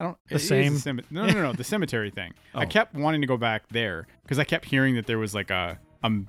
I 0.00 0.04
don't. 0.04 0.16
The 0.30 0.38
same- 0.38 0.74
ceme- 0.76 1.04
no, 1.10 1.26
no, 1.26 1.32
no, 1.34 1.42
no, 1.42 1.52
the 1.52 1.64
cemetery 1.74 2.10
thing. 2.10 2.32
I 2.54 2.64
Oh. 2.64 2.66
kept 2.66 2.94
wanting 2.94 3.20
to 3.20 3.26
go 3.26 3.36
back 3.36 3.68
there 3.70 4.06
because 4.22 4.38
I 4.38 4.44
kept 4.44 4.64
hearing 4.64 4.94
that 4.94 5.06
there 5.06 5.18
was 5.18 5.34
like 5.34 5.50
a 5.50 5.78
um 6.02 6.28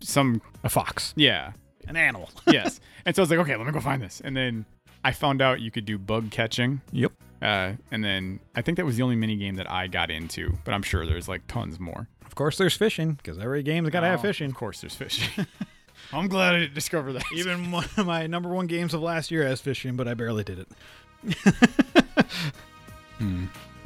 some 0.00 0.42
A 0.62 0.68
fox, 0.68 1.12
yeah 1.16 1.52
an 1.88 1.96
animal. 1.96 2.30
yes. 2.46 2.80
And 3.04 3.14
so 3.14 3.22
I 3.22 3.24
was 3.24 3.30
like, 3.30 3.38
okay, 3.40 3.56
let 3.56 3.66
me 3.66 3.72
go 3.72 3.80
find 3.80 4.02
this. 4.02 4.20
And 4.24 4.36
then 4.36 4.64
I 5.04 5.12
found 5.12 5.40
out 5.42 5.60
you 5.60 5.70
could 5.70 5.84
do 5.84 5.98
bug 5.98 6.30
catching. 6.30 6.80
Yep. 6.92 7.12
Uh, 7.42 7.72
and 7.90 8.02
then 8.02 8.40
I 8.54 8.62
think 8.62 8.76
that 8.78 8.86
was 8.86 8.96
the 8.96 9.02
only 9.02 9.16
mini 9.16 9.36
game 9.36 9.56
that 9.56 9.70
I 9.70 9.86
got 9.88 10.10
into, 10.10 10.56
but 10.64 10.72
I'm 10.72 10.82
sure 10.82 11.04
there's 11.06 11.28
like 11.28 11.46
tons 11.48 11.78
more. 11.78 12.08
Of 12.24 12.34
course, 12.34 12.56
there's 12.58 12.74
fishing 12.76 13.12
because 13.12 13.38
every 13.38 13.62
game's 13.62 13.90
got 13.90 14.00
to 14.00 14.06
have 14.06 14.20
Oh, 14.20 14.22
fishing. 14.22 14.48
Of 14.50 14.56
course, 14.56 14.80
there's 14.80 14.94
fishing. 14.94 15.46
I'm 16.12 16.28
glad 16.28 16.54
I 16.54 16.60
didn't 16.60 16.74
discover 16.74 17.12
that. 17.12 17.24
Even 17.34 17.70
one 17.70 17.84
of 17.96 18.06
my 18.06 18.26
number 18.26 18.48
one 18.50 18.66
games 18.66 18.94
of 18.94 19.00
last 19.02 19.30
year 19.30 19.46
has 19.46 19.60
fishing, 19.60 19.96
but 19.96 20.08
I 20.08 20.14
barely 20.14 20.44
did 20.44 20.60
it. 20.60 20.68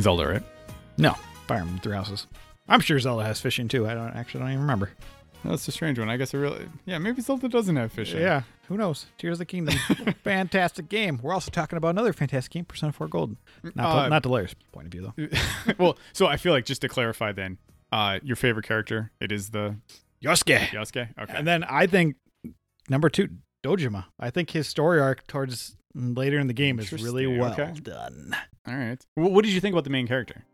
Zelda, 0.01 0.29
right? 0.29 0.43
No, 0.97 1.13
Fire 1.47 1.61
Emblem 1.61 1.79
Three 1.81 1.95
Houses. 1.95 2.27
I'm 2.69 2.81
sure 2.81 2.99
Zelda 2.99 3.25
has 3.25 3.41
fishing 3.41 3.69
too. 3.69 3.87
I 3.89 3.95
don't 3.95 4.13
actually 4.15 4.41
don't 4.41 4.51
even 4.51 4.61
remember. 4.63 4.91
That's 5.44 5.66
a 5.68 5.72
strange 5.72 5.98
one. 5.98 6.09
I 6.11 6.16
guess 6.16 6.35
I 6.35 6.38
really, 6.38 6.68
yeah, 6.85 6.98
maybe 6.98 7.22
Zelda 7.22 7.48
doesn't 7.48 7.76
have 7.76 7.92
fishing. 7.92 8.20
Yeah, 8.20 8.42
who 8.68 8.76
knows? 8.76 9.07
Tears 9.18 9.35
of 9.35 9.38
the 9.40 9.44
Kingdom, 9.46 9.74
fantastic 10.24 10.88
game. 10.88 11.18
We're 11.22 11.33
also 11.33 11.50
talking 11.50 11.76
about 11.76 11.90
another 11.90 12.12
fantastic 12.12 12.53
game, 12.53 12.64
Persona 12.64 12.92
4 12.92 13.09
Golden. 13.09 13.37
Not 13.74 13.87
Uh, 13.87 14.05
to, 14.05 14.09
not 14.11 14.22
to 14.24 14.29
Larry's 14.29 14.55
point 14.72 14.87
of 14.87 14.92
view 14.92 15.12
though. 15.16 15.29
well, 15.79 15.98
so 16.12 16.26
I 16.26 16.37
feel 16.37 16.53
like 16.53 16.64
just 16.66 16.83
to 16.83 16.88
clarify, 16.88 17.33
then, 17.33 17.59
uh, 17.92 18.20
your 18.22 18.37
favorite 18.37 18.66
character, 18.66 19.12
it 19.20 19.33
is 19.33 19.50
the 19.50 19.76
Yosuke. 20.22 20.68
Yosuke. 20.68 21.09
Okay. 21.18 21.35
And 21.35 21.46
then 21.46 21.64
I 21.64 21.87
think 21.87 22.16
number 22.88 23.09
two, 23.09 23.29
Dojima. 23.64 24.07
I 24.18 24.31
think 24.31 24.50
his 24.50 24.68
story 24.68 25.00
arc 25.00 25.26
towards 25.26 25.76
later 25.94 26.38
in 26.38 26.46
the 26.46 26.53
game 26.53 26.79
is 26.79 26.92
really 26.92 27.26
well 27.26 27.53
okay. 27.53 27.72
done. 27.83 28.37
All 28.66 28.74
right. 28.74 29.05
What 29.14 29.44
did 29.44 29.53
you 29.53 29.61
think 29.61 29.72
about 29.72 29.85
the 29.85 29.90
main 29.90 30.07
character? 30.07 30.44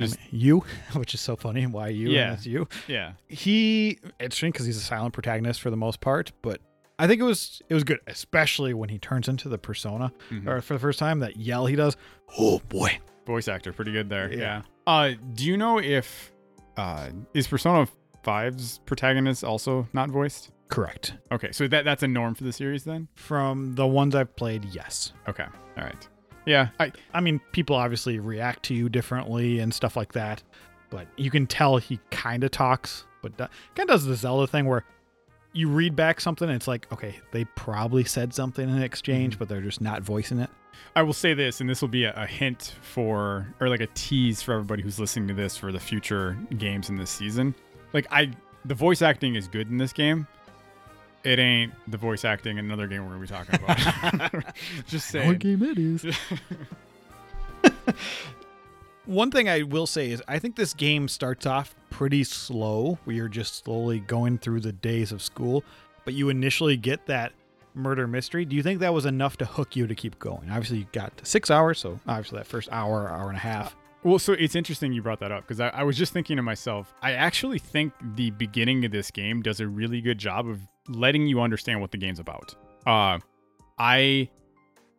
Just- 0.00 0.18
I 0.18 0.22
mean, 0.32 0.40
you, 0.40 0.64
which 0.94 1.14
is 1.14 1.20
so 1.20 1.36
funny. 1.36 1.66
Why 1.66 1.88
you? 1.88 2.10
Yeah. 2.10 2.24
And 2.30 2.32
it's 2.34 2.46
you. 2.46 2.68
Yeah. 2.86 3.12
He 3.28 3.98
interesting 4.20 4.52
because 4.52 4.66
he's 4.66 4.76
a 4.76 4.80
silent 4.80 5.14
protagonist 5.14 5.60
for 5.60 5.70
the 5.70 5.76
most 5.76 6.00
part, 6.00 6.32
but 6.42 6.60
I 6.98 7.06
think 7.06 7.20
it 7.20 7.24
was 7.24 7.60
it 7.68 7.74
was 7.74 7.84
good, 7.84 8.00
especially 8.06 8.74
when 8.74 8.88
he 8.88 8.98
turns 8.98 9.28
into 9.28 9.48
the 9.48 9.58
persona 9.58 10.12
Mhm. 10.30 10.46
or 10.46 10.60
for 10.60 10.74
the 10.74 10.80
first 10.80 10.98
time. 10.98 11.20
That 11.20 11.36
yell 11.36 11.66
he 11.66 11.76
does. 11.76 11.96
Oh 12.38 12.60
boy. 12.68 12.98
Voice 13.26 13.48
actor, 13.48 13.72
pretty 13.72 13.92
good 13.92 14.08
there. 14.08 14.30
Yeah. 14.32 14.38
Yeah. 14.38 14.62
Uh, 14.86 15.10
do 15.34 15.44
you 15.44 15.56
know 15.56 15.78
if 15.80 16.32
uh 16.76 17.08
is 17.34 17.46
Persona 17.48 17.88
5's 18.24 18.78
protagonist 18.86 19.44
also 19.44 19.88
not 19.92 20.10
voiced? 20.10 20.50
Correct. 20.68 21.14
Okay, 21.32 21.52
so 21.52 21.68
that 21.68 21.84
that's 21.84 22.02
a 22.02 22.08
norm 22.08 22.34
for 22.34 22.44
the 22.44 22.52
series 22.52 22.84
then. 22.84 23.08
From 23.14 23.74
the 23.74 23.86
ones 23.86 24.14
I've 24.14 24.34
played, 24.36 24.64
yes. 24.66 25.12
Okay. 25.28 25.44
All 25.76 25.84
right. 25.84 26.08
Yeah. 26.46 26.68
I 26.80 26.92
I 27.12 27.20
mean, 27.20 27.40
people 27.52 27.76
obviously 27.76 28.18
react 28.18 28.62
to 28.64 28.74
you 28.74 28.88
differently 28.88 29.58
and 29.58 29.74
stuff 29.74 29.96
like 29.96 30.12
that, 30.12 30.42
but 30.88 31.06
you 31.16 31.30
can 31.30 31.46
tell 31.46 31.76
he 31.76 32.00
kind 32.10 32.44
of 32.44 32.50
talks, 32.50 33.04
but 33.20 33.36
kind 33.36 33.50
of 33.78 33.88
does 33.88 34.06
the 34.06 34.14
Zelda 34.14 34.46
thing 34.46 34.66
where 34.66 34.84
you 35.52 35.68
read 35.68 35.96
back 35.96 36.20
something 36.20 36.48
and 36.48 36.56
it's 36.56 36.68
like, 36.68 36.90
okay, 36.92 37.18
they 37.32 37.44
probably 37.56 38.04
said 38.04 38.32
something 38.32 38.68
in 38.68 38.82
exchange, 38.82 39.34
mm-hmm. 39.34 39.38
but 39.40 39.48
they're 39.48 39.60
just 39.60 39.80
not 39.80 40.02
voicing 40.02 40.38
it. 40.38 40.50
I 40.94 41.02
will 41.02 41.14
say 41.14 41.34
this, 41.34 41.60
and 41.60 41.68
this 41.68 41.80
will 41.80 41.88
be 41.88 42.04
a, 42.04 42.12
a 42.14 42.26
hint 42.26 42.74
for 42.82 43.52
or 43.60 43.68
like 43.68 43.80
a 43.80 43.86
tease 43.88 44.42
for 44.42 44.52
everybody 44.52 44.82
who's 44.82 45.00
listening 45.00 45.28
to 45.28 45.34
this 45.34 45.56
for 45.56 45.72
the 45.72 45.80
future 45.80 46.38
games 46.58 46.88
in 46.88 46.96
this 46.96 47.10
season. 47.10 47.54
Like 47.92 48.06
I, 48.10 48.30
the 48.64 48.74
voice 48.74 49.02
acting 49.02 49.34
is 49.34 49.48
good 49.48 49.68
in 49.70 49.78
this 49.78 49.92
game. 49.92 50.26
It 51.26 51.40
ain't 51.40 51.72
the 51.90 51.98
voice 51.98 52.24
acting 52.24 52.56
in 52.56 52.66
another 52.66 52.86
game 52.86 53.02
we're 53.02 53.08
gonna 53.08 53.20
be 53.20 53.26
talking 53.26 53.56
about. 53.56 54.44
Just 54.86 55.08
saying. 55.08 55.38
game 55.38 55.60
it 55.60 55.76
is. 55.76 56.06
One 59.06 59.32
thing 59.32 59.48
I 59.48 59.62
will 59.62 59.88
say 59.88 60.12
is 60.12 60.22
I 60.28 60.38
think 60.38 60.54
this 60.54 60.72
game 60.72 61.08
starts 61.08 61.44
off 61.44 61.74
pretty 61.90 62.22
slow, 62.22 63.00
where 63.02 63.16
you're 63.16 63.28
just 63.28 63.64
slowly 63.64 63.98
going 63.98 64.38
through 64.38 64.60
the 64.60 64.70
days 64.72 65.10
of 65.10 65.20
school, 65.20 65.64
but 66.04 66.14
you 66.14 66.28
initially 66.28 66.76
get 66.76 67.06
that 67.06 67.32
murder 67.74 68.06
mystery. 68.06 68.44
Do 68.44 68.54
you 68.54 68.62
think 68.62 68.78
that 68.78 68.94
was 68.94 69.04
enough 69.04 69.36
to 69.38 69.44
hook 69.46 69.74
you 69.74 69.88
to 69.88 69.94
keep 69.96 70.20
going? 70.20 70.48
Obviously, 70.48 70.78
you 70.78 70.86
got 70.92 71.12
six 71.24 71.50
hours, 71.50 71.80
so 71.80 71.98
obviously 72.06 72.38
that 72.38 72.46
first 72.46 72.68
hour, 72.70 73.08
hour 73.08 73.28
and 73.28 73.36
a 73.36 73.40
half. 73.40 73.74
Well, 74.06 74.20
so 74.20 74.34
it's 74.34 74.54
interesting 74.54 74.92
you 74.92 75.02
brought 75.02 75.18
that 75.18 75.32
up 75.32 75.42
because 75.42 75.58
I, 75.58 75.66
I 75.70 75.82
was 75.82 75.96
just 75.96 76.12
thinking 76.12 76.36
to 76.36 76.42
myself, 76.42 76.94
I 77.02 77.14
actually 77.14 77.58
think 77.58 77.92
the 78.14 78.30
beginning 78.30 78.84
of 78.84 78.92
this 78.92 79.10
game 79.10 79.42
does 79.42 79.58
a 79.58 79.66
really 79.66 80.00
good 80.00 80.16
job 80.16 80.46
of 80.46 80.60
letting 80.86 81.26
you 81.26 81.40
understand 81.40 81.80
what 81.80 81.90
the 81.90 81.98
game's 81.98 82.20
about. 82.20 82.54
Uh, 82.86 83.18
I 83.80 84.30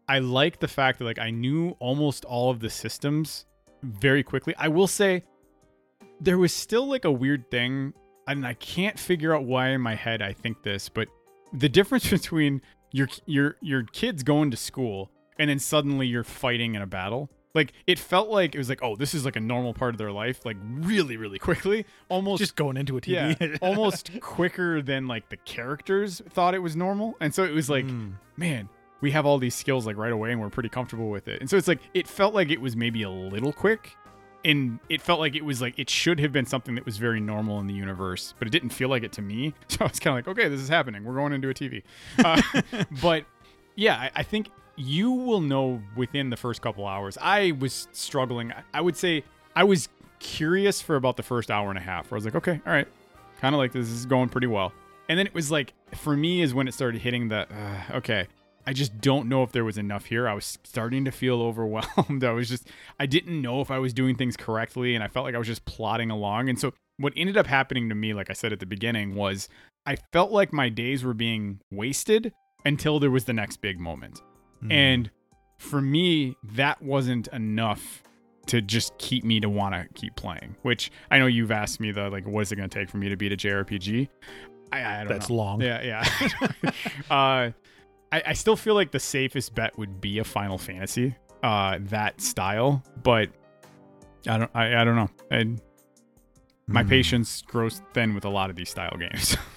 I 0.09 0.19
like 0.19 0.59
the 0.59 0.67
fact 0.67 0.99
that 0.99 1.05
like 1.05 1.19
I 1.19 1.29
knew 1.29 1.69
almost 1.79 2.25
all 2.25 2.49
of 2.51 2.59
the 2.59 2.69
systems 2.69 3.45
very 3.81 4.23
quickly. 4.23 4.53
I 4.57 4.67
will 4.67 4.87
say 4.87 5.23
there 6.19 6.37
was 6.37 6.51
still 6.51 6.85
like 6.85 7.05
a 7.05 7.11
weird 7.11 7.49
thing, 7.49 7.93
and 8.27 8.45
I 8.45 8.55
can't 8.55 8.99
figure 8.99 9.33
out 9.33 9.45
why 9.45 9.69
in 9.69 9.79
my 9.79 9.95
head 9.95 10.21
I 10.21 10.33
think 10.33 10.63
this, 10.63 10.89
but 10.89 11.07
the 11.53 11.69
difference 11.69 12.09
between 12.09 12.61
your 12.91 13.07
your 13.25 13.55
your 13.61 13.83
kids 13.83 14.21
going 14.21 14.51
to 14.51 14.57
school 14.57 15.11
and 15.39 15.49
then 15.49 15.59
suddenly 15.59 16.07
you're 16.07 16.25
fighting 16.25 16.75
in 16.75 16.81
a 16.81 16.87
battle 16.87 17.29
like 17.57 17.73
it 17.87 17.99
felt 17.99 18.29
like 18.29 18.55
it 18.55 18.57
was 18.57 18.69
like 18.69 18.81
oh 18.81 18.95
this 18.95 19.13
is 19.13 19.25
like 19.25 19.35
a 19.35 19.41
normal 19.41 19.73
part 19.73 19.93
of 19.93 19.97
their 19.97 20.11
life 20.13 20.45
like 20.45 20.55
really 20.63 21.17
really 21.17 21.39
quickly. 21.39 21.85
Almost 22.07 22.39
Just 22.39 22.55
going 22.55 22.77
into 22.77 22.97
a 22.97 23.01
yeah 23.05 23.33
TV. 23.33 23.57
almost 23.61 24.11
quicker 24.21 24.81
than 24.81 25.07
like 25.07 25.27
the 25.27 25.37
characters 25.37 26.21
thought 26.29 26.55
it 26.55 26.59
was 26.59 26.75
normal. 26.75 27.15
And 27.19 27.33
so 27.35 27.43
it 27.43 27.51
was 27.53 27.69
like 27.69 27.85
Mm. 27.85 28.13
man 28.37 28.69
we 29.01 29.11
have 29.11 29.25
all 29.27 29.37
these 29.37 29.53
skills 29.53 29.85
like 29.85 29.95
right 29.97 30.11
away 30.11 30.31
and 30.31 30.41
we're 30.41 30.49
pretty 30.49 30.69
comfortable 30.69 31.09
with 31.11 31.27
it. 31.27 31.39
And 31.41 31.49
so 31.49 31.57
it's 31.57 31.67
like 31.67 31.81
it 31.93 32.07
felt 32.07 32.33
like 32.33 32.49
it 32.49 32.59
was 32.61 32.75
maybe 32.75 33.03
a 33.03 33.09
little 33.09 33.53
quick 33.53 33.95
and 34.45 34.79
it 34.89 35.01
felt 35.01 35.19
like 35.19 35.35
it 35.35 35.43
was 35.45 35.61
like 35.61 35.77
it 35.77 35.89
should 35.89 36.19
have 36.19 36.31
been 36.31 36.45
something 36.45 36.75
that 36.75 36.85
was 36.85 36.97
very 36.97 37.19
normal 37.19 37.59
in 37.59 37.67
the 37.67 37.73
universe 37.73 38.33
but 38.39 38.47
it 38.47 38.51
didn't 38.51 38.69
feel 38.69 38.89
like 38.89 39.03
it 39.03 39.11
to 39.13 39.21
me. 39.21 39.53
So 39.67 39.77
i 39.81 39.87
was 39.87 39.99
kind 39.99 40.17
of 40.17 40.25
like 40.25 40.37
okay 40.37 40.47
this 40.49 40.61
is 40.61 40.69
happening. 40.69 41.03
We're 41.03 41.15
going 41.15 41.33
into 41.33 41.49
a 41.49 41.53
tv 41.53 41.83
uh, 42.23 42.41
but 43.01 43.25
yeah 43.75 43.95
I, 43.97 44.11
I 44.17 44.23
think 44.23 44.49
you 44.77 45.11
will 45.11 45.41
know 45.41 45.81
within 45.95 46.29
the 46.29 46.37
first 46.37 46.61
couple 46.61 46.85
hours 46.85 47.17
i 47.21 47.51
was 47.59 47.87
struggling 47.91 48.53
I- 48.73 48.81
would 48.81 48.95
say 48.95 49.23
i 49.55 49.63
was 49.63 49.89
curious 50.19 50.81
for 50.81 50.95
about 50.95 51.17
the 51.17 51.23
first 51.23 51.49
hour 51.51 51.69
and 51.69 51.77
a 51.77 51.81
half 51.81 52.09
where 52.11 52.15
i 52.15 52.19
was 52.19 52.25
like 52.25 52.35
okay 52.35 52.61
all 52.65 52.73
right 52.73 52.87
kind 53.41 53.53
of 53.55 53.59
like 53.59 53.71
this 53.71 53.89
is 53.89 54.05
going 54.05 54.29
pretty 54.29 54.47
well 54.47 54.71
and 55.09 55.17
then 55.17 55.25
it 55.27 55.33
was 55.33 55.49
like 55.51 55.73
for 55.95 56.15
me 56.15 56.41
is 56.41 56.53
when 56.53 56.67
it 56.67 56.73
started 56.73 57.01
hitting 57.01 57.27
the 57.27 57.47
uh, 57.51 57.97
okay 57.97 58.27
I 58.69 58.73
just 58.73 58.99
don't 58.99 59.29
know 59.29 59.43
if 59.43 59.53
there 59.53 59.63
was 59.63 59.77
enough 59.77 60.03
here. 60.07 60.27
I 60.27 60.33
was 60.33 60.59
starting 60.65 61.05
to 61.05 61.11
feel 61.11 61.41
overwhelmed. 61.41 62.25
I 62.25 62.31
was 62.31 62.49
just, 62.49 62.67
I 62.99 63.05
didn't 63.05 63.41
know 63.41 63.61
if 63.61 63.71
I 63.71 63.79
was 63.79 63.93
doing 63.93 64.17
things 64.17 64.35
correctly, 64.35 64.93
and 64.93 65.01
I 65.01 65.07
felt 65.07 65.23
like 65.23 65.35
I 65.35 65.37
was 65.37 65.47
just 65.47 65.63
plodding 65.63 66.11
along. 66.11 66.49
And 66.49 66.59
so, 66.59 66.73
what 66.97 67.13
ended 67.15 67.37
up 67.37 67.47
happening 67.47 67.87
to 67.87 67.95
me, 67.95 68.13
like 68.13 68.29
I 68.29 68.33
said 68.33 68.51
at 68.51 68.59
the 68.59 68.65
beginning, 68.65 69.15
was 69.15 69.47
I 69.85 69.95
felt 70.11 70.33
like 70.33 70.51
my 70.51 70.67
days 70.67 71.05
were 71.05 71.13
being 71.13 71.61
wasted 71.71 72.33
until 72.65 72.99
there 72.99 73.09
was 73.09 73.23
the 73.23 73.31
next 73.31 73.61
big 73.61 73.79
moment. 73.79 74.21
Mm. 74.63 74.71
And 74.71 75.11
for 75.57 75.81
me, 75.81 76.35
that 76.53 76.81
wasn't 76.81 77.27
enough 77.29 78.03
to 78.47 78.61
just 78.61 78.97
keep 78.97 79.23
me 79.23 79.39
to 79.39 79.49
want 79.49 79.75
to 79.75 79.87
keep 79.99 80.15
playing. 80.15 80.55
Which 80.61 80.91
I 81.11 81.19
know 81.19 81.25
you've 81.25 81.51
asked 81.51 81.79
me 81.79 81.91
the 81.91 82.09
like, 82.09 82.25
what 82.25 82.41
is 82.41 82.51
it 82.51 82.55
going 82.55 82.69
to 82.69 82.79
take 82.79 82.89
for 82.89 82.97
me 82.97 83.09
to 83.09 83.17
beat 83.17 83.31
a 83.33 83.37
JRPG? 83.37 84.07
I, 84.71 84.83
I 84.83 84.97
don't 84.99 85.07
know. 85.07 85.13
That's 85.13 85.29
know. 85.29 85.35
long. 85.35 85.61
Yeah, 85.61 85.81
yeah. 85.81 86.03
uh, 87.11 87.51
I, 88.11 88.23
I 88.25 88.33
still 88.33 88.55
feel 88.55 88.73
like 88.75 88.91
the 88.91 88.99
safest 88.99 89.53
bet 89.55 89.77
would 89.77 89.99
be 89.99 90.19
a 90.19 90.23
Final 90.23 90.57
Fantasy, 90.57 91.15
uh, 91.43 91.79
that 91.81 92.21
style. 92.21 92.83
But 93.03 93.29
I 94.27 94.37
don't, 94.37 94.51
I, 94.53 94.81
I 94.81 94.83
don't 94.83 94.95
know. 94.95 95.09
And 95.31 95.61
my 96.67 96.83
Mm. 96.83 96.89
patience 96.89 97.41
grows 97.43 97.81
thin 97.93 98.13
with 98.13 98.25
a 98.25 98.29
lot 98.29 98.49
of 98.49 98.55
these 98.55 98.69
style 98.69 98.95
games. 98.97 99.35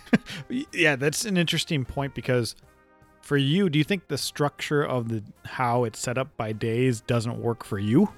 Yeah, 0.73 0.97
that's 0.97 1.25
an 1.25 1.37
interesting 1.37 1.85
point 1.85 2.15
because 2.15 2.57
for 3.31 3.37
you, 3.37 3.71
do 3.71 3.79
you 3.79 3.85
think 3.85 4.09
the 4.09 4.19
structure 4.19 4.83
of 4.83 5.09
the 5.09 5.23
how 5.45 5.85
it's 5.85 6.01
set 6.01 6.19
up 6.19 6.37
by 6.37 6.51
days 6.51 7.01
doesn't 7.03 7.41
work 7.41 7.63
for 7.63 7.79
you? 7.79 8.09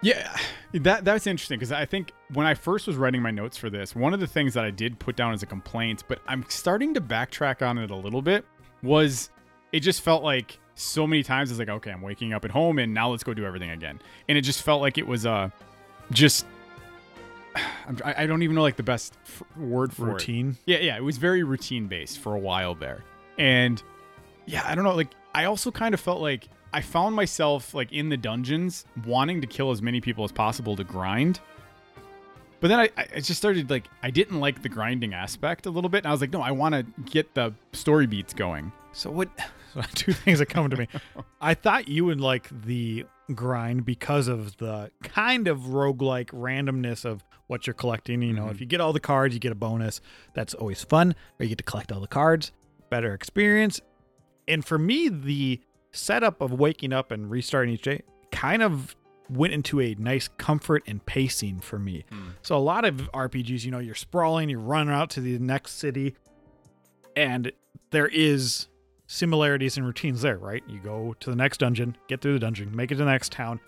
Yeah, 0.00 0.34
that 0.72 1.04
that's 1.04 1.26
interesting 1.26 1.58
because 1.58 1.70
I 1.70 1.84
think 1.84 2.14
when 2.32 2.46
I 2.46 2.54
first 2.54 2.86
was 2.86 2.96
writing 2.96 3.20
my 3.20 3.30
notes 3.30 3.58
for 3.58 3.68
this, 3.68 3.94
one 3.94 4.14
of 4.14 4.20
the 4.20 4.26
things 4.26 4.54
that 4.54 4.64
I 4.64 4.70
did 4.70 4.98
put 4.98 5.16
down 5.16 5.34
as 5.34 5.42
a 5.42 5.46
complaint, 5.46 6.04
but 6.08 6.18
I'm 6.26 6.46
starting 6.48 6.94
to 6.94 7.02
backtrack 7.02 7.60
on 7.60 7.76
it 7.76 7.90
a 7.90 7.94
little 7.94 8.22
bit, 8.22 8.46
was 8.82 9.28
it 9.72 9.80
just 9.80 10.00
felt 10.00 10.22
like 10.22 10.58
so 10.74 11.06
many 11.06 11.22
times 11.22 11.50
it's 11.50 11.58
like, 11.58 11.68
okay, 11.68 11.90
I'm 11.90 12.00
waking 12.00 12.32
up 12.32 12.46
at 12.46 12.50
home 12.50 12.78
and 12.78 12.94
now 12.94 13.10
let's 13.10 13.22
go 13.22 13.34
do 13.34 13.44
everything 13.44 13.68
again, 13.68 14.00
and 14.30 14.38
it 14.38 14.44
just 14.44 14.62
felt 14.62 14.80
like 14.80 14.96
it 14.96 15.06
was 15.06 15.26
uh, 15.26 15.50
just 16.10 16.46
I 17.54 18.22
I 18.22 18.26
don't 18.26 18.42
even 18.42 18.56
know 18.56 18.62
like 18.62 18.76
the 18.76 18.82
best 18.82 19.12
f- 19.26 19.42
word 19.58 19.92
for 19.92 20.08
it. 20.08 20.12
Routine. 20.12 20.56
Yeah, 20.64 20.78
yeah, 20.78 20.96
it 20.96 21.04
was 21.04 21.18
very 21.18 21.42
routine 21.42 21.86
based 21.86 22.18
for 22.18 22.34
a 22.34 22.38
while 22.38 22.74
there. 22.74 23.04
And 23.38 23.82
yeah, 24.46 24.62
I 24.66 24.74
don't 24.74 24.84
know. 24.84 24.94
Like, 24.94 25.10
I 25.34 25.44
also 25.44 25.70
kind 25.70 25.94
of 25.94 26.00
felt 26.00 26.20
like 26.20 26.48
I 26.72 26.80
found 26.80 27.14
myself 27.14 27.72
like 27.74 27.92
in 27.92 28.08
the 28.08 28.16
dungeons 28.16 28.84
wanting 29.06 29.40
to 29.40 29.46
kill 29.46 29.70
as 29.70 29.80
many 29.80 30.00
people 30.00 30.24
as 30.24 30.32
possible 30.32 30.76
to 30.76 30.84
grind. 30.84 31.40
But 32.60 32.68
then 32.68 32.80
I, 32.80 32.90
I 32.96 33.20
just 33.20 33.36
started 33.36 33.70
like 33.70 33.84
I 34.02 34.10
didn't 34.10 34.40
like 34.40 34.62
the 34.62 34.68
grinding 34.68 35.14
aspect 35.14 35.66
a 35.66 35.70
little 35.70 35.88
bit, 35.90 35.98
and 35.98 36.08
I 36.08 36.10
was 36.10 36.20
like, 36.20 36.32
no, 36.32 36.42
I 36.42 36.50
want 36.50 36.74
to 36.74 36.82
get 37.10 37.34
the 37.34 37.54
story 37.72 38.06
beats 38.06 38.34
going. 38.34 38.72
So 38.92 39.10
what? 39.10 39.28
So 39.74 39.82
two 39.94 40.12
things 40.14 40.38
that 40.38 40.46
come 40.46 40.70
to 40.70 40.76
me. 40.78 40.88
I 41.42 41.52
thought 41.52 41.88
you 41.88 42.06
would 42.06 42.22
like 42.22 42.48
the 42.64 43.04
grind 43.34 43.84
because 43.84 44.26
of 44.26 44.56
the 44.56 44.90
kind 45.02 45.46
of 45.46 45.58
roguelike 45.58 46.30
randomness 46.30 47.04
of 47.04 47.22
what 47.48 47.66
you're 47.66 47.74
collecting. 47.74 48.22
You 48.22 48.32
know, 48.32 48.46
Mhm. 48.46 48.50
if 48.52 48.60
you 48.62 48.66
get 48.66 48.80
all 48.80 48.94
the 48.94 48.98
cards, 48.98 49.34
you 49.34 49.40
get 49.40 49.52
a 49.52 49.54
bonus. 49.54 50.00
That's 50.32 50.54
always 50.54 50.82
fun. 50.82 51.14
Or 51.38 51.44
you 51.44 51.50
get 51.50 51.58
to 51.58 51.64
collect 51.64 51.92
all 51.92 52.00
the 52.00 52.06
cards, 52.08 52.50
better 52.90 53.14
experience. 53.14 53.80
And 54.46 54.64
for 54.64 54.78
me, 54.78 55.08
the 55.08 55.60
setup 55.92 56.40
of 56.40 56.52
waking 56.52 56.92
up 56.92 57.10
and 57.10 57.30
restarting 57.30 57.74
each 57.74 57.82
day 57.82 58.02
kind 58.30 58.62
of 58.62 58.94
went 59.30 59.52
into 59.52 59.80
a 59.80 59.94
nice 59.98 60.28
comfort 60.38 60.82
and 60.86 61.04
pacing 61.04 61.60
for 61.60 61.78
me. 61.78 62.04
So 62.42 62.56
a 62.56 62.58
lot 62.58 62.84
of 62.86 63.10
RPGs, 63.12 63.64
you 63.64 63.70
know, 63.70 63.78
you're 63.78 63.94
sprawling, 63.94 64.48
you're 64.48 64.58
running 64.60 64.94
out 64.94 65.10
to 65.10 65.20
the 65.20 65.38
next 65.38 65.72
city, 65.72 66.14
and 67.16 67.52
there 67.90 68.06
is 68.08 68.68
similarities 69.06 69.76
and 69.76 69.86
routines 69.86 70.22
there, 70.22 70.38
right? 70.38 70.62
You 70.68 70.80
go 70.80 71.14
to 71.20 71.30
the 71.30 71.36
next 71.36 71.58
dungeon, 71.58 71.96
get 72.08 72.20
through 72.20 72.34
the 72.34 72.38
dungeon, 72.38 72.74
make 72.74 72.90
it 72.90 72.94
to 72.96 73.04
the 73.04 73.10
next 73.10 73.32
town, 73.32 73.60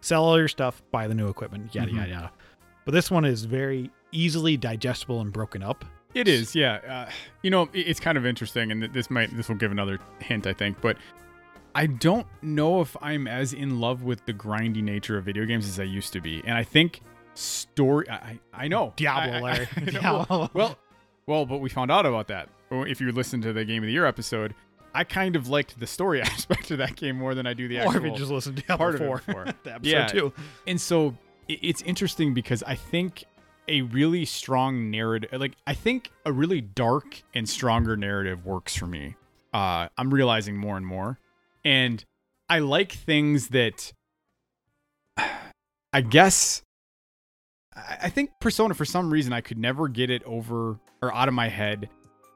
sell 0.00 0.24
all 0.24 0.38
your 0.38 0.48
stuff, 0.48 0.82
buy 0.90 1.06
the 1.08 1.14
new 1.14 1.28
equipment, 1.28 1.74
yada 1.74 1.90
Mhm. 1.90 1.96
yada 1.96 2.10
yada. 2.10 2.32
But 2.84 2.92
this 2.92 3.10
one 3.10 3.24
is 3.24 3.44
very 3.44 3.90
easily 4.12 4.56
digestible 4.56 5.20
and 5.20 5.32
broken 5.32 5.62
up. 5.62 5.84
It 6.14 6.26
is, 6.28 6.54
yeah. 6.54 6.74
Uh, 7.06 7.10
you 7.42 7.50
know, 7.50 7.68
it's 7.72 8.00
kind 8.00 8.18
of 8.18 8.26
interesting, 8.26 8.72
and 8.72 8.82
this 8.92 9.10
might 9.10 9.34
this 9.36 9.48
will 9.48 9.56
give 9.56 9.70
another 9.70 9.98
hint, 10.20 10.46
I 10.46 10.52
think. 10.52 10.80
But 10.80 10.96
I 11.74 11.86
don't 11.86 12.26
know 12.42 12.80
if 12.80 12.96
I'm 13.00 13.28
as 13.28 13.52
in 13.52 13.80
love 13.80 14.02
with 14.02 14.24
the 14.26 14.32
grindy 14.34 14.82
nature 14.82 15.16
of 15.16 15.24
video 15.24 15.44
games 15.46 15.68
as 15.68 15.78
I 15.78 15.84
used 15.84 16.12
to 16.14 16.20
be, 16.20 16.42
and 16.44 16.56
I 16.56 16.64
think 16.64 17.00
story. 17.34 18.08
I 18.10 18.14
I 18.14 18.40
I 18.64 18.68
know 18.68 18.92
Diablo, 18.96 19.34
I- 19.34 19.36
I- 19.36 19.40
Larry. 19.40 19.68
I 19.76 19.80
know. 19.80 19.90
Diablo. 20.00 20.50
Well, 20.52 20.78
well, 21.26 21.46
but 21.46 21.58
we 21.58 21.68
found 21.68 21.90
out 21.90 22.06
about 22.06 22.28
that. 22.28 22.48
If 22.72 23.00
you 23.00 23.10
listen 23.12 23.40
to 23.42 23.52
the 23.52 23.64
Game 23.64 23.82
of 23.82 23.86
the 23.86 23.92
Year 23.92 24.06
episode, 24.06 24.54
I 24.94 25.04
kind 25.04 25.36
of 25.36 25.48
liked 25.48 25.78
the 25.78 25.86
story 25.86 26.20
aspect 26.22 26.70
of 26.72 26.78
that 26.78 26.96
game 26.96 27.16
more 27.16 27.34
than 27.34 27.46
I 27.46 27.54
do 27.54 27.68
the 27.68 27.84
or 27.84 27.96
if 27.96 28.02
you 28.02 28.10
just 28.16 28.30
listen 28.32 28.54
to 28.56 28.62
Diablo 28.62 28.76
part 28.76 28.94
of 28.96 29.00
it 29.00 29.26
before. 29.26 29.44
the 29.64 29.74
episode 29.74 29.90
Yeah. 29.90 30.06
too. 30.08 30.32
and 30.66 30.80
so 30.80 31.16
it's 31.48 31.82
interesting 31.82 32.32
because 32.34 32.62
I 32.64 32.74
think 32.76 33.24
a 33.70 33.82
really 33.82 34.24
strong 34.24 34.90
narrative, 34.90 35.30
like 35.32 35.56
I 35.66 35.74
think 35.74 36.10
a 36.26 36.32
really 36.32 36.60
dark 36.60 37.22
and 37.34 37.48
stronger 37.48 37.96
narrative 37.96 38.44
works 38.44 38.74
for 38.74 38.86
me. 38.86 39.16
Uh, 39.54 39.88
I'm 39.96 40.12
realizing 40.12 40.56
more 40.56 40.76
and 40.76 40.84
more, 40.84 41.18
and 41.64 42.04
I 42.48 42.58
like 42.58 42.92
things 42.92 43.48
that 43.48 43.92
I 45.92 46.00
guess 46.02 46.62
I 47.74 48.10
think 48.10 48.30
Persona 48.40 48.74
for 48.74 48.84
some 48.84 49.10
reason 49.10 49.32
I 49.32 49.40
could 49.40 49.58
never 49.58 49.88
get 49.88 50.10
it 50.10 50.22
over 50.24 50.78
or 51.00 51.14
out 51.14 51.28
of 51.28 51.34
my 51.34 51.48
head 51.48 51.88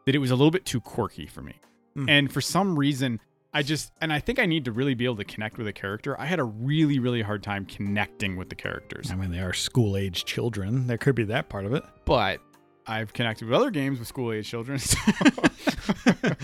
that 0.06 0.14
it 0.14 0.18
was 0.18 0.30
a 0.30 0.36
little 0.36 0.50
bit 0.50 0.64
too 0.64 0.80
quirky 0.80 1.26
for 1.26 1.42
me. 1.42 1.54
Mm. 1.96 2.08
And 2.08 2.32
for 2.32 2.40
some 2.40 2.78
reason 2.78 3.20
I 3.54 3.62
just 3.62 3.92
and 4.00 4.12
I 4.12 4.18
think 4.18 4.38
I 4.40 4.46
need 4.46 4.64
to 4.64 4.72
really 4.72 4.94
be 4.94 5.04
able 5.04 5.16
to 5.16 5.24
connect 5.24 5.56
with 5.58 5.66
a 5.68 5.72
character. 5.72 6.18
I 6.20 6.26
had 6.26 6.40
a 6.40 6.44
really 6.44 6.98
really 6.98 7.22
hard 7.22 7.42
time 7.42 7.64
connecting 7.66 8.36
with 8.36 8.48
the 8.48 8.56
characters. 8.56 9.10
I 9.10 9.14
mean, 9.14 9.30
they 9.30 9.38
are 9.40 9.52
school 9.52 9.96
age 9.96 10.24
children. 10.24 10.86
There 10.88 10.98
could 10.98 11.14
be 11.14 11.24
that 11.24 11.48
part 11.48 11.64
of 11.64 11.72
it. 11.72 11.84
But 12.04 12.40
I've 12.86 13.12
connected 13.12 13.46
with 13.48 13.54
other 13.54 13.70
games 13.70 13.98
with 14.00 14.08
school 14.08 14.32
age 14.32 14.48
children. 14.48 14.78
so- 14.80 14.98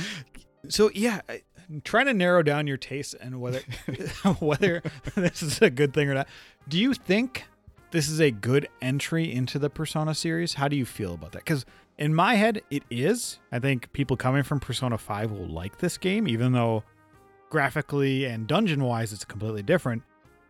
So 0.68 0.90
yeah, 0.94 1.20
I- 1.28 1.42
trying 1.84 2.06
to 2.06 2.14
narrow 2.14 2.42
down 2.42 2.66
your 2.66 2.76
taste 2.76 3.14
and 3.20 3.40
whether 3.40 3.60
whether 4.38 4.82
this 5.16 5.42
is 5.42 5.60
a 5.62 5.70
good 5.70 5.92
thing 5.92 6.08
or 6.08 6.14
not. 6.14 6.28
Do 6.68 6.78
you 6.78 6.94
think 6.94 7.44
this 7.90 8.08
is 8.08 8.20
a 8.20 8.30
good 8.30 8.68
entry 8.80 9.32
into 9.32 9.58
the 9.58 9.68
Persona 9.70 10.14
series? 10.14 10.54
How 10.54 10.68
do 10.68 10.76
you 10.76 10.84
feel 10.86 11.14
about 11.14 11.32
that? 11.32 11.38
Because 11.44 11.64
in 11.98 12.14
my 12.14 12.34
head, 12.34 12.62
it 12.70 12.84
is. 12.90 13.38
I 13.50 13.58
think 13.58 13.92
people 13.92 14.16
coming 14.16 14.42
from 14.44 14.60
Persona 14.60 14.96
Five 14.98 15.32
will 15.32 15.48
like 15.48 15.78
this 15.78 15.98
game, 15.98 16.28
even 16.28 16.52
though 16.52 16.84
graphically 17.50 18.24
and 18.24 18.46
dungeon 18.46 18.82
wise, 18.84 19.12
it's 19.12 19.24
completely 19.24 19.62
different. 19.62 20.02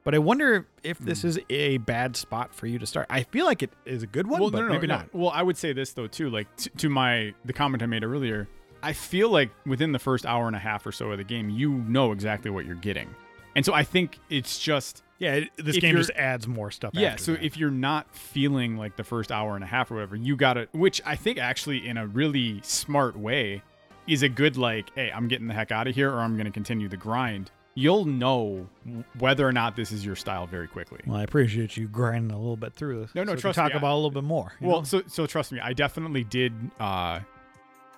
But 0.05 0.15
I 0.15 0.19
wonder 0.19 0.67
if 0.83 0.99
this 0.99 1.23
Hmm. 1.23 1.29
is 1.29 1.41
a 1.51 1.77
bad 1.79 2.17
spot 2.17 2.55
for 2.55 2.67
you 2.67 2.79
to 2.79 2.87
start. 2.87 3.07
I 3.11 3.23
feel 3.25 3.45
like 3.45 3.63
it 3.63 3.71
is 3.85 4.03
a 4.03 4.07
good 4.07 4.27
one, 4.27 4.51
but 4.51 4.67
maybe 4.69 4.87
not. 4.87 5.13
Well, 5.15 5.31
I 5.31 5.43
would 5.43 5.57
say 5.59 5.73
this 5.73 5.93
though 5.93 6.07
too, 6.07 6.31
like 6.31 6.47
t- 6.57 6.71
to 6.79 6.89
my 6.89 7.35
the 7.45 7.53
comment 7.53 7.83
I 7.83 7.87
made 7.87 8.05
earlier. 8.05 8.49
I 8.83 8.95
feel 8.95 9.29
like 9.29 9.51
within 9.67 9.93
the 9.93 9.99
first 9.99 10.25
hour 10.25 10.47
and 10.47 10.57
a 10.57 10.61
half 10.61 10.87
or 10.87 10.93
so 10.93 11.11
of 11.11 11.19
the 11.19 11.25
game, 11.25 11.51
you 11.51 11.71
know 11.71 12.13
exactly 12.13 12.51
what 12.51 12.65
you're 12.65 12.77
getting, 12.77 13.15
and 13.55 13.63
so 13.65 13.75
I 13.75 13.83
think 13.83 14.19
it's 14.31 14.59
just 14.59 15.03
Yeah, 15.19 15.35
it- 15.35 15.51
this 15.59 15.77
game 15.77 15.97
just 15.97 16.13
adds 16.17 16.49
more 16.49 16.71
stuff. 16.71 16.93
yeah. 16.95 17.17
So 17.17 17.33
that. 17.33 17.45
if 17.45 17.59
you're 17.59 17.71
not 17.71 18.15
feeling 18.17 18.79
like 18.79 18.97
the 18.97 19.05
first 19.05 19.31
hour 19.31 19.55
and 19.55 19.63
a 19.63 19.67
half 19.67 19.91
or 19.91 19.97
whatever, 19.97 20.17
you 20.17 20.35
got 20.35 20.55
to, 20.55 20.67
which 20.73 21.03
I 21.05 21.15
think 21.15 21.37
actually 21.37 21.87
in 21.87 21.99
a 21.99 22.07
really 22.07 22.61
smart 22.63 23.19
way 23.19 23.61
is 24.07 24.23
a 24.23 24.29
good 24.29 24.57
like, 24.57 24.91
hey, 24.95 25.11
I'm 25.15 25.29
getting 25.29 25.47
the 25.47 25.55
heck 25.55 25.73
out 25.73 25.87
of 25.87 25.95
here, 25.95 26.11
or 26.11 26.21
I'm 26.21 26.35
going 26.35 26.47
to 26.47 26.53
continue 26.53 26.89
the 26.89 26.97
grind. 26.97 27.51
You'll 27.75 28.05
know 28.05 28.69
whether 29.19 29.47
or 29.47 29.53
not 29.53 29.77
this 29.77 29.93
is 29.93 30.05
your 30.05 30.17
style 30.17 30.47
very 30.47 30.67
quickly. 30.67 31.01
Well, 31.07 31.19
I 31.19 31.23
appreciate 31.23 31.77
you 31.77 31.87
grinding 31.87 32.33
a 32.33 32.39
little 32.39 32.57
bit 32.57 32.75
through 32.75 33.03
this. 33.03 33.15
No, 33.15 33.23
no, 33.23 33.37
so 33.37 33.43
trust 33.43 33.57
talk 33.57 33.73
me, 33.73 33.79
about 33.79 33.91
it 33.91 33.93
a 33.93 33.97
little 33.97 34.11
bit 34.11 34.25
more. 34.25 34.53
Well, 34.61 34.79
know? 34.79 34.85
so 34.85 35.03
so 35.07 35.27
trust 35.27 35.53
me, 35.53 35.61
I 35.61 35.73
definitely 35.73 36.25
did. 36.25 36.53
Uh, 36.81 37.21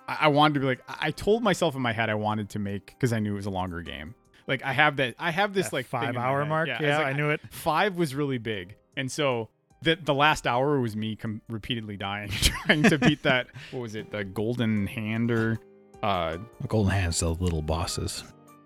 I, 0.07 0.17
I 0.21 0.27
wanted 0.27 0.55
to 0.55 0.59
be 0.59 0.65
like, 0.67 0.81
I 0.87 1.07
I 1.07 1.11
told 1.11 1.43
myself 1.43 1.75
in 1.75 1.81
my 1.81 1.91
head 1.91 2.09
I 2.09 2.15
wanted 2.15 2.49
to 2.51 2.59
make 2.59 2.87
because 2.87 3.11
I 3.13 3.19
knew 3.19 3.33
it 3.33 3.37
was 3.37 3.45
a 3.47 3.51
longer 3.51 3.81
game. 3.81 4.13
Like 4.47 4.63
I 4.63 4.73
have 4.73 4.97
that, 4.97 5.15
I 5.17 5.31
have 5.31 5.53
this 5.53 5.67
That 5.67 5.73
like 5.73 5.85
five 5.87 6.15
hour 6.17 6.45
mark. 6.45 6.67
Yeah, 6.67 6.77
Yeah, 6.79 6.89
it's 6.89 6.97
like, 6.99 7.13
I 7.13 7.17
knew 7.17 7.29
it. 7.31 7.41
Five 7.49 7.95
was 7.97 8.13
really 8.13 8.37
big, 8.37 8.75
and 8.95 9.11
so 9.11 9.49
the 9.81 9.95
the 9.95 10.13
last 10.13 10.45
hour 10.47 10.79
was 10.79 10.95
me 10.95 11.15
com- 11.15 11.41
repeatedly 11.49 11.97
dying 11.97 12.29
trying 12.31 12.83
to 12.83 12.97
beat 12.97 13.23
that. 13.23 13.47
What 13.71 13.81
was 13.81 13.95
it? 13.95 14.11
The 14.11 14.23
golden 14.23 14.87
hand 14.87 15.31
or? 15.31 15.59
Uh, 16.03 16.37
Golden 16.67 16.91
Hands, 16.91 17.17
the 17.19 17.29
little 17.29 17.61
bosses. 17.61 18.23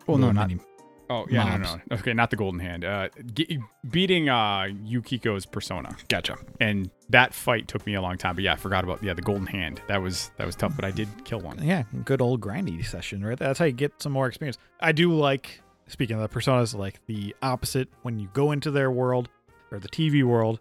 well, 0.08 0.18
no, 0.18 0.32
not. 0.32 0.50
mini- 0.50 0.62
Oh 1.10 1.26
yeah, 1.30 1.56
no, 1.58 1.78
no. 1.90 1.96
Okay, 1.96 2.12
not 2.14 2.32
the 2.32 2.36
golden 2.36 2.60
hand. 2.60 2.84
Uh, 2.84 3.08
ge- 3.34 3.60
beating 3.90 4.28
uh 4.28 4.68
Yukiko's 4.86 5.46
persona. 5.46 5.96
Gotcha. 6.10 6.36
and 6.60 6.90
that 7.10 7.34
fight 7.34 7.70
took 7.70 7.86
me 7.86 7.94
a 7.94 8.02
long 8.02 8.18
time. 8.18 8.36
But 8.36 8.44
yeah, 8.44 8.52
I 8.52 8.56
forgot 8.58 8.84
about 8.84 9.02
yeah 9.02 9.14
the 9.14 9.22
golden 9.22 9.48
hand. 9.48 9.82
That 9.88 10.02
was 10.02 10.32
that 10.36 10.46
was 10.46 10.58
tough, 10.58 10.76
but 10.76 10.84
I 10.84 10.92
did 10.92 11.08
kill 11.24 11.40
one. 11.40 11.64
Yeah, 11.64 11.84
good 12.04 12.22
old 12.22 12.42
grindy 12.42 12.86
session, 12.86 13.24
right? 13.24 13.40
That's 13.40 13.58
how 13.58 13.64
you 13.64 13.72
get 13.72 13.94
some 14.02 14.12
more 14.12 14.28
experience. 14.28 14.58
I 14.82 14.92
do 14.92 15.14
like, 15.14 15.62
speaking 15.88 16.20
of 16.20 16.30
the 16.30 16.40
personas, 16.40 16.76
like 16.76 17.00
the 17.06 17.34
opposite 17.42 17.88
when 18.02 18.20
you 18.20 18.28
go 18.34 18.52
into 18.52 18.70
their 18.70 18.92
world 18.92 19.30
or 19.72 19.80
the 19.80 19.88
TV 19.88 20.24
world 20.26 20.60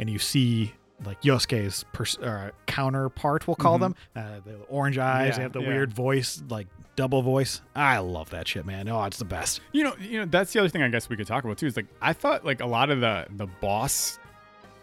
and 0.00 0.10
you 0.10 0.18
see 0.18 0.72
like 1.04 1.20
Yosuke's 1.22 1.84
pers- 1.92 2.18
uh, 2.18 2.50
counterpart, 2.66 3.46
we'll 3.46 3.56
call 3.56 3.76
Mhm. 3.76 3.80
them. 3.80 3.94
Uh, 4.14 4.40
the 4.44 4.54
orange 4.68 4.98
eyes, 4.98 5.30
Yeah, 5.30 5.36
they 5.36 5.42
have 5.42 5.52
the 5.52 5.60
yeah. 5.60 5.68
weird 5.68 5.92
voice, 5.92 6.42
like 6.48 6.66
double 6.96 7.22
voice. 7.22 7.60
I 7.74 7.98
love 7.98 8.30
that 8.30 8.48
shit, 8.48 8.64
man. 8.64 8.88
Oh, 8.88 9.04
it's 9.04 9.18
the 9.18 9.24
best. 9.26 9.60
You 9.72 9.84
know, 9.84 9.94
you 10.00 10.18
know 10.18 10.24
that's 10.24 10.52
the 10.52 10.60
other 10.60 10.68
thing 10.68 10.82
I 10.82 10.88
guess 10.88 11.08
we 11.08 11.16
could 11.16 11.26
talk 11.26 11.44
about 11.44 11.58
too. 11.58 11.66
Is 11.66 11.76
like 11.76 11.86
I 12.00 12.12
thought 12.12 12.44
like 12.44 12.60
a 12.60 12.66
lot 12.66 12.90
of 12.90 13.00
the 13.00 13.26
the 13.36 13.46
boss 13.60 14.18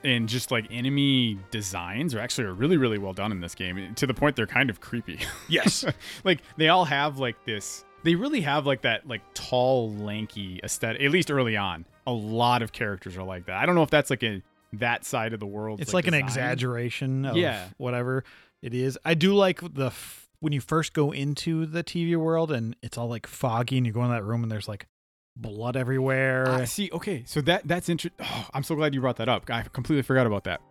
and 0.03 0.27
just 0.27 0.51
like 0.51 0.67
enemy 0.69 1.37
designs 1.49 2.13
are 2.13 2.19
actually 2.19 2.45
are 2.45 2.53
really 2.53 2.77
really 2.77 2.97
well 2.97 3.13
done 3.13 3.31
in 3.31 3.39
this 3.39 3.55
game 3.55 3.95
to 3.95 4.05
the 4.05 4.13
point 4.13 4.35
they're 4.35 4.45
kind 4.45 4.69
of 4.69 4.81
creepy. 4.81 5.19
Yes. 5.47 5.85
like 6.23 6.41
they 6.57 6.69
all 6.69 6.85
have 6.85 7.17
like 7.19 7.43
this. 7.45 7.85
They 8.03 8.15
really 8.15 8.41
have 8.41 8.65
like 8.67 8.81
that 8.81 9.07
like 9.07 9.21
tall 9.33 9.91
lanky 9.93 10.59
aesthetic. 10.63 11.01
At 11.01 11.09
least 11.11 11.31
early 11.31 11.55
on, 11.57 11.85
a 12.05 12.11
lot 12.11 12.61
of 12.61 12.73
characters 12.73 13.15
are 13.17 13.23
like 13.23 13.45
that. 13.45 13.55
I 13.55 13.65
don't 13.65 13.75
know 13.75 13.81
if 13.83 13.89
that's 13.89 14.09
like 14.09 14.23
a 14.23 14.41
that 14.73 15.05
side 15.05 15.33
of 15.33 15.39
the 15.39 15.45
world. 15.47 15.81
it's 15.81 15.93
like, 15.93 16.07
an 16.07 16.13
exaggeration 16.13 17.25
of 17.25 17.35
Yeah. 17.37 17.67
whatever 17.77 18.23
it 18.61 18.73
is. 18.73 18.97
I 19.05 19.13
do 19.13 19.33
like 19.33 19.61
the 19.73 19.87
f- 19.87 20.29
when 20.39 20.51
you 20.53 20.61
first 20.61 20.93
go 20.93 21.11
into 21.11 21.65
the 21.65 21.83
TV 21.83 22.15
world 22.15 22.51
and 22.51 22.75
it's 22.81 22.97
all 22.97 23.07
like 23.07 23.27
foggy 23.27 23.77
and 23.77 23.85
you 23.87 23.93
go 23.93 24.03
in 24.03 24.09
that 24.11 24.23
room 24.23 24.43
and 24.43 24.51
there's 24.51 24.67
like 24.67 24.87
blood 25.35 25.75
everywhere. 25.77 26.47
I 26.49 26.65
see, 26.65 26.89
okay, 26.93 27.23
so 27.25 27.41
that 27.41 27.67
that's 27.67 27.89
interesting. 27.89 28.25
Oh, 28.25 28.47
I'm 28.53 28.63
so 28.63 28.75
glad 28.75 28.93
you 28.93 29.01
brought 29.01 29.17
that 29.17 29.29
up. 29.29 29.49
I 29.49 29.61
completely 29.63 30.03
forgot 30.03 30.27
about 30.27 30.43
that. 30.45 30.61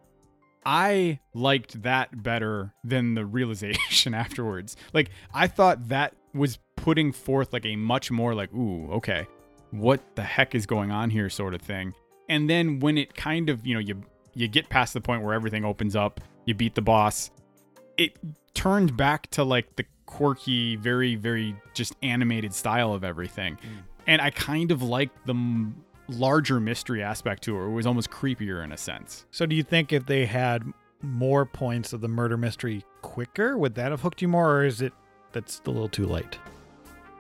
I 0.64 1.18
liked 1.35 1.83
that 1.83 2.22
better 2.22 2.72
than 2.85 3.14
the 3.14 3.24
realization 3.26 4.14
afterwards. 4.14 4.76
Like 4.93 5.11
I 5.35 5.47
thought 5.49 5.89
that 5.89 6.14
was 6.35 6.59
putting 6.76 7.12
forth 7.12 7.53
like 7.53 7.66
a 7.66 7.76
much 7.76 8.11
more 8.11 8.35
like, 8.35 8.53
ooh, 8.55 8.91
okay, 8.93 9.26
what 9.70 10.01
the 10.16 10.22
heck 10.22 10.55
is 10.55 10.66
going 10.66 10.91
on 10.91 11.11
here, 11.11 11.29
sort 11.31 11.55
of 11.55 11.61
thing. 11.62 11.95
And 12.33 12.49
then 12.49 12.80
when 12.80 12.97
it 12.97 13.14
kind 13.14 13.51
of, 13.51 13.66
you 13.66 13.74
know, 13.74 13.80
you 13.80 14.03
you 14.33 14.49
get 14.49 14.70
past 14.70 14.95
the 14.95 15.03
point 15.03 15.22
where 15.22 15.35
everything 15.35 15.66
opens 15.66 15.95
up, 15.95 16.18
you 16.47 16.55
beat 16.55 16.74
the 16.74 16.80
boss, 16.80 17.30
it 17.99 18.16
turned 18.55 18.97
back 18.97 19.30
to 19.33 19.45
like 19.45 19.76
the 19.76 19.85
quirky, 20.07 20.76
very, 20.76 21.14
very 21.14 21.55
just 21.74 21.95
animated 22.03 22.55
style 22.55 22.95
of 22.95 23.05
everything. 23.05 23.57
Mm. 23.57 23.83
And 24.07 24.22
I 24.22 24.30
kind 24.30 24.70
of 24.70 24.83
liked 24.83 25.26
the 25.26 25.35
m- 25.35 25.85
larger 26.09 26.59
mystery 26.59 27.03
aspect 27.03 27.43
to 27.43 27.61
it. 27.61 27.66
It 27.66 27.70
was 27.72 27.87
almost 27.87 28.11
creepier 28.11 28.64
in 28.64 28.72
a 28.72 28.78
sense. 28.78 29.26
so 29.30 29.45
do 29.45 29.55
you 29.55 29.62
think 29.62 29.93
if 29.93 30.07
they 30.07 30.24
had 30.24 30.64
more 31.03 31.45
points 31.45 31.93
of 31.93 32.01
the 32.01 32.09
murder 32.09 32.39
mystery 32.39 32.83
quicker, 33.03 33.59
would 33.59 33.74
that 33.74 33.91
have 33.91 34.01
hooked 34.01 34.22
you 34.22 34.28
more, 34.28 34.57
or 34.57 34.64
is 34.64 34.80
it 34.80 34.95
that's 35.33 35.61
a 35.66 35.70
little 35.70 35.89
too 35.89 36.07
late? 36.07 36.39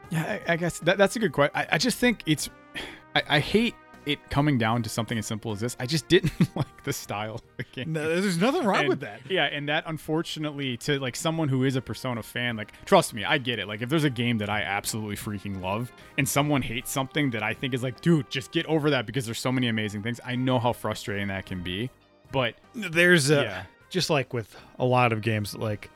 Yeah, 0.08 0.38
I, 0.46 0.54
I 0.54 0.56
guess 0.56 0.78
that, 0.78 0.96
that's 0.96 1.16
a 1.16 1.18
good 1.18 1.32
question. 1.32 1.52
I, 1.54 1.66
I 1.72 1.78
just 1.78 1.98
think 1.98 2.22
it's, 2.24 2.48
I, 3.14 3.22
I 3.28 3.38
hate 3.40 3.74
it 4.06 4.18
coming 4.30 4.58
down 4.58 4.82
to 4.82 4.88
something 4.88 5.16
as 5.18 5.26
simple 5.26 5.52
as 5.52 5.60
this. 5.60 5.76
I 5.80 5.86
just 5.86 6.08
didn't 6.08 6.32
like 6.56 6.84
the 6.84 6.92
style 6.92 7.34
of 7.36 7.42
the 7.56 7.64
game. 7.64 7.92
No, 7.92 8.08
there's 8.20 8.38
nothing 8.38 8.64
wrong 8.64 8.80
And- 8.80 8.88
with 8.88 9.00
that. 9.00 9.20
Yeah, 9.28 9.44
and 9.44 9.68
that 9.68 9.84
unfortunately 9.86 10.76
to 10.78 10.98
like 11.00 11.16
someone 11.16 11.48
who 11.48 11.64
is 11.64 11.76
a 11.76 11.80
Persona 11.82 12.22
fan, 12.22 12.56
like 12.56 12.72
trust 12.84 13.14
me, 13.14 13.24
I 13.24 13.38
get 13.38 13.58
it. 13.58 13.66
Like 13.68 13.82
if 13.82 13.88
there's 13.88 14.04
a 14.04 14.10
game 14.10 14.38
that 14.38 14.50
I 14.50 14.62
absolutely 14.62 15.16
freaking 15.16 15.60
love 15.62 15.92
and 16.18 16.28
someone 16.28 16.62
hates 16.62 16.90
something 16.90 17.30
that 17.30 17.42
I 17.42 17.54
think 17.54 17.74
is 17.74 17.82
like, 17.82 18.00
dude, 18.00 18.28
just 18.30 18.52
get 18.52 18.66
over 18.66 18.90
that 18.90 19.06
because 19.06 19.24
there's 19.24 19.40
so 19.40 19.52
many 19.52 19.68
amazing 19.68 20.02
things. 20.02 20.20
I 20.24 20.34
know 20.36 20.58
how 20.58 20.72
frustrating 20.72 21.28
that 21.28 21.46
can 21.46 21.62
be. 21.62 21.90
But 22.30 22.54
There's 22.74 23.30
a, 23.30 23.42
Yeah. 23.42 23.62
just 23.90 24.08
like 24.10 24.32
with 24.32 24.56
a 24.78 24.84
lot 24.84 25.12
of 25.12 25.20
games, 25.22 25.54
like 25.54 25.90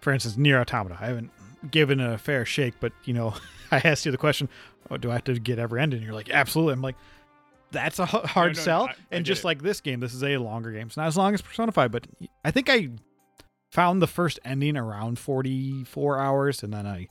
for 0.00 0.12
instance, 0.12 0.36
NieR: 0.36 0.60
Automata. 0.60 0.96
I 1.00 1.06
haven't 1.06 1.30
given 1.70 2.00
it 2.00 2.12
a 2.12 2.18
fair 2.18 2.44
shake, 2.44 2.74
but 2.80 2.92
you 3.04 3.14
know, 3.14 3.34
I 3.70 3.80
asked 3.84 4.04
you 4.04 4.10
the 4.12 4.18
question, 4.18 4.48
oh, 4.90 4.96
do 4.96 5.10
I 5.10 5.14
have 5.14 5.24
to 5.24 5.38
get 5.38 5.58
every 5.58 5.80
ending? 5.80 6.02
You're 6.02 6.12
like, 6.14 6.28
absolutely. 6.30 6.72
I'm 6.72 6.82
like, 6.82 6.96
that's 7.72 7.98
a 7.98 8.06
hard 8.06 8.56
no, 8.56 8.62
sell. 8.62 8.82
I- 8.84 8.90
I 8.90 8.94
and 9.10 9.24
get 9.24 9.32
just 9.32 9.42
it. 9.42 9.46
like 9.46 9.62
this 9.62 9.80
game, 9.80 10.00
this 10.00 10.14
is 10.14 10.22
a 10.22 10.36
longer 10.38 10.70
game. 10.72 10.86
It's 10.86 10.96
not 10.96 11.06
as 11.08 11.16
long 11.16 11.34
as 11.34 11.42
Persona 11.42 11.72
5, 11.72 11.90
but 11.90 12.06
I 12.44 12.50
think 12.50 12.68
I 12.70 12.90
found 13.70 14.00
the 14.02 14.06
first 14.06 14.38
ending 14.44 14.76
around 14.76 15.18
44 15.18 16.18
hours, 16.18 16.62
and 16.62 16.72
then 16.72 16.86
I 16.86 17.08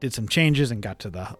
did 0.00 0.12
some 0.14 0.28
changes 0.28 0.70
and 0.70 0.80
got 0.82 0.98
to 1.00 1.10
the 1.10 1.36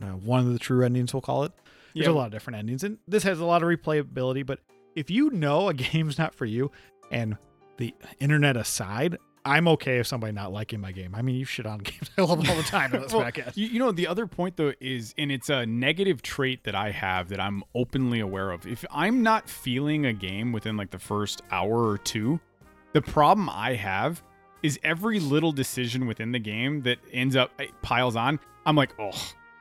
uh, 0.00 0.06
one 0.24 0.40
of 0.40 0.52
the 0.52 0.58
true 0.58 0.84
endings, 0.84 1.12
we'll 1.12 1.20
call 1.20 1.44
it. 1.44 1.52
There's 1.94 2.06
Yeah. 2.06 2.12
a 2.12 2.14
lot 2.14 2.26
of 2.26 2.32
different 2.32 2.58
endings, 2.58 2.82
and 2.84 2.98
this 3.06 3.22
has 3.24 3.40
a 3.40 3.44
lot 3.44 3.62
of 3.62 3.68
replayability. 3.68 4.44
But 4.46 4.60
if 4.96 5.10
you 5.10 5.30
know 5.30 5.68
a 5.68 5.74
game's 5.92 6.18
not 6.18 6.34
for 6.34 6.46
you, 6.46 6.70
and 7.10 7.36
the 7.78 7.94
internet 8.20 8.56
aside, 8.56 9.18
I'm 9.44 9.66
okay 9.68 9.98
if 9.98 10.06
somebody 10.06 10.32
not 10.32 10.52
liking 10.52 10.80
my 10.80 10.92
game. 10.92 11.14
I 11.14 11.22
mean, 11.22 11.34
you 11.36 11.44
shit 11.44 11.66
on 11.66 11.78
games 11.82 12.10
I 12.16 12.22
love 12.22 12.48
all 12.48 12.56
the 12.56 12.62
time 12.62 12.94
in 12.94 13.02
this 13.02 13.12
Well, 13.12 13.24
podcast. 13.24 13.56
You, 13.56 13.66
you 13.66 13.78
know, 13.78 13.90
the 13.92 14.06
other 14.06 14.26
point 14.26 14.56
though 14.56 14.72
is, 14.80 15.14
and 15.18 15.32
it's 15.32 15.48
a 15.48 15.66
negative 15.66 16.22
trait 16.22 16.64
that 16.64 16.74
I 16.74 16.90
have 16.90 17.28
that 17.30 17.40
I'm 17.40 17.64
openly 17.74 18.20
aware 18.20 18.50
of. 18.50 18.66
If 18.66 18.84
I'm 18.90 19.22
not 19.22 19.48
feeling 19.48 20.06
a 20.06 20.12
game 20.12 20.52
within 20.52 20.76
like 20.76 20.90
the 20.90 20.98
first 20.98 21.42
hour 21.50 21.88
or 21.88 21.98
two, 21.98 22.38
the 22.92 23.02
problem 23.02 23.48
I 23.50 23.74
have 23.74 24.22
is 24.62 24.78
every 24.84 25.18
little 25.18 25.50
decision 25.50 26.06
within 26.06 26.30
the 26.30 26.38
game 26.38 26.82
that 26.82 26.98
ends 27.12 27.34
up 27.34 27.50
eh, 27.58 27.66
piles 27.82 28.14
on. 28.14 28.38
I'm 28.64 28.76
like, 28.76 28.90
oh, 29.00 29.10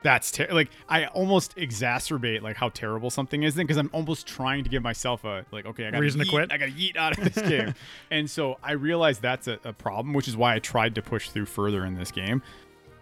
that's 0.04 0.32
ter-. 0.32 0.47
like 0.52 0.70
I 0.89 1.06
almost 1.08 1.56
exacerbate 1.56 2.41
like 2.41 2.56
how 2.56 2.70
terrible 2.70 3.10
something 3.10 3.43
is 3.43 3.56
then 3.56 3.66
because 3.66 3.78
I'm 3.78 3.89
almost 3.93 4.28
trying 4.28 4.64
to 4.64 4.70
give 4.70 4.84
myself 4.84 5.24
a 5.24 5.45
like, 5.52 5.66
okay, 5.66 5.88
I 5.88 5.91
got 5.91 5.99
Reason 5.99 6.20
to 6.20 6.28
quit? 6.28 6.52
I 6.52 6.58
got 6.58 6.68
to 6.68 6.76
eat 6.76 6.97
out 6.97 7.18
of 7.18 7.34
this 7.34 7.47
game, 7.47 7.76
and 8.12 8.30
so 8.30 8.58
I 8.64 8.74
realized 8.74 9.22
that's 9.22 9.47
a, 9.47 9.60
a 9.64 9.74
problem, 9.74 10.14
which 10.14 10.28
is 10.28 10.36
why 10.36 10.56
I 10.56 10.60
tried 10.60 10.95
to 10.95 11.02
push 11.02 11.30
through 11.30 11.45
further 11.45 11.86
in 11.86 11.95
this 11.95 12.12
game. 12.12 12.41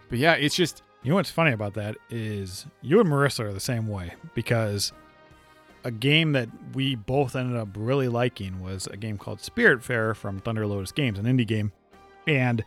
But 0.10 0.20
yeah, 0.20 0.34
it's 0.34 0.56
just 0.56 0.84
You 1.04 1.10
know 1.10 1.16
what's 1.16 1.32
funny 1.32 1.52
about 1.52 1.76
that 1.76 1.96
is 2.10 2.66
you 2.82 3.00
and 3.00 3.10
Marissa 3.10 3.42
are 3.42 3.54
the 3.54 3.60
same 3.60 3.88
way 3.88 4.14
because 4.34 4.92
a 5.84 5.92
game 5.92 6.34
that 6.34 6.50
we 6.74 6.96
both 6.96 7.36
ended 7.36 7.58
up 7.58 7.70
really 7.76 8.08
liking 8.08 8.62
was 8.62 8.88
a 8.88 8.98
game 8.98 9.18
called 9.18 9.40
Spiritfarer 9.40 10.16
from 10.16 10.40
Thunder 10.40 10.68
Lotus 10.68 10.92
Games, 10.92 11.18
an 11.18 11.26
indie 11.26 11.48
game. 11.48 11.72
And 12.28 12.64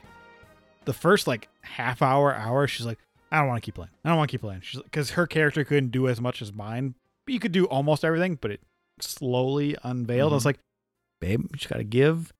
the 0.85 0.93
first 0.93 1.27
like 1.27 1.49
half 1.61 2.03
hour, 2.03 2.35
hour, 2.35 2.67
she's 2.67 2.87
like, 2.87 2.99
I 3.33 3.39
don't 3.39 3.49
want 3.49 3.63
to 3.63 3.65
keep 3.67 3.75
playing. 3.75 3.91
I 4.05 4.11
don't 4.11 4.19
want 4.19 4.31
to 4.31 4.35
keep 4.35 4.43
playing. 4.43 4.63
Because 4.85 5.11
her 5.13 5.27
character 5.27 5.65
couldn't 5.65 5.91
do 5.91 6.07
as 6.09 6.21
much 6.21 6.43
as 6.43 6.53
mine. 6.53 6.95
But 7.27 7.33
you 7.35 7.41
could 7.41 7.53
do 7.53 7.65
almost 7.65 8.05
everything, 8.05 8.37
but 8.41 8.51
it 8.51 8.61
slowly 9.01 9.77
unveiled. 9.83 10.33
I 10.33 10.35
was 10.35 10.43
Mhm. 10.43 10.47
like, 10.47 10.59
babe, 11.21 11.41
you 11.43 11.49
just 11.57 11.69
gotta 11.71 11.83
give 11.85 12.33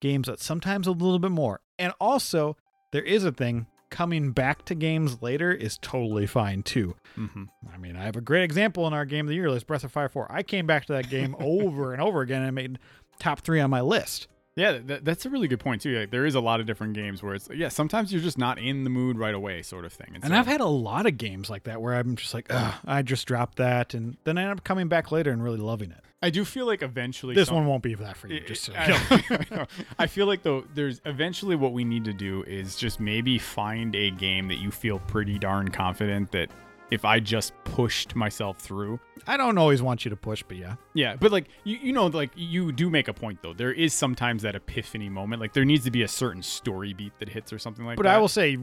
games 0.00 0.26
that 0.26 0.40
sometimes 0.40 0.86
a 0.86 0.92
little 0.92 1.18
bit 1.18 1.30
more. 1.30 1.60
And 1.78 1.92
also, 2.00 2.56
there 2.92 3.02
is 3.02 3.24
a 3.24 3.32
thing 3.32 3.66
coming 3.90 4.32
back 4.32 4.64
to 4.64 4.74
games 4.74 5.22
later 5.22 5.52
is 5.52 5.78
totally 5.80 6.26
fine 6.26 6.62
too. 6.64 6.96
mhm. 7.16 7.48
I 7.72 7.78
mean, 7.78 7.94
I 7.96 8.02
have 8.02 8.16
a 8.16 8.20
great 8.20 8.42
example 8.42 8.86
in 8.88 8.92
our 8.92 9.04
game 9.04 9.26
of 9.26 9.28
the 9.28 9.36
year 9.36 9.48
list, 9.50 9.68
Breath 9.68 9.84
of 9.84 9.92
Fire 9.92 10.08
4. 10.08 10.30
I 10.32 10.42
came 10.42 10.66
back 10.66 10.84
to 10.86 10.92
that 10.94 11.08
game 11.08 11.36
over 11.40 11.92
and 11.92 12.02
over 12.02 12.22
again 12.22 12.42
and 12.42 12.54
made 12.56 12.80
top 13.20 13.40
three 13.42 13.60
on 13.60 13.70
my 13.70 13.80
list. 13.82 14.26
Yeah, 14.56 14.78
that, 14.86 15.04
that's 15.04 15.26
a 15.26 15.30
really 15.30 15.48
good 15.48 15.60
point 15.60 15.82
too. 15.82 15.98
Like, 15.98 16.10
there 16.10 16.26
is 16.26 16.34
a 16.34 16.40
lot 16.40 16.60
of 16.60 16.66
different 16.66 16.94
games 16.94 17.22
where 17.22 17.34
it's 17.34 17.48
yeah, 17.54 17.68
sometimes 17.68 18.12
you're 18.12 18.22
just 18.22 18.38
not 18.38 18.58
in 18.58 18.84
the 18.84 18.90
mood 18.90 19.18
right 19.18 19.34
away, 19.34 19.62
sort 19.62 19.84
of 19.84 19.92
thing. 19.92 20.10
And 20.14 20.24
so- 20.24 20.34
I've 20.34 20.46
had 20.46 20.60
a 20.60 20.66
lot 20.66 21.06
of 21.06 21.18
games 21.18 21.50
like 21.50 21.64
that 21.64 21.80
where 21.82 21.94
I'm 21.94 22.16
just 22.16 22.34
like, 22.34 22.46
I 22.50 23.02
just 23.02 23.26
dropped 23.26 23.58
that. 23.58 23.94
And 23.94 24.16
then 24.24 24.38
I 24.38 24.42
end 24.42 24.52
up 24.52 24.64
coming 24.64 24.88
back 24.88 25.10
later 25.12 25.30
and 25.30 25.42
really 25.42 25.58
loving 25.58 25.90
it. 25.90 25.98
I 26.22 26.30
do 26.30 26.44
feel 26.46 26.64
like 26.66 26.80
eventually 26.82 27.34
This 27.34 27.48
some- 27.48 27.56
one 27.56 27.66
won't 27.66 27.82
be 27.82 27.94
that 27.96 28.16
for 28.16 28.28
you. 28.28 28.36
I- 28.36 28.46
Just 28.46 28.64
so 28.64 28.72
I. 28.74 29.26
I. 29.50 29.66
I 30.04 30.06
feel 30.06 30.26
like 30.26 30.42
though 30.42 30.64
there's 30.74 31.00
eventually 31.04 31.54
what 31.56 31.72
we 31.74 31.84
need 31.84 32.04
to 32.06 32.14
do 32.14 32.42
is 32.46 32.76
just 32.76 32.98
maybe 33.00 33.38
find 33.38 33.94
a 33.94 34.10
game 34.10 34.48
that 34.48 34.56
you 34.56 34.70
feel 34.70 35.00
pretty 35.00 35.38
darn 35.38 35.68
confident 35.70 36.32
that 36.32 36.48
if 36.94 37.04
I 37.04 37.20
just 37.20 37.52
pushed 37.64 38.14
myself 38.16 38.58
through. 38.58 38.98
I 39.26 39.36
don't 39.36 39.58
always 39.58 39.82
want 39.82 40.04
you 40.04 40.10
to 40.10 40.16
push, 40.16 40.42
but 40.46 40.56
yeah. 40.56 40.76
Yeah, 40.94 41.16
but 41.16 41.32
like 41.32 41.48
you, 41.64 41.78
you 41.82 41.92
know, 41.92 42.06
like 42.06 42.30
you 42.36 42.72
do 42.72 42.88
make 42.90 43.08
a 43.08 43.12
point 43.14 43.40
though. 43.42 43.52
There 43.54 43.72
is 43.72 43.92
sometimes 43.92 44.42
that 44.42 44.54
epiphany 44.54 45.08
moment. 45.08 45.40
Like 45.40 45.52
there 45.52 45.64
needs 45.64 45.84
to 45.84 45.90
be 45.90 46.02
a 46.02 46.08
certain 46.08 46.42
story 46.42 46.92
beat 46.92 47.12
that 47.18 47.28
hits 47.28 47.52
or 47.52 47.58
something 47.58 47.84
like 47.84 47.96
But 47.96 48.04
that. 48.04 48.10
But 48.10 48.16
I 48.16 48.18
will 48.20 48.28
say, 48.28 48.58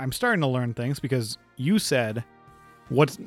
I'm 0.00 0.12
starting 0.12 0.40
to 0.42 0.46
learn 0.48 0.74
things 0.74 1.00
because 1.00 1.38
you 1.56 1.78
said 1.78 2.24
what's 2.88 3.18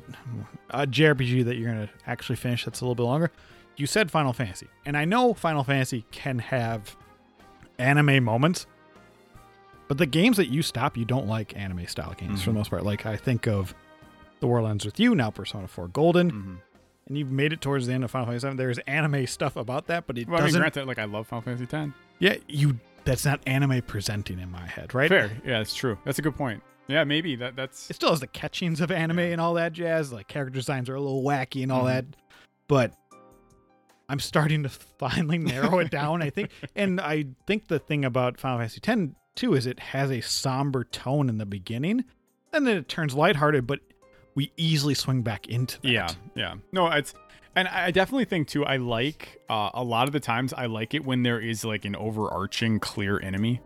a 0.70 0.86
JRPG 0.86 1.44
that 1.46 1.56
you're 1.56 1.72
going 1.72 1.86
to 1.86 1.92
actually 2.06 2.36
finish 2.36 2.64
that's 2.64 2.80
a 2.80 2.84
little 2.84 2.94
bit 2.94 3.02
longer. 3.04 3.30
You 3.76 3.86
said 3.86 4.10
Final 4.10 4.32
Fantasy. 4.32 4.68
And 4.84 4.96
I 4.96 5.04
know 5.04 5.34
Final 5.34 5.64
Fantasy 5.64 6.04
can 6.10 6.38
have 6.38 6.96
anime 7.78 8.22
moments, 8.24 8.66
but 9.88 9.98
the 9.98 10.06
games 10.06 10.36
that 10.36 10.48
you 10.48 10.62
stop, 10.62 10.96
you 10.96 11.04
don't 11.04 11.26
like 11.26 11.56
anime 11.56 11.86
style 11.86 12.14
games 12.16 12.42
for 12.42 12.50
Mhm. 12.50 12.52
the 12.54 12.58
most 12.58 12.70
part. 12.70 12.84
Like 12.84 13.06
I 13.06 13.16
think 13.16 13.46
of 13.46 13.74
The 14.40 14.46
World 14.46 14.68
Ends 14.68 14.84
With 14.84 14.98
You, 15.00 15.14
now 15.14 15.30
Persona 15.30 15.66
4 15.68 15.88
Golden, 15.88 16.30
Mhm. 16.30 16.56
and 17.08 17.18
you've 17.18 17.30
made 17.30 17.52
it 17.52 17.60
towards 17.60 17.86
the 17.86 17.92
end 17.94 18.04
of 18.04 18.10
Final 18.10 18.26
Fantasy 18.26 18.42
7. 18.42 18.56
There's 18.56 18.78
anime 18.80 19.26
stuff 19.26 19.56
about 19.56 19.86
that, 19.86 20.06
but 20.06 20.18
it 20.18 20.28
Well, 20.28 20.36
I 20.36 20.40
mean, 20.40 20.46
doesn't. 20.48 20.60
granted, 20.60 20.86
like 20.86 20.98
I 20.98 21.04
love 21.04 21.26
Final 21.26 21.42
Fantasy 21.42 21.64
X. 21.74 21.92
yeah, 22.18 22.36
you. 22.48 22.78
That's 23.04 23.24
not 23.24 23.40
anime 23.46 23.82
presenting 23.82 24.40
in 24.40 24.50
my 24.50 24.66
head, 24.66 24.92
right? 24.92 25.08
Fair, 25.08 25.30
yeah, 25.44 25.58
that's 25.58 25.74
true. 25.74 25.96
That's 26.04 26.18
a 26.18 26.22
good 26.22 26.34
point. 26.34 26.60
Yeah, 26.88 27.04
maybe 27.04 27.36
that 27.36 27.54
that's 27.56 27.88
it 27.90 27.94
still 27.94 28.10
has 28.10 28.18
the 28.20 28.26
catchings 28.26 28.80
of 28.80 28.90
anime 28.90 29.20
and 29.20 29.40
all 29.40 29.54
that 29.54 29.72
jazz. 29.72 30.12
Like 30.12 30.26
character 30.28 30.54
designs 30.54 30.88
are 30.90 30.96
a 30.96 31.00
little 31.00 31.22
wacky 31.22 31.62
and 31.62 31.70
all 31.70 31.84
Mhm. 31.84 31.86
that, 31.86 32.04
but 32.68 32.92
I'm 34.08 34.18
starting 34.20 34.62
to 34.64 34.68
finally 34.68 35.38
narrow 35.38 35.78
it 35.78 35.90
down. 35.90 36.20
I 36.22 36.30
think, 36.30 36.50
and 36.74 37.00
I 37.00 37.26
think 37.46 37.68
the 37.68 37.78
thing 37.78 38.04
about 38.04 38.38
Final 38.40 38.58
Fantasy 38.58 38.80
X 38.84 39.12
too 39.36 39.54
is 39.54 39.66
it 39.66 39.78
has 39.80 40.10
a 40.10 40.20
somber 40.20 40.82
tone 40.84 41.28
in 41.28 41.38
the 41.38 41.46
beginning, 41.46 42.04
and 42.52 42.66
then 42.66 42.76
it 42.76 42.88
turns 42.88 43.14
lighthearted. 43.14 43.66
But 43.68 43.80
we 44.36 44.52
easily 44.56 44.94
swing 44.94 45.22
back 45.22 45.48
into 45.48 45.80
that. 45.80 45.88
Yeah, 45.88 46.08
yeah. 46.36 46.54
No, 46.70 46.86
it's 46.88 47.12
and 47.56 47.66
I 47.66 47.90
definitely 47.90 48.26
think 48.26 48.46
too. 48.46 48.64
I 48.64 48.76
like 48.76 49.40
uh, 49.48 49.70
a 49.74 49.82
lot 49.82 50.06
of 50.06 50.12
the 50.12 50.20
times 50.20 50.52
I 50.52 50.66
like 50.66 50.94
it 50.94 51.04
when 51.04 51.24
there 51.24 51.40
is 51.40 51.64
like 51.64 51.84
an 51.84 51.96
overarching 51.96 52.78
clear 52.78 53.18
enemy. 53.20 53.60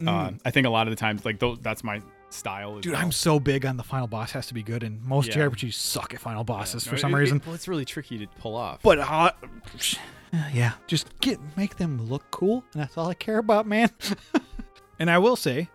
Uh, 0.00 0.30
Mm. 0.30 0.40
I 0.44 0.50
think 0.50 0.66
a 0.66 0.70
lot 0.70 0.86
of 0.88 0.90
the 0.92 0.96
times 0.96 1.24
like 1.24 1.38
those, 1.38 1.58
that's 1.60 1.84
my 1.84 2.00
style. 2.30 2.80
Dude, 2.80 2.92
well. 2.94 3.00
I'm 3.02 3.12
so 3.12 3.38
big 3.38 3.64
on 3.66 3.76
the 3.76 3.82
final 3.84 4.08
boss 4.08 4.32
has 4.32 4.46
to 4.48 4.54
be 4.54 4.62
good, 4.62 4.82
and 4.82 5.00
most 5.04 5.28
Yeah. 5.28 5.34
JRPGs 5.46 5.74
suck 5.74 6.12
at 6.14 6.20
final 6.20 6.42
bosses 6.44 6.84
Yeah, 6.86 6.90
for 6.90 6.96
some 6.96 7.12
it- 7.14 7.18
it- 7.18 7.20
reason. 7.20 7.42
well, 7.46 7.54
it's 7.54 7.68
really 7.68 7.84
tricky 7.84 8.18
to 8.18 8.26
pull 8.40 8.56
off. 8.56 8.80
But 8.82 8.98
uh, 9.00 9.30
yeah, 10.52 10.72
just 10.86 11.08
get 11.20 11.38
make 11.56 11.76
them 11.76 12.08
look 12.08 12.24
cool, 12.30 12.64
and 12.72 12.82
that's 12.82 12.96
all 12.98 13.08
I 13.08 13.14
care 13.14 13.38
about, 13.38 13.66
man. 13.66 13.90
and 14.98 15.10
I 15.10 15.18
will 15.18 15.36
say, 15.36 15.68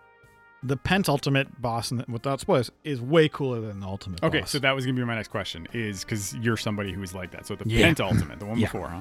the 0.62 0.76
Pent 0.76 1.08
Ultimate 1.08 1.60
boss, 1.62 1.90
in 1.90 1.98
the, 1.98 2.04
without 2.08 2.40
spoilers, 2.40 2.70
is 2.84 3.00
way 3.00 3.28
cooler 3.28 3.60
than 3.60 3.80
the 3.80 3.86
Ultimate. 3.86 4.22
okay, 4.24 4.40
boss. 4.40 4.50
so 4.50 4.58
that 4.58 4.72
was 4.74 4.84
gonna 4.84 4.96
be 4.98 5.04
my 5.04 5.14
next 5.14 5.28
question. 5.28 5.68
Is 5.72 6.04
because 6.04 6.34
you're 6.36 6.56
somebody 6.56 6.92
who 6.92 7.02
is 7.02 7.14
like 7.14 7.30
that. 7.32 7.46
So 7.46 7.54
the 7.56 7.68
Yeah. 7.68 7.86
Pent 7.86 8.00
Ultimate, 8.00 8.38
the 8.40 8.46
one 8.46 8.58
Yeah. 8.58 8.66
before, 8.66 8.88
huh? 8.88 9.00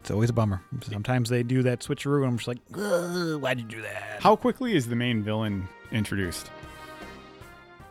it's 0.00 0.10
always 0.10 0.30
a 0.30 0.32
bummer. 0.32 0.62
Sometimes 0.90 1.28
they 1.28 1.42
do 1.42 1.62
that 1.62 1.80
switcheroo, 1.80 2.18
and 2.18 2.26
I'm 2.26 2.36
just 2.38 2.48
like, 2.48 2.58
why'd 3.40 3.58
you 3.60 3.66
do 3.66 3.82
that? 3.82 4.18
How 4.22 4.34
quickly 4.36 4.74
is 4.74 4.88
the 4.88 4.96
main 4.96 5.22
villain 5.22 5.68
introduced? 5.92 6.50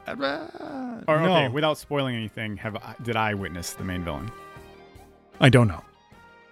Uh, 0.08 1.02
Or 1.08 1.20
no, 1.20 1.36
okay, 1.36 1.48
without 1.50 1.78
spoiling 1.78 2.16
anything, 2.16 2.58
have 2.58 2.76
I, 2.78 2.96
did 3.04 3.16
I 3.16 3.36
witness 3.36 3.74
the 3.74 3.84
main 3.84 4.04
villain? 4.04 4.32
I 5.40 5.50
don't 5.50 5.68
know. 5.68 5.84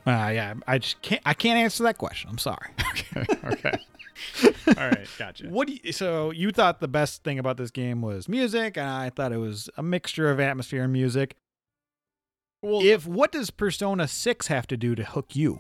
Uh, 0.07 0.29
yeah, 0.33 0.53
I 0.65 0.77
just 0.77 1.01
can't. 1.01 1.21
I 1.25 1.33
can't 1.33 1.59
answer 1.59 1.83
that 1.83 1.97
question. 1.97 2.29
I'm 2.29 2.37
sorry. 2.37 2.71
Okay, 3.17 3.25
okay. 3.45 3.79
All 4.77 4.87
right, 4.89 5.07
gotcha. 5.17 5.47
What 5.47 5.67
do 5.67 5.77
you, 5.81 5.91
so 5.91 6.31
you 6.31 6.51
thought 6.51 6.79
the 6.79 6.87
best 6.87 7.23
thing 7.23 7.39
about 7.39 7.57
this 7.57 7.71
game 7.71 8.01
was 8.01 8.27
music, 8.27 8.77
and 8.77 8.87
I 8.87 9.09
thought 9.09 9.31
it 9.31 9.37
was 9.37 9.69
a 9.77 9.83
mixture 9.83 10.29
of 10.29 10.39
atmosphere 10.39 10.83
and 10.83 10.93
music. 10.93 11.35
Well, 12.61 12.81
if 12.81 13.07
what 13.07 13.31
does 13.31 13.49
Persona 13.49 14.07
6 14.07 14.47
have 14.47 14.67
to 14.67 14.77
do 14.77 14.95
to 14.95 15.03
hook 15.03 15.35
you? 15.35 15.59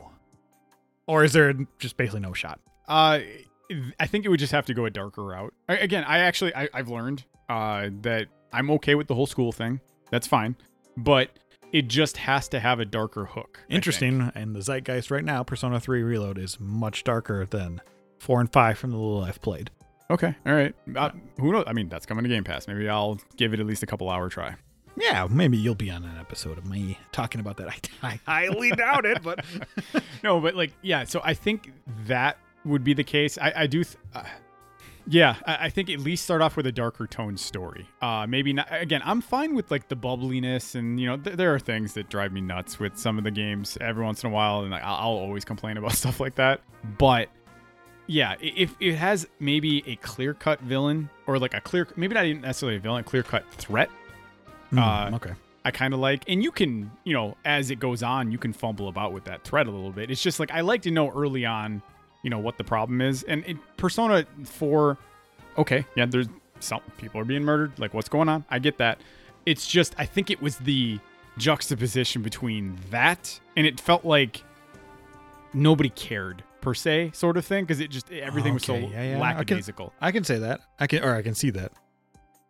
Or 1.07 1.23
is 1.23 1.33
there 1.33 1.53
just 1.79 1.95
basically 1.95 2.19
no 2.21 2.33
shot? 2.33 2.59
Uh, 2.87 3.19
I 3.99 4.07
think 4.07 4.25
it 4.25 4.29
would 4.29 4.39
just 4.39 4.51
have 4.51 4.65
to 4.65 4.73
go 4.73 4.85
a 4.85 4.89
darker 4.89 5.23
route. 5.23 5.53
I, 5.69 5.77
again, 5.77 6.03
I 6.05 6.19
actually 6.19 6.53
I, 6.55 6.69
I've 6.73 6.89
learned 6.89 7.23
uh, 7.49 7.89
that 8.01 8.27
I'm 8.51 8.69
okay 8.71 8.95
with 8.95 9.07
the 9.07 9.15
whole 9.15 9.27
school 9.27 9.51
thing. 9.51 9.79
That's 10.11 10.27
fine, 10.27 10.55
but 10.95 11.29
it 11.71 11.87
just 11.87 12.17
has 12.17 12.47
to 12.49 12.59
have 12.59 12.79
a 12.79 12.85
darker 12.85 13.25
hook. 13.25 13.59
Interesting. 13.69 14.31
And 14.35 14.55
the 14.55 14.61
zeitgeist 14.61 15.11
right 15.11 15.23
now, 15.23 15.43
Persona 15.43 15.79
3 15.79 16.01
Reload 16.03 16.37
is 16.37 16.59
much 16.59 17.03
darker 17.03 17.45
than 17.45 17.81
4 18.19 18.41
and 18.41 18.51
5 18.51 18.77
from 18.77 18.91
the 18.91 18.97
little 18.97 19.23
I've 19.23 19.41
played. 19.41 19.69
Okay, 20.09 20.33
all 20.45 20.53
right. 20.53 20.73
Uh, 20.95 21.09
who 21.37 21.51
knows? 21.51 21.65
I 21.67 21.73
mean, 21.73 21.89
that's 21.89 22.05
coming 22.05 22.23
to 22.23 22.29
Game 22.29 22.45
Pass. 22.45 22.67
Maybe 22.67 22.87
I'll 22.87 23.19
give 23.35 23.53
it 23.53 23.59
at 23.59 23.65
least 23.65 23.83
a 23.83 23.85
couple 23.85 24.09
hour 24.09 24.29
try. 24.29 24.55
Yeah, 24.95 25.27
maybe 25.29 25.57
you'll 25.57 25.75
be 25.75 25.91
on 25.91 26.03
an 26.05 26.17
episode 26.17 26.57
of 26.57 26.65
me 26.65 26.97
talking 27.11 27.41
about 27.41 27.57
that. 27.57 27.89
I, 28.01 28.07
I 28.07 28.19
highly 28.25 28.71
doubt 28.71 29.05
it, 29.05 29.21
but 29.21 29.43
no, 30.23 30.39
but 30.39 30.55
like, 30.55 30.71
yeah. 30.81 31.03
So 31.03 31.21
I 31.23 31.33
think 31.33 31.73
that 32.05 32.37
would 32.63 32.83
be 32.83 32.93
the 32.93 33.03
case. 33.03 33.37
I, 33.37 33.53
I 33.55 33.67
do. 33.67 33.83
Th- 33.83 33.97
uh, 34.15 34.23
yeah, 35.07 35.35
I, 35.45 35.69
think 35.69 35.89
at 35.89 35.99
least 35.99 36.23
start 36.23 36.41
off 36.41 36.57
with 36.57 36.67
a 36.67 36.71
darker 36.71 37.07
tone 37.07 37.37
story. 37.37 37.87
Uh, 38.01 38.25
maybe 38.27 38.53
not. 38.53 38.67
Again, 38.71 39.01
I'm 39.05 39.21
fine 39.21 39.55
with 39.55 39.71
like 39.71 39.87
the 39.87 39.95
bubbliness, 39.95 40.75
and 40.75 40.99
you 40.99 41.07
know, 41.07 41.17
th- 41.17 41.37
there 41.37 41.53
are 41.53 41.59
things 41.59 41.93
that 41.93 42.09
drive 42.09 42.31
me 42.31 42.41
nuts 42.41 42.79
with 42.79 42.97
some 42.97 43.17
of 43.17 43.23
the 43.23 43.31
games 43.31 43.77
every 43.81 44.03
once 44.03 44.23
in 44.23 44.29
a 44.29 44.33
while, 44.33 44.63
and 44.63 44.73
I'll, 44.75 45.07
always 45.07 45.45
complain 45.45 45.77
about 45.77 45.91
stuff 45.93 46.19
like 46.19 46.35
that. 46.35 46.61
But 46.97 47.29
yeah, 48.07 48.35
if 48.39 48.75
it 48.79 48.95
has 48.95 49.27
maybe 49.39 49.83
a 49.87 49.95
clear 49.97 50.33
cut 50.33 50.59
villain 50.61 51.09
or 51.25 51.39
like 51.39 51.53
a 51.53 51.61
clear, 51.61 51.87
maybe 51.95 52.13
not 52.13 52.25
even 52.25 52.41
necessarily 52.41 52.77
a 52.77 52.79
villain, 52.79 53.03
clear 53.03 53.23
cut 53.23 53.49
threat 53.51 53.89
Mm, 54.71 55.13
uh, 55.13 55.15
okay. 55.15 55.33
I 55.65 55.71
kind 55.71 55.93
of 55.93 55.99
like, 55.99 56.23
and 56.27 56.41
you 56.41 56.51
can, 56.51 56.91
you 57.03 57.13
know, 57.13 57.35
as 57.45 57.71
it 57.71 57.79
goes 57.79 58.03
on, 58.03 58.31
you 58.31 58.37
can 58.37 58.53
fumble 58.53 58.87
about 58.87 59.11
with 59.13 59.25
that 59.25 59.43
thread 59.43 59.67
a 59.67 59.71
little 59.71 59.91
bit. 59.91 60.09
It's 60.09 60.21
just 60.21 60.39
like 60.39 60.51
I 60.51 60.61
like 60.61 60.83
to 60.83 60.91
know 60.91 61.09
early 61.09 61.45
on, 61.45 61.81
you 62.27 62.29
know, 62.29 62.39
what 62.39 62.57
the 62.57 62.63
problem 62.65 62.99
is. 62.99 63.23
And 63.23 63.41
in 63.45 63.57
Persona 63.77 64.25
4, 64.43 64.97
okay, 65.59 65.85
yeah, 65.95 66.05
there's 66.05 66.27
some 66.59 66.81
people 66.97 67.21
are 67.21 67.23
being 67.23 67.45
murdered. 67.45 67.79
Like, 67.79 67.93
what's 67.93 68.09
going 68.09 68.27
on? 68.27 68.43
I 68.49 68.59
get 68.59 68.79
that. 68.79 68.99
It's 69.45 69.65
just, 69.65 69.95
I 69.97 70.05
think 70.05 70.29
it 70.29 70.41
was 70.41 70.57
the 70.57 70.99
juxtaposition 71.37 72.23
between 72.23 72.77
that 72.89 73.39
and 73.55 73.65
it 73.65 73.79
felt 73.79 74.03
like 74.03 74.43
nobody 75.53 75.87
cared 75.87 76.43
per 76.59 76.73
se, 76.73 77.11
sort 77.13 77.37
of 77.37 77.45
thing, 77.45 77.63
because 77.63 77.79
it 77.79 77.91
just 77.91 78.11
everything 78.11 78.49
okay, 78.49 78.53
was 78.55 78.63
so 78.65 78.75
yeah, 78.75 79.11
yeah. 79.11 79.19
lackadaisical. 79.19 79.93
I 80.01 80.07
can, 80.07 80.09
I 80.09 80.11
can 80.11 80.23
say 80.25 80.39
that. 80.39 80.59
I 80.81 80.87
can, 80.87 81.05
or 81.05 81.15
I 81.15 81.21
can 81.21 81.33
see 81.33 81.51
that. 81.51 81.71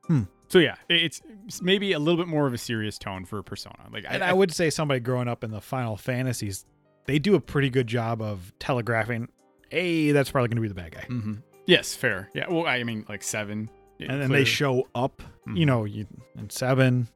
Hmm. 0.07 0.23
So 0.47 0.57
yeah, 0.57 0.77
it's 0.89 1.21
maybe 1.61 1.91
a 1.91 1.99
little 1.99 2.17
bit 2.17 2.27
more 2.27 2.47
of 2.47 2.53
a 2.55 2.57
serious 2.57 2.97
tone 2.97 3.25
for 3.25 3.43
Persona. 3.43 3.77
Like, 3.91 4.05
and 4.09 4.23
I, 4.23 4.29
I, 4.29 4.33
would 4.33 4.51
say 4.51 4.71
somebody 4.71 5.01
growing 5.01 5.27
up 5.27 5.43
in 5.43 5.51
the 5.51 5.61
Final 5.61 5.97
Fantasies, 5.97 6.65
they 7.05 7.19
do 7.19 7.35
a 7.35 7.39
pretty 7.39 7.69
good 7.69 7.85
job 7.85 8.23
of 8.23 8.51
telegraphing, 8.57 9.27
hey, 9.69 10.11
that's 10.11 10.31
probably 10.31 10.49
going 10.49 10.57
to 10.57 10.61
be 10.61 10.67
the 10.67 10.73
bad 10.73 10.91
guy. 10.91 11.05
Mm-hmm. 11.09 11.33
Yes, 11.65 11.95
fair. 11.95 12.29
Yeah. 12.33 12.49
Well, 12.49 12.65
I 12.65 12.83
mean, 12.83 13.05
like 13.09 13.23
seven, 13.23 13.69
yeah, 13.97 14.11
and 14.11 14.21
then 14.21 14.31
they 14.31 14.45
show 14.45 14.87
up. 14.95 15.21
Mm-hmm. 15.21 15.57
You 15.57 15.65
know, 15.65 15.85
you 15.85 16.07
in 16.37 16.49
seven. 16.49 17.07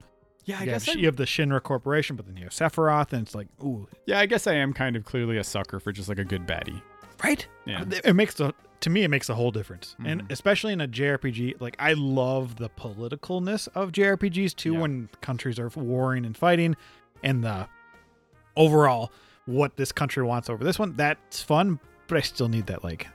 Yeah, 0.45 0.57
I 0.57 0.59
you 0.61 0.65
guess 0.65 0.85
have, 0.87 0.95
you 0.95 1.05
have 1.05 1.17
the 1.17 1.25
Shinra 1.25 1.61
Corporation, 1.61 2.15
but 2.15 2.25
then 2.25 2.35
you 2.35 2.43
have 2.43 2.51
Sephiroth, 2.51 3.13
and 3.13 3.21
it's 3.21 3.35
like, 3.35 3.47
ooh. 3.63 3.87
Yeah, 4.07 4.19
I 4.19 4.25
guess 4.25 4.47
I 4.47 4.55
am 4.55 4.73
kind 4.73 4.95
of 4.95 5.05
clearly 5.05 5.37
a 5.37 5.43
sucker 5.43 5.79
for 5.79 5.91
just 5.91 6.09
like 6.09 6.17
a 6.17 6.25
good 6.25 6.47
baddie. 6.47 6.81
Right. 7.23 7.47
Yeah. 7.65 7.85
It 8.03 8.15
makes 8.15 8.33
the 8.33 8.53
to 8.81 8.89
me 8.89 9.03
it 9.03 9.09
makes 9.09 9.29
a 9.29 9.35
whole 9.35 9.51
difference 9.51 9.95
mm-hmm. 9.99 10.07
and 10.07 10.31
especially 10.31 10.73
in 10.73 10.81
a 10.81 10.87
jrpg 10.87 11.59
like 11.61 11.75
i 11.79 11.93
love 11.93 12.57
the 12.57 12.69
politicalness 12.69 13.67
of 13.75 13.91
jrpgs 13.91 14.55
too 14.55 14.73
yeah. 14.73 14.79
when 14.79 15.09
countries 15.21 15.57
are 15.57 15.69
warring 15.75 16.25
and 16.25 16.35
fighting 16.35 16.75
and 17.23 17.43
the 17.43 17.67
overall 18.57 19.11
what 19.45 19.77
this 19.77 19.91
country 19.91 20.23
wants 20.23 20.49
over 20.49 20.63
this 20.63 20.77
one 20.77 20.95
that's 20.95 21.41
fun 21.41 21.79
but 22.11 22.17
i 22.17 22.21
still 22.21 22.49
need 22.49 22.65
that 22.65 22.83
like 22.83 23.07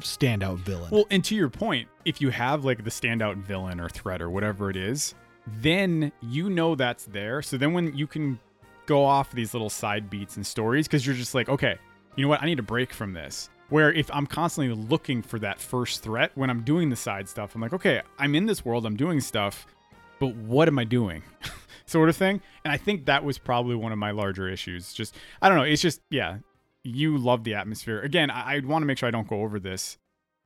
standout 0.00 0.58
villain 0.58 0.88
well 0.92 1.04
and 1.10 1.24
to 1.24 1.34
your 1.34 1.48
point 1.48 1.88
if 2.04 2.20
you 2.20 2.30
have 2.30 2.64
like 2.64 2.84
the 2.84 2.90
standout 2.90 3.36
villain 3.38 3.80
or 3.80 3.88
threat 3.88 4.22
or 4.22 4.30
whatever 4.30 4.70
it 4.70 4.76
is 4.76 5.16
then 5.60 6.12
you 6.22 6.48
know 6.48 6.76
that's 6.76 7.06
there 7.06 7.42
so 7.42 7.58
then 7.58 7.72
when 7.72 7.94
you 7.96 8.06
can 8.06 8.38
go 8.86 9.04
off 9.04 9.32
these 9.32 9.52
little 9.52 9.68
side 9.68 10.08
beats 10.08 10.36
and 10.36 10.46
stories 10.46 10.86
because 10.86 11.04
you're 11.04 11.16
just 11.16 11.34
like 11.34 11.48
okay 11.48 11.76
you 12.14 12.22
know 12.22 12.28
what 12.28 12.40
i 12.40 12.46
need 12.46 12.60
a 12.60 12.62
break 12.62 12.92
from 12.92 13.12
this 13.12 13.50
where 13.70 13.92
if 13.92 14.10
I'm 14.10 14.26
constantly 14.26 14.74
looking 14.74 15.20
for 15.20 15.38
that 15.40 15.60
first 15.60 16.02
threat 16.02 16.32
when 16.36 16.48
I'm 16.48 16.62
doing 16.62 16.88
the 16.88 16.96
side 16.96 17.28
stuff, 17.28 17.54
I'm 17.54 17.60
like, 17.60 17.74
okay, 17.74 18.00
I'm 18.18 18.34
in 18.34 18.46
this 18.46 18.64
world, 18.64 18.86
I'm 18.86 18.96
doing 18.96 19.20
stuff, 19.20 19.66
but 20.18 20.34
what 20.34 20.68
am 20.68 20.78
I 20.78 20.84
doing? 20.84 21.22
sort 21.88 22.08
of 22.08 22.16
thing. 22.16 22.40
And 22.64 22.72
I 22.72 22.76
think 22.76 23.06
that 23.06 23.24
was 23.24 23.38
probably 23.38 23.74
one 23.74 23.92
of 23.92 23.98
my 23.98 24.10
larger 24.10 24.48
issues. 24.48 24.92
Just, 24.92 25.14
I 25.40 25.48
don't 25.48 25.58
know. 25.58 25.64
It's 25.64 25.82
just, 25.82 26.00
yeah, 26.10 26.38
you 26.88 27.18
love 27.18 27.44
the 27.44 27.54
atmosphere. 27.54 28.00
Again, 28.00 28.30
I, 28.30 28.56
I 28.56 28.58
want 28.60 28.82
to 28.82 28.86
make 28.86 28.98
sure 28.98 29.06
I 29.06 29.10
don't 29.10 29.28
go 29.28 29.42
over 29.42 29.60
this. 29.60 29.98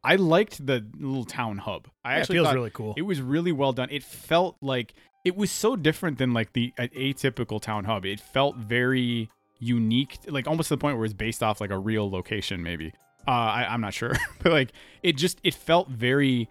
I 0.05 0.17
liked 0.17 0.65
the 0.65 0.85
little 0.99 1.25
town 1.25 1.59
hub. 1.59 1.89
I 2.05 2.15
actually 2.15 2.39
it 2.39 2.43
feels 2.43 2.55
really 2.55 2.71
cool. 2.71 2.95
It 2.97 3.03
was 3.03 3.21
really 3.21 3.53
well 3.53 3.73
done. 3.73 3.89
It 3.91 4.03
felt 4.03 4.57
like 4.61 4.95
it 5.25 5.37
was 5.37 5.51
so 5.51 5.77
different 5.77 6.19
than 6.19 6.33
like 6.33 6.53
the 6.53 6.73
atypical 6.79 7.61
town 7.61 7.85
hub. 7.85 8.05
It 8.05 8.21
felt 8.21 8.57
very 8.57 9.31
unique, 9.61 10.19
like 10.27 10.49
almost 10.49 10.69
to 10.69 10.75
the 10.75 10.81
point 10.81 10.97
where 10.97 11.05
it's 11.05 11.15
based 11.15 11.43
off 11.43 11.61
like 11.61 11.71
a 11.71 11.79
real 11.79 12.11
location, 12.11 12.63
maybe. 12.63 12.93
Uh, 13.27 13.31
I, 13.31 13.67
I'm 13.71 13.81
not 13.81 13.95
sure, 13.95 14.17
but 14.43 14.53
like 14.53 14.73
it 15.03 15.17
just 15.17 15.41
it 15.45 15.55
felt 15.55 15.89
very. 15.89 16.49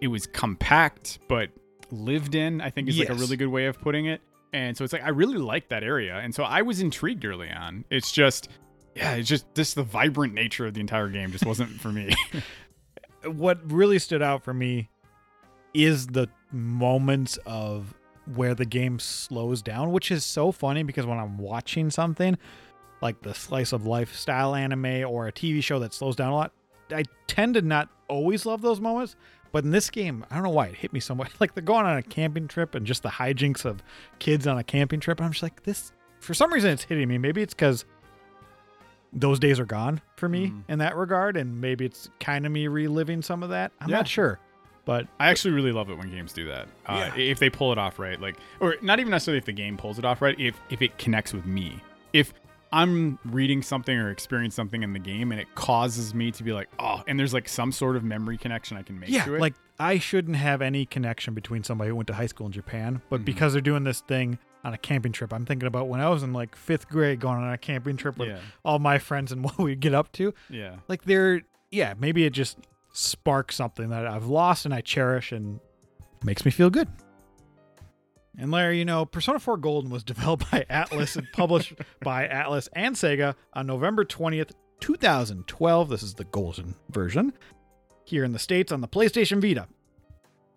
It 0.00 0.08
was 0.08 0.28
compact, 0.28 1.18
but 1.28 1.50
lived 1.90 2.36
in. 2.36 2.60
I 2.60 2.70
think 2.70 2.88
is 2.88 2.96
yes. 2.96 3.08
like 3.08 3.18
a 3.18 3.20
really 3.20 3.36
good 3.36 3.48
way 3.48 3.66
of 3.66 3.80
putting 3.80 4.06
it. 4.06 4.20
And 4.52 4.76
so 4.76 4.84
it's 4.84 4.92
like 4.92 5.02
I 5.02 5.08
really 5.08 5.38
liked 5.38 5.70
that 5.70 5.82
area, 5.82 6.16
and 6.16 6.34
so 6.34 6.44
I 6.44 6.62
was 6.62 6.80
intrigued 6.80 7.24
early 7.24 7.50
on. 7.50 7.84
It's 7.90 8.12
just, 8.12 8.48
yeah, 8.98 9.14
it's 9.14 9.28
just 9.28 9.46
this 9.54 9.74
the 9.74 9.84
vibrant 9.84 10.34
nature 10.34 10.66
of 10.66 10.74
the 10.74 10.80
entire 10.80 11.08
game 11.08 11.30
just 11.30 11.46
wasn't 11.46 11.70
for 11.80 11.92
me. 11.92 12.14
what 13.24 13.60
really 13.70 14.00
stood 14.00 14.22
out 14.22 14.42
for 14.42 14.52
me 14.52 14.88
is 15.72 16.08
the 16.08 16.28
moments 16.50 17.38
of 17.46 17.94
where 18.34 18.56
the 18.56 18.64
game 18.64 18.98
slows 18.98 19.62
down, 19.62 19.92
which 19.92 20.10
is 20.10 20.24
so 20.24 20.50
funny 20.50 20.82
because 20.82 21.06
when 21.06 21.16
I'm 21.16 21.38
watching 21.38 21.90
something, 21.90 22.36
like 23.00 23.22
the 23.22 23.34
slice 23.34 23.72
of 23.72 23.86
life 23.86 24.14
style 24.16 24.56
anime 24.56 25.04
or 25.08 25.28
a 25.28 25.32
TV 25.32 25.62
show 25.62 25.78
that 25.78 25.94
slows 25.94 26.16
down 26.16 26.32
a 26.32 26.34
lot, 26.34 26.52
I 26.90 27.04
tend 27.28 27.54
to 27.54 27.62
not 27.62 27.88
always 28.08 28.44
love 28.44 28.62
those 28.62 28.80
moments. 28.80 29.14
But 29.52 29.64
in 29.64 29.70
this 29.70 29.90
game, 29.90 30.26
I 30.28 30.34
don't 30.34 30.42
know 30.42 30.50
why 30.50 30.66
it 30.66 30.74
hit 30.74 30.92
me 30.92 31.00
so 31.00 31.14
much. 31.14 31.30
Like 31.40 31.54
they're 31.54 31.62
going 31.62 31.86
on 31.86 31.96
a 31.96 32.02
camping 32.02 32.48
trip 32.48 32.74
and 32.74 32.84
just 32.84 33.04
the 33.04 33.08
hijinks 33.08 33.64
of 33.64 33.80
kids 34.18 34.48
on 34.48 34.58
a 34.58 34.64
camping 34.64 34.98
trip. 34.98 35.22
I'm 35.22 35.30
just 35.30 35.44
like, 35.44 35.62
this, 35.62 35.92
for 36.18 36.34
some 36.34 36.52
reason, 36.52 36.72
it's 36.72 36.82
hitting 36.82 37.08
me. 37.08 37.16
Maybe 37.16 37.42
it's 37.42 37.54
because 37.54 37.84
those 39.12 39.38
days 39.38 39.58
are 39.58 39.66
gone 39.66 40.00
for 40.16 40.28
me 40.28 40.48
mm. 40.48 40.62
in 40.68 40.78
that 40.78 40.96
regard. 40.96 41.36
And 41.36 41.60
maybe 41.60 41.84
it's 41.84 42.10
kind 42.20 42.46
of 42.46 42.52
me 42.52 42.68
reliving 42.68 43.22
some 43.22 43.42
of 43.42 43.50
that. 43.50 43.72
I'm 43.80 43.88
yeah. 43.88 43.96
not 43.96 44.08
sure. 44.08 44.38
But 44.84 45.06
I 45.20 45.28
actually 45.28 45.52
really 45.52 45.72
love 45.72 45.90
it 45.90 45.98
when 45.98 46.10
games 46.10 46.32
do 46.32 46.46
that. 46.46 46.66
Uh, 46.86 47.10
yeah. 47.14 47.22
If 47.22 47.38
they 47.38 47.50
pull 47.50 47.72
it 47.72 47.78
off 47.78 47.98
right, 47.98 48.18
like, 48.18 48.36
or 48.58 48.76
not 48.80 49.00
even 49.00 49.10
necessarily 49.10 49.38
if 49.38 49.44
the 49.44 49.52
game 49.52 49.76
pulls 49.76 49.98
it 49.98 50.04
off 50.06 50.22
right, 50.22 50.38
if 50.40 50.58
if 50.70 50.80
it 50.80 50.96
connects 50.96 51.34
with 51.34 51.44
me. 51.44 51.82
If 52.14 52.32
I'm 52.72 53.18
reading 53.24 53.62
something 53.62 53.96
or 53.96 54.10
experiencing 54.10 54.56
something 54.56 54.82
in 54.82 54.92
the 54.92 54.98
game 54.98 55.30
and 55.32 55.40
it 55.40 55.54
causes 55.54 56.14
me 56.14 56.30
to 56.32 56.42
be 56.42 56.52
like, 56.52 56.68
oh, 56.78 57.02
and 57.06 57.18
there's 57.18 57.34
like 57.34 57.48
some 57.48 57.72
sort 57.72 57.96
of 57.96 58.04
memory 58.04 58.38
connection 58.38 58.76
I 58.76 58.82
can 58.82 58.98
make 58.98 59.10
yeah, 59.10 59.24
to 59.24 59.34
it. 59.34 59.40
Like 59.40 59.54
I 59.78 59.98
shouldn't 59.98 60.36
have 60.36 60.62
any 60.62 60.86
connection 60.86 61.34
between 61.34 61.62
somebody 61.64 61.88
who 61.88 61.96
went 61.96 62.06
to 62.08 62.14
high 62.14 62.26
school 62.26 62.46
in 62.46 62.52
Japan, 62.52 63.02
but 63.10 63.16
mm-hmm. 63.16 63.24
because 63.24 63.52
they're 63.52 63.62
doing 63.62 63.84
this 63.84 64.00
thing 64.00 64.38
on 64.64 64.74
a 64.74 64.78
camping 64.78 65.12
trip, 65.12 65.32
I'm 65.32 65.44
thinking 65.44 65.66
about 65.66 65.88
when 65.88 66.00
I 66.00 66.08
was 66.08 66.22
in 66.22 66.32
like 66.32 66.56
fifth 66.56 66.88
grade 66.88 67.20
going 67.20 67.38
on 67.38 67.52
a 67.52 67.58
camping 67.58 67.96
trip 67.96 68.18
with 68.18 68.28
yeah. 68.28 68.38
all 68.64 68.78
my 68.78 68.98
friends 68.98 69.32
and 69.32 69.44
what 69.44 69.58
we'd 69.58 69.80
get 69.80 69.94
up 69.94 70.12
to. 70.12 70.34
Yeah. 70.50 70.76
Like 70.88 71.04
they're, 71.04 71.42
yeah, 71.70 71.94
maybe 71.98 72.24
it 72.24 72.30
just 72.30 72.58
sparks 72.92 73.56
something 73.56 73.90
that 73.90 74.06
I've 74.06 74.26
lost 74.26 74.64
and 74.64 74.74
I 74.74 74.80
cherish 74.80 75.32
and 75.32 75.60
makes 76.24 76.44
me 76.44 76.50
feel 76.50 76.70
good. 76.70 76.88
And 78.36 78.52
Larry, 78.52 78.78
you 78.78 78.84
know, 78.84 79.04
Persona 79.04 79.40
4 79.40 79.56
Golden 79.56 79.90
was 79.90 80.04
developed 80.04 80.50
by 80.50 80.64
Atlus 80.70 81.16
and 81.16 81.26
published 81.32 81.74
by 82.02 82.26
Atlus 82.28 82.68
and 82.72 82.94
Sega 82.94 83.34
on 83.52 83.66
November 83.66 84.04
20th, 84.04 84.52
2012. 84.80 85.88
This 85.88 86.02
is 86.02 86.14
the 86.14 86.24
Golden 86.24 86.74
version. 86.90 87.32
Here 88.04 88.24
in 88.24 88.32
the 88.32 88.38
States 88.38 88.72
on 88.72 88.80
the 88.80 88.88
PlayStation 88.88 89.42
Vita. 89.42 89.68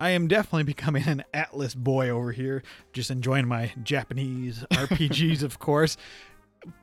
I 0.02 0.10
am 0.10 0.26
definitely 0.26 0.64
becoming 0.64 1.04
an 1.06 1.22
Atlus 1.32 1.76
boy 1.76 2.08
over 2.08 2.32
here, 2.32 2.64
just 2.92 3.08
enjoying 3.12 3.46
my 3.46 3.70
Japanese 3.84 4.64
RPGs, 4.72 5.44
of 5.44 5.60
course. 5.60 5.96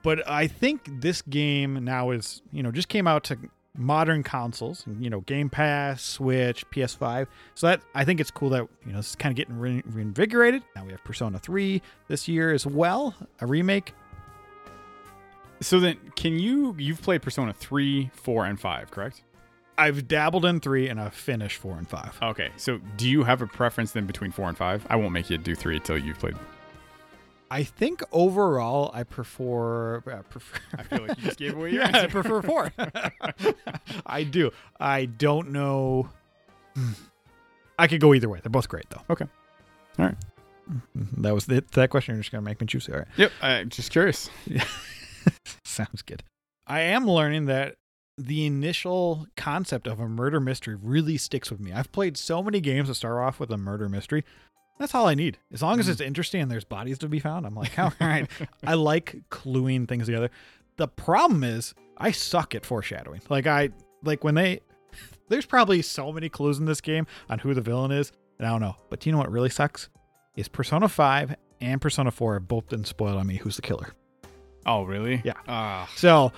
But 0.03 0.25
I 0.25 0.47
think 0.47 1.01
this 1.01 1.21
game 1.21 1.83
now 1.83 2.11
is, 2.11 2.41
you 2.53 2.63
know, 2.63 2.71
just 2.71 2.87
came 2.87 3.07
out 3.07 3.25
to 3.25 3.37
modern 3.77 4.23
consoles, 4.23 4.85
you 5.01 5.09
know, 5.09 5.19
Game 5.19 5.49
Pass, 5.49 6.01
Switch, 6.01 6.65
PS5. 6.69 7.27
So 7.55 7.67
that 7.67 7.81
I 7.93 8.05
think 8.05 8.21
it's 8.21 8.31
cool 8.31 8.51
that 8.51 8.65
you 8.85 8.93
know 8.93 8.99
it's 8.99 9.15
kind 9.15 9.33
of 9.33 9.35
getting 9.35 9.59
re- 9.59 9.83
reinvigorated. 9.85 10.63
Now 10.73 10.85
we 10.85 10.91
have 10.91 11.03
Persona 11.03 11.39
3 11.39 11.81
this 12.07 12.29
year 12.29 12.53
as 12.53 12.65
well, 12.65 13.13
a 13.41 13.45
remake. 13.45 13.93
So 15.59 15.81
then, 15.81 15.97
can 16.15 16.39
you 16.39 16.73
you've 16.77 17.01
played 17.01 17.21
Persona 17.21 17.51
3, 17.51 18.11
4, 18.13 18.45
and 18.45 18.57
5, 18.57 18.91
correct? 18.91 19.23
I've 19.79 20.07
dabbled 20.07 20.45
in 20.45 20.59
3 20.59 20.89
and 20.89 20.99
I've 20.99 21.13
finished 21.13 21.57
4 21.57 21.77
and 21.77 21.87
5. 21.87 22.19
Okay. 22.21 22.49
So 22.57 22.79
do 22.97 23.09
you 23.09 23.23
have 23.23 23.41
a 23.41 23.47
preference 23.47 23.91
then 23.91 24.05
between 24.05 24.31
4 24.31 24.49
and 24.49 24.57
5? 24.57 24.87
I 24.89 24.95
won't 24.97 25.13
make 25.13 25.29
you 25.29 25.37
do 25.37 25.55
3 25.55 25.77
until 25.77 25.97
you've 25.97 26.19
played 26.19 26.35
I 27.51 27.63
think 27.63 28.03
overall, 28.11 28.91
I 28.93 29.03
prefer. 29.03 29.97
Uh, 29.97 30.21
prefer 30.29 30.59
I 30.77 30.83
feel 30.83 31.07
like 31.07 31.17
you 31.17 31.23
just 31.23 31.39
gave 31.39 31.55
away 31.55 31.71
your 31.73 31.81
yeah, 31.81 31.87
answer. 31.87 32.19
I 32.19 32.21
prefer 32.21 32.41
four. 32.43 32.71
I 34.05 34.23
do. 34.23 34.51
I 34.79 35.05
don't 35.05 35.49
know. 35.49 36.09
I 37.79 37.87
could 37.87 38.01
go 38.01 38.13
either 38.13 38.29
way. 38.29 38.39
They're 38.43 38.51
both 38.51 38.69
great, 38.69 38.87
though. 38.89 39.01
Okay. 39.09 39.25
All 39.97 40.05
right. 40.05 40.15
Mm-hmm. 40.71 41.23
That 41.23 41.33
was 41.33 41.49
it. 41.49 41.71
That 41.71 41.89
question. 41.89 42.15
You're 42.15 42.21
just 42.21 42.31
gonna 42.31 42.43
make 42.43 42.61
me 42.61 42.67
choose. 42.67 42.87
All 42.87 42.99
right. 42.99 43.07
Yep. 43.17 43.31
I'm 43.41 43.69
just 43.69 43.91
curious. 43.91 44.29
Sounds 45.65 46.03
good. 46.03 46.23
I 46.67 46.81
am 46.81 47.09
learning 47.09 47.45
that 47.45 47.75
the 48.19 48.45
initial 48.45 49.27
concept 49.35 49.87
of 49.87 49.99
a 49.99 50.07
murder 50.07 50.39
mystery 50.39 50.75
really 50.75 51.17
sticks 51.17 51.49
with 51.49 51.59
me. 51.59 51.71
I've 51.71 51.91
played 51.91 52.17
so 52.17 52.43
many 52.43 52.59
games 52.59 52.87
that 52.89 52.95
start 52.95 53.17
off 53.21 53.39
with 53.39 53.49
a 53.51 53.57
murder 53.57 53.87
mystery. 53.89 54.23
That's 54.77 54.93
all 54.95 55.07
I 55.07 55.15
need. 55.15 55.37
As 55.51 55.61
long 55.61 55.79
as 55.79 55.87
Mhm. 55.87 55.91
it's 55.91 56.01
interesting 56.01 56.41
and 56.41 56.49
there's 56.51 56.63
bodies 56.65 56.97
to 56.99 57.07
be 57.09 57.19
found, 57.19 57.45
I'm 57.45 57.55
like, 57.55 57.77
all 57.79 57.93
right. 57.99 58.29
I 58.65 58.73
like 58.75 59.23
cluing 59.29 59.87
things 59.87 60.05
together. 60.05 60.29
The 60.77 60.87
problem 60.87 61.43
is 61.43 61.73
I 61.97 62.11
suck 62.11 62.55
at 62.55 62.65
foreshadowing. 62.65 63.21
Like 63.29 63.47
I 63.47 63.69
like 64.03 64.23
when 64.23 64.35
they 64.35 64.61
there's 65.29 65.45
probably 65.45 65.81
so 65.81 66.11
many 66.11 66.29
clues 66.29 66.59
in 66.59 66.65
this 66.65 66.81
game 66.81 67.05
on 67.29 67.39
who 67.39 67.53
the 67.53 67.61
villain 67.61 67.91
is, 67.91 68.11
and 68.37 68.47
I 68.47 68.51
don't 68.51 68.61
know. 68.61 68.75
But 68.89 68.99
do 69.01 69.09
you 69.09 69.11
know 69.11 69.19
what 69.19 69.31
really 69.31 69.49
sucks? 69.49 69.89
Is 70.35 70.47
Persona 70.47 70.87
5 70.87 71.35
and 71.61 71.81
Persona 71.81 72.11
4 72.11 72.35
have 72.35 72.47
both 72.47 72.69
been 72.69 72.85
spoiled 72.85 73.17
on 73.17 73.27
me 73.27 73.35
who's 73.37 73.57
the 73.57 73.61
killer. 73.61 73.93
Oh, 74.65 74.83
really? 74.83 75.21
Yeah. 75.25 75.33
Ah, 75.47 75.89
So 75.95 76.31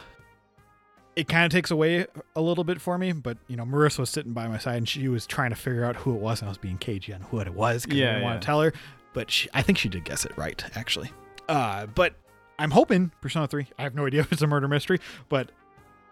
it 1.15 1.27
kind 1.27 1.45
of 1.45 1.51
takes 1.51 1.71
away 1.71 2.05
a 2.35 2.41
little 2.41 2.63
bit 2.63 2.79
for 2.79 2.97
me, 2.97 3.11
but 3.11 3.37
you 3.47 3.55
know, 3.57 3.63
Marissa 3.65 3.99
was 3.99 4.09
sitting 4.09 4.33
by 4.33 4.47
my 4.47 4.57
side 4.57 4.77
and 4.77 4.87
she 4.87 5.07
was 5.07 5.25
trying 5.25 5.49
to 5.49 5.55
figure 5.55 5.83
out 5.85 5.95
who 5.97 6.13
it 6.15 6.21
was, 6.21 6.41
and 6.41 6.47
I 6.47 6.51
was 6.51 6.57
being 6.57 6.77
cagey 6.77 7.13
on 7.13 7.21
who 7.21 7.39
it 7.39 7.49
was 7.53 7.83
because 7.85 7.99
I 7.99 8.05
didn't 8.05 8.23
want 8.23 8.41
to 8.41 8.45
tell 8.45 8.61
her. 8.61 8.73
But 9.13 9.29
she, 9.29 9.49
I 9.53 9.61
think 9.61 9.77
she 9.77 9.89
did 9.89 10.05
guess 10.05 10.23
it 10.25 10.31
right, 10.37 10.63
actually. 10.75 11.11
Uh, 11.49 11.85
but 11.87 12.13
I'm 12.59 12.71
hoping 12.71 13.11
Persona 13.21 13.47
3. 13.47 13.67
I 13.77 13.83
have 13.83 13.93
no 13.93 14.05
idea 14.07 14.21
if 14.21 14.31
it's 14.31 14.41
a 14.41 14.47
murder 14.47 14.67
mystery, 14.69 14.99
but 15.27 15.51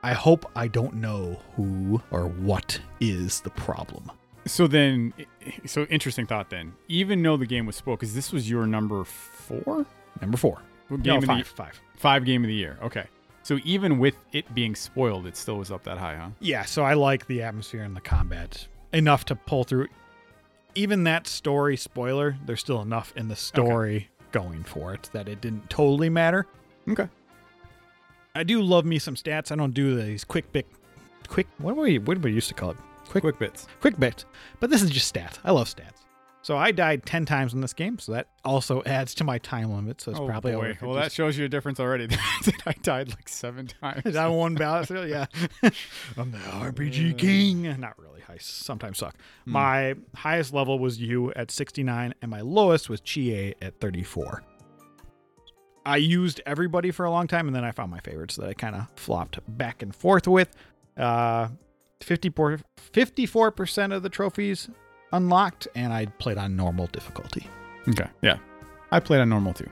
I 0.04 0.14
hope 0.14 0.50
I 0.56 0.68
don't 0.68 0.96
know 0.96 1.40
who 1.56 2.02
or 2.12 2.28
what 2.28 2.80
is 3.00 3.40
the 3.42 3.50
problem. 3.52 4.12
so 4.46 4.68
then, 4.68 5.14
so 5.66 5.84
interesting 5.86 6.26
thought 6.26 6.50
then. 6.50 6.74
Even 6.90 7.22
though 7.24 7.38
the 7.38 7.46
game 7.46 7.66
was 7.66 7.76
spoiled, 7.78 8.00
because 8.00 8.14
this 8.16 8.32
was 8.34 8.50
your 8.50 8.66
number 8.68 9.04
four 9.06 9.86
Number 10.22 10.38
four. 10.38 10.62
game 10.90 11.00
No, 11.04 11.18
of 11.20 11.24
five. 11.26 11.48
the 11.50 11.56
Five. 11.56 11.82
five 11.96 12.26
game 12.26 12.44
of 12.44 12.50
the 12.50 12.54
year. 12.54 12.78
Okay. 12.84 13.06
So 13.50 13.58
even 13.64 13.98
with 13.98 14.14
it 14.32 14.54
being 14.54 14.76
spoiled, 14.76 15.26
it 15.26 15.36
still 15.36 15.58
was 15.58 15.72
up 15.72 15.84
that 15.86 15.98
high, 15.98 16.16
huh? 16.16 16.30
Yeah, 16.40 16.66
so 16.66 16.84
I 16.84 16.94
like 16.94 17.26
the 17.26 17.42
atmosphere 17.42 17.82
and 17.82 17.96
the 17.96 18.00
combat 18.00 18.68
enough 18.94 19.26
to 19.26 19.36
pull 19.36 19.64
through. 19.64 19.88
Even 20.76 21.06
that 21.06 21.26
story 21.26 21.76
spoiler, 21.76 22.38
there's 22.46 22.60
still 22.60 22.80
enough 22.80 23.12
in 23.16 23.28
the 23.28 23.36
story 23.36 24.12
going 24.32 24.64
for 24.64 24.94
it 24.94 25.10
that 25.14 25.28
it 25.28 25.42
didn't 25.42 25.68
totally 25.68 26.10
matter. 26.10 26.46
Okay. 26.88 27.08
I 28.36 28.44
do 28.44 28.62
love 28.62 28.86
me 28.86 29.00
some 29.00 29.16
stats. 29.16 29.52
I 29.52 29.56
don't 29.56 29.74
do 29.74 30.00
these 30.00 30.24
quick 30.24 30.52
bit, 30.52 30.68
quick. 31.28 31.48
What 31.58 31.74
do 31.74 31.82
we 31.82 31.98
what 31.98 32.22
do 32.22 32.28
we 32.30 32.32
used 32.32 32.50
to 32.50 32.54
call 32.54 32.70
it? 32.70 32.78
Quick 33.08 33.24
Quick 33.24 33.40
bits. 33.40 33.66
quick 33.82 34.00
bits. 34.00 34.26
But 34.60 34.70
this 34.70 34.84
is 34.84 34.92
just 34.92 35.12
stats. 35.12 35.40
I 35.44 35.50
love 35.50 35.68
stats. 35.68 36.06
So 36.42 36.58
I 36.58 36.72
died 36.72 37.06
ten 37.06 37.26
times 37.26 37.54
in 37.54 37.62
this 37.62 37.74
game, 37.74 38.00
so 38.00 38.14
that 38.14 38.28
also 38.46 38.82
adds 38.86 39.14
to 39.16 39.24
my 39.24 39.40
time 39.40 39.74
limit. 39.74 40.00
So 40.02 40.12
it's 40.12 40.20
oh 40.20 40.26
probably 40.26 40.54
boy. 40.54 40.78
Well, 40.82 40.94
that 40.94 41.12
shows 41.12 41.38
Yu 41.38 41.46
a 41.46 41.50
difference 41.50 41.80
already. 41.80 42.08
I 42.66 42.74
died 42.82 43.10
like 43.10 43.28
seven 43.28 43.68
times. 43.68 44.04
Is 44.06 44.14
that 44.14 44.28
one 44.28 44.56
balance? 44.56 44.90
Yeah. 44.90 45.26
I'm 46.18 46.32
the 46.32 46.38
RPG 46.38 47.18
king. 47.18 47.64
Not 47.80 48.00
really. 48.00 48.22
I 48.30 48.38
sometimes 48.38 49.00
suck. 49.00 49.16
Hmm. 49.46 49.52
My 49.52 49.96
highest 50.16 50.54
level 50.54 50.80
was 50.80 51.02
you 51.02 51.34
at 51.34 51.52
69, 51.52 52.14
and 52.22 52.32
my 52.32 52.42
lowest 52.42 52.90
was 52.90 53.02
Chie 53.02 53.56
at 53.62 53.80
34. 53.82 54.44
I 55.86 55.98
used 55.98 56.40
everybody 56.46 56.92
for 56.92 57.06
a 57.06 57.12
long 57.12 57.28
time, 57.28 57.48
and 57.48 57.56
then 57.56 57.64
I 57.64 57.72
found 57.72 57.92
my 57.92 58.00
favorites 58.00 58.36
that 58.36 58.48
I 58.48 58.54
kind 58.54 58.76
of 58.76 58.88
flopped 58.96 59.40
back 59.48 59.82
and 59.82 59.96
forth 59.96 60.28
with. 60.28 60.50
Uh, 60.96 61.50
54, 62.02 62.60
54% 62.94 63.94
of 63.94 64.04
the 64.04 64.10
trophies 64.10 64.70
unlocked, 65.12 65.68
and 65.76 65.94
I 65.94 66.06
played 66.06 66.38
on 66.38 66.56
normal 66.56 66.88
difficulty. 66.88 67.48
Okay. 67.88 68.08
Yeah. 68.22 68.38
I 68.92 69.00
played 69.00 69.22
on 69.22 69.30
normal 69.30 69.54
too. 69.54 69.70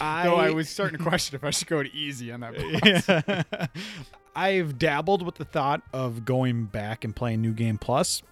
I, 0.00 0.24
Though 0.24 0.36
I 0.36 0.50
was 0.50 0.68
starting 0.68 0.98
to 0.98 1.04
question 1.04 1.36
if 1.36 1.44
I 1.44 1.50
should 1.50 1.68
go 1.68 1.82
to 1.82 1.92
easy 1.94 2.32
on 2.32 2.40
that. 2.40 3.46
boss. 3.66 3.68
I've 4.36 4.78
dabbled 4.78 5.24
with 5.24 5.34
the 5.34 5.44
thought 5.44 5.82
of 5.92 6.24
going 6.24 6.64
back 6.64 7.04
and 7.04 7.14
playing 7.14 7.42
New 7.42 7.52
Game 7.52 7.76
Plus. 7.78 8.22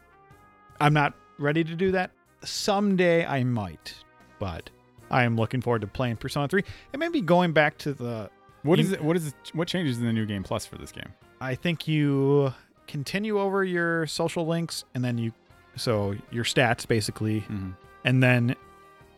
I'm 0.81 0.95
not 0.95 1.15
ready 1.39 1.63
to 1.63 1.75
do 1.75 1.93
that. 1.93 2.11
Someday 2.43 3.27
I 3.27 3.45
might, 3.45 3.95
but 4.39 4.71
I 5.11 5.25
am 5.25 5.37
looking 5.37 5.61
forward 5.61 5.83
to 5.83 5.87
playing 5.87 6.17
Persona 6.17 6.49
3 6.49 6.63
and 6.93 7.01
maybe 7.01 7.21
going 7.21 7.53
back 7.53 7.77
to 7.79 7.93
the. 7.93 8.31
What 8.63 8.79
is 8.79 8.93
it 8.93 9.03
what 9.03 9.17
is 9.17 9.29
it? 9.29 9.35
What 9.55 9.69
changes 9.69 9.99
in 9.99 10.05
the 10.05 10.13
new 10.13 10.27
game 10.27 10.43
plus 10.43 10.67
for 10.67 10.77
this 10.77 10.93
game? 10.93 11.09
I 11.41 11.55
think 11.55 11.89
you 11.89 12.53
continue 12.91 13.39
over 13.41 13.65
your 13.65 14.07
social 14.07 14.47
links 14.47 14.85
and 14.95 15.05
then 15.05 15.19
you. 15.19 15.33
So 15.77 16.15
your 16.31 16.45
stats 16.45 16.87
basically, 16.87 17.41
Mm-hmm. 17.43 17.71
and 18.05 18.23
then 18.23 18.57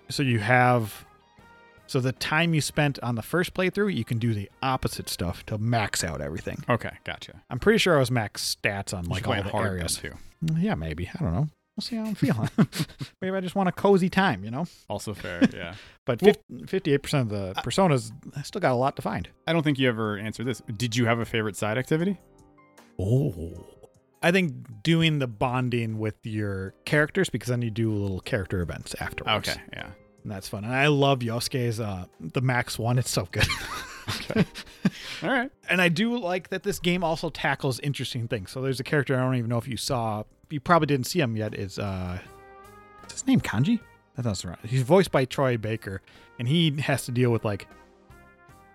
so 0.08 0.22
you 0.22 0.38
have. 0.40 1.04
So 1.86 2.00
the 2.00 2.12
time 2.12 2.54
you 2.54 2.60
spent 2.60 2.98
on 3.00 3.16
the 3.16 3.22
first 3.22 3.52
playthrough, 3.54 3.94
you 3.94 4.04
can 4.04 4.18
do 4.18 4.32
the 4.32 4.48
opposite 4.62 5.08
stuff 5.10 5.44
to 5.46 5.58
max 5.58 6.02
out 6.04 6.20
everything. 6.22 6.62
Okay, 6.68 6.90
gotcha. 7.04 7.42
I'm 7.50 7.58
pretty 7.58 7.78
sure 7.78 7.96
I 7.96 7.98
was 7.98 8.10
max 8.10 8.56
stats 8.62 8.96
on 8.96 9.06
like 9.06 9.26
all 9.28 9.34
the 9.42 9.54
areas. 9.56 9.96
too. 9.96 10.12
Mm, 10.44 10.62
Yeah, 10.62 10.74
maybe. 10.74 11.08
I 11.18 11.22
don't 11.22 11.34
know. 11.34 11.48
We'll 11.76 11.82
see 11.82 11.96
how 11.96 12.04
I'm 12.04 12.14
feeling. 12.14 12.48
maybe 13.20 13.36
I 13.36 13.40
just 13.40 13.54
want 13.54 13.68
a 13.68 13.72
cozy 13.72 14.08
time, 14.10 14.44
you 14.44 14.50
know? 14.50 14.66
Also 14.88 15.12
fair. 15.24 15.46
Yeah. 15.54 15.74
But 16.06 16.22
Well- 16.22 16.34
58% 16.52 17.20
of 17.22 17.28
the 17.30 17.52
personas 17.62 18.12
I 18.36 18.42
still 18.42 18.60
got 18.60 18.72
a 18.72 18.76
lot 18.76 18.96
to 18.96 19.02
find. 19.02 19.28
I 19.46 19.52
don't 19.52 19.62
think 19.62 19.78
you 19.78 19.88
ever 19.88 20.16
answered 20.18 20.46
this. 20.46 20.62
Did 20.76 20.96
you 20.96 21.04
have 21.06 21.18
a 21.18 21.24
favorite 21.26 21.56
side 21.56 21.76
activity? 21.78 22.18
Oh. 22.98 23.66
I 24.22 24.30
think 24.30 24.82
doing 24.82 25.18
the 25.18 25.26
bonding 25.26 25.98
with 25.98 26.14
your 26.24 26.74
characters 26.84 27.28
because 27.28 27.48
then 27.48 27.62
you 27.62 27.70
do 27.70 27.90
little 27.92 28.20
character 28.20 28.60
events 28.60 28.94
afterwards. 29.00 29.48
Okay. 29.48 29.60
Yeah. 29.72 29.90
And 30.22 30.30
that's 30.30 30.48
fun. 30.48 30.64
And 30.64 30.72
I 30.74 30.86
love 30.86 31.20
Yosuke's 31.20 31.80
uh 31.80 32.04
the 32.20 32.40
max 32.40 32.78
one. 32.78 32.98
It's 32.98 33.10
so 33.10 33.26
good. 33.30 33.46
Okay. 34.08 34.44
All 35.22 35.30
right. 35.30 35.50
and 35.68 35.80
I 35.80 35.88
do 35.88 36.16
like 36.18 36.48
that 36.50 36.62
this 36.62 36.78
game 36.78 37.02
also 37.04 37.30
tackles 37.30 37.78
interesting 37.80 38.28
things. 38.28 38.50
So 38.50 38.60
there's 38.60 38.80
a 38.80 38.84
character 38.84 39.16
I 39.16 39.20
don't 39.20 39.36
even 39.36 39.48
know 39.48 39.58
if 39.58 39.68
you 39.68 39.76
saw. 39.76 40.24
You 40.50 40.60
probably 40.60 40.86
didn't 40.86 41.06
see 41.06 41.20
him 41.20 41.36
yet. 41.36 41.54
Is 41.54 41.78
uh, 41.78 42.18
what's 43.00 43.14
his 43.14 43.26
name? 43.26 43.40
Kanji? 43.40 43.80
That 44.16 44.22
doesn't 44.22 44.48
right. 44.48 44.58
He's 44.64 44.82
voiced 44.82 45.10
by 45.10 45.24
Troy 45.24 45.56
Baker, 45.56 46.02
and 46.38 46.46
he 46.46 46.72
has 46.82 47.06
to 47.06 47.12
deal 47.12 47.30
with 47.30 47.44
like 47.44 47.66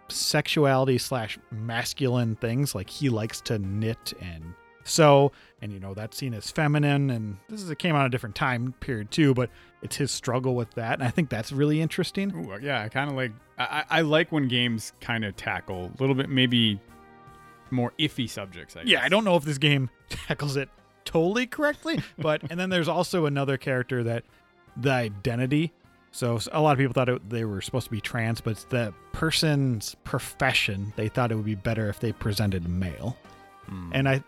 sexuality 0.10 0.97
slash 0.97 1.38
masculine 1.51 2.36
things. 2.36 2.76
Like 2.76 2.89
he 2.89 3.10
likes 3.10 3.41
to 3.41 3.60
knit 3.60 4.14
and 4.22 4.53
sew, 4.84 5.32
and 5.62 5.72
you 5.72 5.80
know 5.80 5.93
that's 5.93 6.18
seen 6.18 6.34
as 6.34 6.49
feminine. 6.51 7.10
And 7.10 7.38
this 7.49 7.62
is 7.62 7.70
it 7.70 7.80
came 7.80 7.95
out 7.95 8.05
a 8.05 8.10
different 8.10 8.36
time 8.36 8.74
period 8.80 9.12
too, 9.12 9.34
but 9.34 9.49
it's 9.82 9.95
his 9.95 10.12
struggle 10.12 10.55
with 10.55 10.72
that, 10.72 10.93
and 10.95 11.03
I 11.03 11.12
think 11.12 11.30
that's 11.30 11.51
really 11.51 11.82
interesting. 11.82 12.34
Ooh, 12.36 12.53
uh, 12.53 12.58
yeah. 12.58 12.82
I 12.82 12.89
kind 12.89 13.10
of 13.10 13.16
like. 13.16 13.32
I, 13.58 13.84
I 13.89 13.99
I 13.99 14.01
like 14.01 14.32
when 14.32 14.47
games 14.47 14.93
kind 15.01 15.26
of 15.26 15.36
tackle 15.36 15.91
a 15.97 16.01
little 16.01 16.16
bit 16.16 16.30
maybe 16.30 16.80
more 17.70 17.93
iffy 17.99 18.30
subjects. 18.30 18.76
I 18.76 18.84
guess. 18.84 18.91
Yeah, 18.91 19.03
I 19.03 19.10
don't 19.10 19.24
know 19.24 19.36
if 19.36 19.43
this 19.43 19.58
game 19.58 19.89
tackles 20.10 20.55
it 20.55 20.70
totally 21.05 21.47
correctly, 21.47 21.99
but 22.18 22.41
and 22.49 22.60
then 22.60 22.70
there's 22.70 22.88
also 22.88 23.26
another 23.26 23.58
character 23.58 24.03
that 24.03 24.24
the 24.76 24.91
identity. 24.91 25.74
So 26.12 26.39
a 26.51 26.62
lot 26.62 26.72
of 26.72 26.78
people 26.78 26.93
thought 26.93 27.10
it, 27.10 27.30
they 27.30 27.45
were 27.45 27.62
supposed 27.62 27.86
to 27.86 27.91
be 27.91 28.01
trans, 28.01 28.41
but 28.41 28.51
it's 28.51 28.64
the 28.66 28.93
person's 29.12 29.95
profession. 30.03 30.93
They 30.95 31.10
thought 31.10 31.32
it 31.32 31.36
would 31.36 31.45
be 31.45 31.55
better 31.55 31.89
if 31.89 31.99
they 31.99 32.12
presented 32.12 32.68
male. 32.68 33.18
Mm. 33.70 33.91
And 33.93 34.10
I 34.10 34.24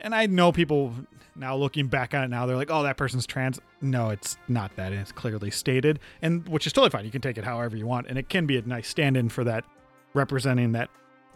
and 0.00 0.14
I 0.14 0.26
know 0.26 0.52
people 0.52 0.94
now 1.36 1.56
looking 1.56 1.86
back 1.86 2.14
on 2.14 2.24
it 2.24 2.28
now 2.28 2.46
they're 2.46 2.56
like, 2.56 2.70
"Oh, 2.70 2.82
that 2.82 2.96
person's 2.96 3.26
trans." 3.26 3.60
No, 3.80 4.10
it's 4.10 4.36
not 4.48 4.74
that. 4.76 4.92
and 4.92 5.00
It's 5.00 5.12
clearly 5.12 5.50
stated, 5.50 6.00
and 6.20 6.46
which 6.48 6.66
is 6.66 6.72
totally 6.72 6.90
fine. 6.90 7.04
You 7.04 7.10
can 7.10 7.22
take 7.22 7.38
it 7.38 7.44
however 7.44 7.76
you 7.76 7.86
want, 7.86 8.08
and 8.08 8.18
it 8.18 8.28
can 8.28 8.46
be 8.46 8.58
a 8.58 8.62
nice 8.62 8.88
stand-in 8.88 9.28
for 9.28 9.44
that 9.44 9.64
representing 10.12 10.72
that 10.72 10.90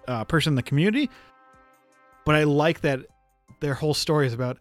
uh, 0.09 0.25
person 0.25 0.53
in 0.53 0.57
the 0.57 0.63
community. 0.63 1.09
But 2.25 2.35
I 2.35 2.45
like 2.45 2.81
that 2.81 3.01
their 3.61 3.75
whole 3.75 3.95
story 3.95 4.27
is 4.27 4.35
about 4.35 4.59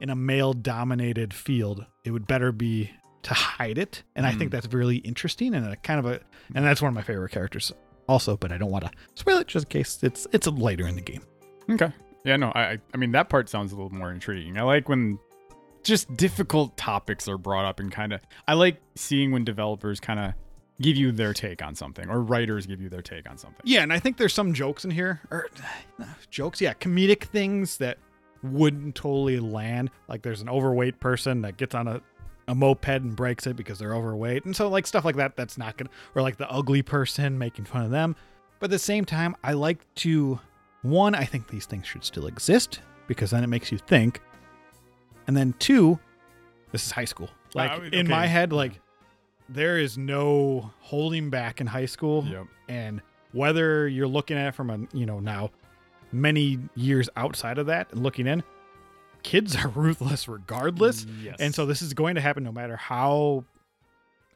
in 0.00 0.10
a 0.10 0.16
male-dominated 0.16 1.32
field, 1.32 1.86
it 2.04 2.10
would 2.10 2.26
better 2.26 2.50
be 2.50 2.90
to 3.22 3.34
hide 3.34 3.78
it, 3.78 4.02
and 4.16 4.26
I 4.26 4.32
think 4.32 4.50
Mm. 4.50 4.54
that's 4.54 4.72
really 4.74 4.96
interesting 4.96 5.54
and 5.54 5.66
a 5.66 5.76
kind 5.76 5.98
of 6.00 6.06
a, 6.06 6.20
and 6.54 6.64
that's 6.64 6.82
one 6.82 6.88
of 6.88 6.94
my 6.94 7.02
favorite 7.02 7.30
characters 7.30 7.72
also. 8.08 8.36
But 8.36 8.50
I 8.52 8.58
don't 8.58 8.70
want 8.70 8.84
to 8.84 8.90
spoil 9.14 9.38
it 9.38 9.46
just 9.48 9.66
in 9.66 9.70
case 9.70 9.98
it's 10.02 10.26
it's 10.32 10.46
later 10.46 10.86
in 10.86 10.96
the 10.96 11.02
game. 11.02 11.22
Okay. 11.70 11.92
Yeah, 12.24 12.36
no, 12.36 12.48
I 12.54 12.62
I- 12.72 12.78
I 12.94 12.96
mean 12.96 13.12
that 13.12 13.28
part 13.28 13.48
sounds 13.48 13.72
a 13.72 13.76
little 13.76 13.90
more 13.94 14.10
intriguing. 14.12 14.56
I 14.58 14.62
like 14.62 14.88
when 14.88 15.18
just 15.84 16.14
difficult 16.16 16.76
topics 16.76 17.26
are 17.28 17.38
brought 17.38 17.64
up 17.64 17.80
and 17.80 17.90
kind 17.90 18.12
of 18.12 18.20
I 18.46 18.54
like 18.54 18.80
seeing 18.94 19.32
when 19.32 19.44
developers 19.44 19.98
kind 20.00 20.20
of 20.20 20.34
give 20.80 20.96
you 20.96 21.12
their 21.12 21.32
take 21.32 21.62
on 21.62 21.74
something 21.76 22.08
or 22.08 22.20
writers 22.22 22.66
give 22.66 22.80
you 22.80 22.88
their 22.88 23.02
take 23.02 23.28
on 23.30 23.38
something. 23.38 23.60
Yeah, 23.64 23.82
and 23.82 23.92
I 23.92 23.98
think 24.00 24.16
there's 24.16 24.32
some 24.34 24.52
jokes 24.52 24.84
in 24.84 24.90
here, 24.90 25.20
or 25.30 25.46
uh, 26.00 26.04
jokes, 26.30 26.60
yeah, 26.60 26.74
comedic 26.74 27.24
things 27.24 27.76
that 27.78 27.98
wouldn't 28.42 28.94
totally 28.96 29.38
land. 29.38 29.90
Like 30.08 30.22
there's 30.22 30.40
an 30.42 30.48
overweight 30.48 30.98
person 30.98 31.42
that 31.42 31.56
gets 31.56 31.74
on 31.74 31.86
a, 31.86 32.00
a 32.52 32.54
moped 32.54 32.86
and 33.02 33.16
breaks 33.16 33.46
it 33.46 33.56
because 33.56 33.78
they're 33.78 33.94
overweight, 33.94 34.44
and 34.44 34.54
so 34.54 34.68
like 34.68 34.86
stuff 34.86 35.04
like 35.04 35.16
that. 35.16 35.36
That's 35.36 35.56
not 35.56 35.76
gonna, 35.78 35.90
or 36.14 36.20
like 36.22 36.36
the 36.36 36.48
ugly 36.50 36.82
person 36.82 37.38
making 37.38 37.64
fun 37.64 37.82
of 37.84 37.90
them. 37.90 38.14
But 38.60 38.66
at 38.66 38.70
the 38.72 38.78
same 38.78 39.04
time, 39.04 39.34
I 39.42 39.54
like 39.54 39.78
to, 39.96 40.38
one, 40.82 41.14
I 41.14 41.24
think 41.24 41.48
these 41.48 41.66
things 41.66 41.86
should 41.86 42.04
still 42.04 42.26
exist 42.26 42.80
because 43.08 43.30
then 43.30 43.42
it 43.42 43.48
makes 43.48 43.72
you 43.72 43.78
think, 43.78 44.20
and 45.26 45.36
then 45.36 45.54
two, 45.58 45.98
this 46.72 46.84
is 46.86 46.92
high 46.92 47.04
school. 47.06 47.28
Like 47.54 47.70
Uh, 47.72 47.82
in 47.92 48.06
my 48.08 48.26
head, 48.26 48.52
like 48.52 48.80
there 49.48 49.78
is 49.78 49.98
no 49.98 50.70
holding 50.80 51.30
back 51.30 51.60
in 51.60 51.66
high 51.66 51.86
school 51.86 52.24
Yep. 52.24 52.46
and 52.68 53.02
whether 53.32 53.88
you're 53.88 54.06
looking 54.06 54.36
at 54.36 54.48
it 54.48 54.54
from 54.54 54.70
a 54.70 54.78
you 54.96 55.04
know 55.06 55.18
now 55.20 55.50
many 56.12 56.58
years 56.74 57.08
outside 57.16 57.58
of 57.58 57.66
that 57.66 57.90
and 57.92 58.02
looking 58.02 58.26
in, 58.26 58.42
kids 59.22 59.56
are 59.64 59.68
ruthless 59.68 60.28
regardless. 60.28 61.06
Yes. 61.22 61.36
And 61.40 61.54
so 61.54 61.66
this 61.66 61.82
is 61.82 61.94
going 61.94 62.14
to 62.16 62.20
happen 62.20 62.42
no 62.44 62.52
matter 62.52 62.76
how 62.76 63.44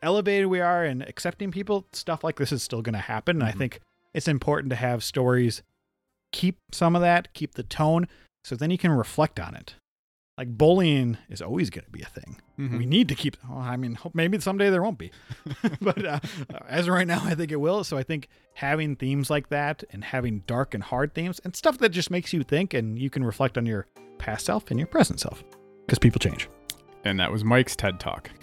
elevated 0.02 0.46
we 0.46 0.60
are 0.60 0.84
and 0.84 1.02
accepting 1.02 1.50
people. 1.50 1.86
Stuff 1.92 2.22
like 2.22 2.36
this 2.36 2.52
is 2.52 2.62
still 2.62 2.82
going 2.82 2.92
to 2.94 2.98
happen. 2.98 3.36
And 3.36 3.44
I 3.44 3.52
Mhm. 3.52 3.58
think 3.58 3.80
it's 4.14 4.28
important 4.28 4.70
to 4.70 4.76
have 4.76 5.02
stories 5.04 5.62
keep 6.32 6.58
some 6.72 6.94
of 6.96 7.00
that, 7.02 7.32
keep 7.34 7.54
the 7.54 7.62
tone, 7.62 8.06
so 8.44 8.56
then 8.56 8.70
you 8.70 8.76
can 8.76 8.90
reflect 8.90 9.40
on 9.40 9.54
it. 9.54 9.76
Like 10.38 10.48
bullying 10.58 11.16
is 11.30 11.40
always 11.40 11.70
going 11.70 11.84
to 11.86 11.90
be 11.90 12.02
a 12.02 12.06
thing. 12.06 12.36
Mhm. 12.58 12.78
We 12.78 12.84
need 12.86 13.08
to 13.08 13.14
keep. 13.14 13.36
Well, 13.48 13.58
I 13.58 13.76
mean, 13.76 13.98
maybe 14.12 14.38
someday 14.40 14.68
there 14.68 14.82
won't 14.82 14.98
be, 14.98 15.10
but 15.80 16.04
uh, 16.04 16.18
as 16.68 16.88
of 16.88 16.94
right 16.94 17.06
now, 17.06 17.22
I 17.24 17.34
think 17.34 17.52
it 17.52 17.56
will. 17.56 17.84
So 17.84 17.96
I 17.96 18.02
think 18.02 18.28
having 18.54 18.96
themes 18.96 19.30
like 19.30 19.48
that 19.48 19.82
and 19.90 20.04
having 20.04 20.40
dark 20.46 20.74
and 20.74 20.82
hard 20.82 21.14
themes 21.14 21.40
and 21.44 21.56
stuff 21.56 21.78
that 21.78 21.88
just 21.90 22.10
makes 22.10 22.32
you 22.34 22.42
think 22.42 22.74
and 22.74 22.98
you 22.98 23.08
can 23.08 23.24
reflect 23.24 23.56
on 23.56 23.64
your 23.64 23.86
past 24.18 24.44
self 24.46 24.70
and 24.70 24.78
your 24.78 24.86
present 24.88 25.20
self 25.20 25.42
because 25.86 25.98
people 25.98 26.18
change. 26.18 26.48
and 27.04 27.18
that 27.20 27.30
was 27.32 27.42
Mike's 27.44 27.76
TED 27.76 27.98
Talk. 28.00 28.30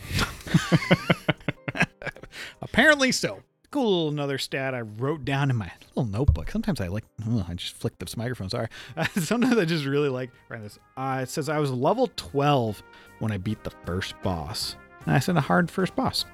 Apparently 2.62 3.12
so. 3.12 3.42
Cool. 3.74 3.86
little 3.86 4.10
Another 4.10 4.38
stat 4.38 4.76
I 4.76 4.82
wrote 4.82 5.26
down 5.26 5.50
in 5.50 5.56
my 5.56 5.72
little 5.96 6.06
notebook. 6.06 6.52
Sometimes 6.52 6.80
I 6.80 6.90
like, 6.90 7.06
oh, 7.28 7.44
I 7.50 7.56
just 7.56 7.74
flick 7.74 7.98
this 7.98 8.16
microphone. 8.16 8.48
Sorry. 8.48 8.68
Uh, 8.96 9.06
sometimes 9.20 9.58
I 9.58 9.66
just 9.66 9.86
really 9.86 10.10
like 10.10 10.30
writing 10.48 10.64
this. 10.64 10.78
Uh, 10.96 11.22
it 11.24 11.30
says 11.30 11.50
I 11.50 11.58
was 11.58 11.72
level 11.72 12.12
12 12.16 12.84
when 13.18 13.32
I 13.32 13.38
beat 13.38 13.64
the 13.64 13.72
first 13.84 14.14
boss. 14.22 14.76
And 15.08 15.16
I 15.16 15.18
said 15.18 15.38
a 15.38 15.42
hard 15.42 15.72
first 15.72 15.96
boss. 15.96 16.26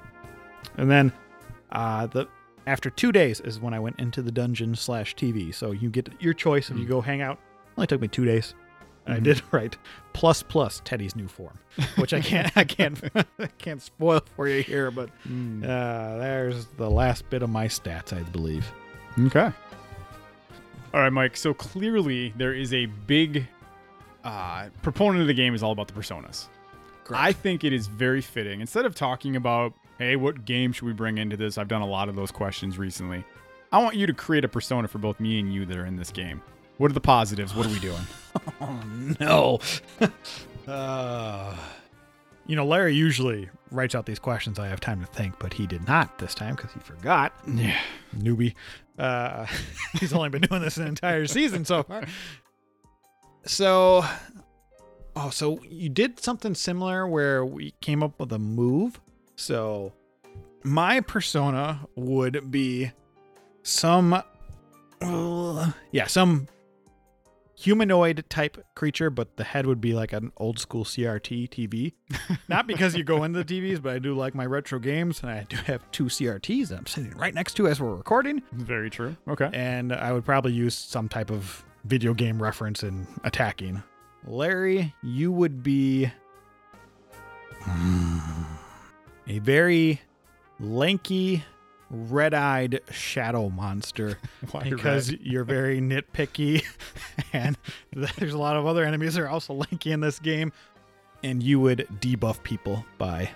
And 0.76 0.90
then 0.90 1.14
uh, 1.72 2.08
the 2.08 2.28
after 2.66 2.90
two 2.90 3.10
days 3.10 3.40
is 3.40 3.58
when 3.58 3.72
I 3.72 3.80
went 3.80 3.98
into 3.98 4.20
the 4.20 4.30
dungeon 4.30 4.74
slash 4.74 5.16
TV. 5.16 5.54
So 5.54 5.70
you 5.70 5.88
get 5.88 6.10
your 6.20 6.34
choice 6.34 6.68
if 6.68 6.76
you 6.76 6.84
go 6.84 7.00
hang 7.00 7.22
out. 7.22 7.38
Only 7.78 7.86
took 7.86 8.02
me 8.02 8.08
two 8.08 8.26
days. 8.26 8.54
And 9.06 9.14
I 9.16 9.20
did 9.20 9.42
right. 9.52 9.76
Plus 10.12 10.42
plus 10.42 10.82
Teddie's 10.84 11.14
new 11.16 11.28
form, 11.28 11.58
which 11.96 12.12
I 12.12 12.20
can't 12.20 12.54
I 12.56 12.64
can't 12.64 13.00
I 13.38 13.46
can't 13.58 13.80
spoil 13.82 14.22
for 14.36 14.48
you 14.48 14.62
here, 14.62 14.90
but 14.90 15.08
Mm. 15.28 15.62
uh, 15.64 16.18
there's 16.18 16.66
the 16.76 16.90
last 16.90 17.28
bit 17.30 17.42
of 17.42 17.50
my 17.50 17.66
stats, 17.66 18.12
I 18.16 18.22
believe. 18.30 18.70
Okay. 19.18 19.50
All 20.92 21.00
right, 21.00 21.12
Mike. 21.12 21.36
So 21.36 21.54
clearly 21.54 22.32
there 22.36 22.52
is 22.52 22.74
a 22.74 22.86
big 22.86 23.46
uh, 24.24 24.68
proponent 24.82 25.22
of 25.22 25.28
the 25.28 25.34
game 25.34 25.54
is 25.54 25.62
all 25.62 25.72
about 25.72 25.88
the 25.88 25.94
personas. 25.94 26.48
I 27.12 27.32
think 27.32 27.64
it 27.64 27.72
is 27.72 27.86
very 27.88 28.20
fitting. 28.20 28.60
Instead 28.60 28.84
of 28.86 28.94
talking 28.94 29.34
about, 29.34 29.72
hey, 29.98 30.14
what 30.16 30.44
game 30.44 30.72
should 30.72 30.84
we 30.86 30.92
bring 30.92 31.18
into 31.18 31.36
this? 31.36 31.58
I've 31.58 31.66
done 31.68 31.82
a 31.82 31.86
lot 31.86 32.08
of 32.08 32.14
those 32.16 32.30
questions 32.30 32.78
recently. 32.78 33.24
I 33.72 33.82
want 33.82 33.96
you 33.96 34.06
to 34.06 34.12
create 34.12 34.44
a 34.44 34.48
persona 34.48 34.86
for 34.88 34.98
both 34.98 35.18
me 35.20 35.38
and 35.40 35.52
you 35.52 35.64
that 35.66 35.76
are 35.76 35.86
in 35.86 35.96
this 35.96 36.10
game. 36.10 36.40
What 36.80 36.90
are 36.90 36.94
the 36.94 37.00
positives? 37.02 37.54
What 37.54 37.66
are 37.66 37.68
we 37.68 37.78
doing? 37.78 38.00
Oh 38.60 38.80
no. 39.18 39.58
uh, 40.72 41.56
you 42.46 42.56
know, 42.56 42.64
Larry 42.64 42.94
usually 42.94 43.50
writes 43.70 43.94
out 43.94 44.06
these 44.06 44.20
questions. 44.20 44.58
I 44.58 44.68
have 44.68 44.80
time 44.80 45.00
to 45.00 45.06
think, 45.06 45.38
but 45.38 45.52
he 45.52 45.66
did 45.66 45.86
not 45.86 46.18
this 46.18 46.34
time 46.34 46.54
because 46.54 46.72
he 46.72 46.78
forgot. 46.80 47.34
yeah. 47.46 47.78
Newbie. 48.16 48.54
Uh, 48.98 49.46
he's 49.98 50.12
only 50.12 50.28
been 50.28 50.42
doing 50.42 50.62
this 50.62 50.76
an 50.76 50.86
entire 50.86 51.26
season 51.26 51.64
so 51.64 51.82
far. 51.82 52.04
So, 53.44 54.04
oh, 55.16 55.30
so 55.30 55.60
you 55.68 55.88
did 55.88 56.20
something 56.20 56.54
similar 56.54 57.06
where 57.06 57.44
we 57.44 57.72
came 57.80 58.02
up 58.02 58.18
with 58.20 58.32
a 58.32 58.38
move. 58.38 59.00
So, 59.36 59.92
my 60.62 61.00
persona 61.00 61.80
would 61.96 62.50
be 62.50 62.92
some, 63.64 64.22
uh, 65.02 65.72
yeah, 65.90 66.06
some 66.06 66.46
humanoid 67.60 68.24
type 68.30 68.64
creature, 68.74 69.10
but 69.10 69.36
the 69.36 69.44
head 69.44 69.66
would 69.66 69.80
be 69.80 69.92
like 69.92 70.12
an 70.12 70.32
old 70.38 70.58
school 70.58 70.84
CRT 70.84 71.50
TV. 71.50 71.92
Not 72.48 72.66
because 72.66 72.96
you 72.96 73.04
go 73.04 73.22
into 73.24 73.42
the 73.42 73.60
TVs, 73.60 73.82
but 73.82 73.92
I 73.92 73.98
do 73.98 74.14
like 74.14 74.34
my 74.34 74.46
retro 74.46 74.78
games, 74.78 75.20
and 75.22 75.30
I 75.30 75.44
do 75.48 75.56
have 75.56 75.88
two 75.90 76.04
CRTs 76.04 76.68
that 76.68 76.78
I'm 76.78 76.86
sitting 76.86 77.10
right 77.16 77.34
next 77.34 77.54
to 77.54 77.68
as 77.68 77.80
we're 77.80 77.94
recording. 77.94 78.42
Very 78.52 78.88
true. 78.88 79.16
Okay. 79.28 79.50
And 79.52 79.92
I 79.92 80.12
would 80.12 80.24
probably 80.24 80.52
use 80.52 80.74
some 80.74 81.08
type 81.08 81.30
of 81.30 81.64
video 81.84 82.14
game 82.14 82.42
reference 82.42 82.82
in 82.82 83.06
attacking. 83.24 83.82
Larry, 84.26 84.94
you 85.02 85.30
would 85.32 85.62
be 85.62 86.10
a 89.28 89.38
very 89.38 90.00
lanky, 90.58 91.44
red 91.90 92.34
eyed 92.34 92.80
shadow 92.90 93.48
monster 93.50 94.18
Why 94.52 94.70
because 94.70 95.10
red? 95.10 95.20
you're 95.22 95.44
very 95.44 95.80
nitpicky 95.80 96.64
and 97.32 97.58
there's 97.92 98.32
a 98.32 98.38
lot 98.38 98.56
of 98.56 98.66
other 98.66 98.84
enemies 98.84 99.14
that 99.14 99.22
are 99.22 99.28
also 99.28 99.54
lanky 99.54 99.90
in 99.92 100.00
this 100.00 100.18
game 100.20 100.52
and 101.22 101.42
you 101.42 101.58
would 101.60 101.86
debuff 102.00 102.42
people 102.42 102.84
by 102.96 103.30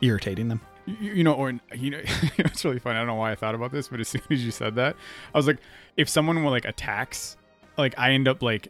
irritating 0.00 0.48
them 0.48 0.60
You, 0.86 1.12
you 1.14 1.24
know, 1.24 1.32
or 1.32 1.54
you 1.74 1.90
know, 1.90 2.00
it's 2.38 2.64
really 2.64 2.78
funny. 2.78 2.96
I 2.96 2.98
don't 3.00 3.06
know 3.08 3.14
why 3.14 3.32
I 3.32 3.34
thought 3.34 3.54
about 3.54 3.72
this, 3.72 3.88
but 3.88 4.00
as 4.00 4.08
soon 4.08 4.22
as 4.30 4.44
you 4.44 4.50
said 4.50 4.74
that, 4.76 4.94
I 5.34 5.38
was 5.38 5.46
like, 5.46 5.58
if 5.96 6.08
someone 6.08 6.44
will 6.44 6.50
like 6.50 6.64
attacks, 6.64 7.36
like 7.78 7.94
I 7.98 8.12
end 8.12 8.28
up 8.28 8.42
like 8.42 8.68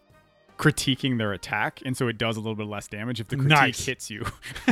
critiquing 0.59 1.19
their 1.19 1.33
attack, 1.33 1.83
and 1.85 1.97
so 1.97 2.09
it 2.09 2.19
does 2.19 2.37
a 2.37 2.41
little 2.41 2.55
bit 2.55 2.67
less 2.67 2.89
damage 2.89 3.21
if 3.21 3.29
the 3.29 3.37
critique 3.37 3.51
Nice. 3.59 3.85
hits 3.85 4.11
you. 4.11 4.25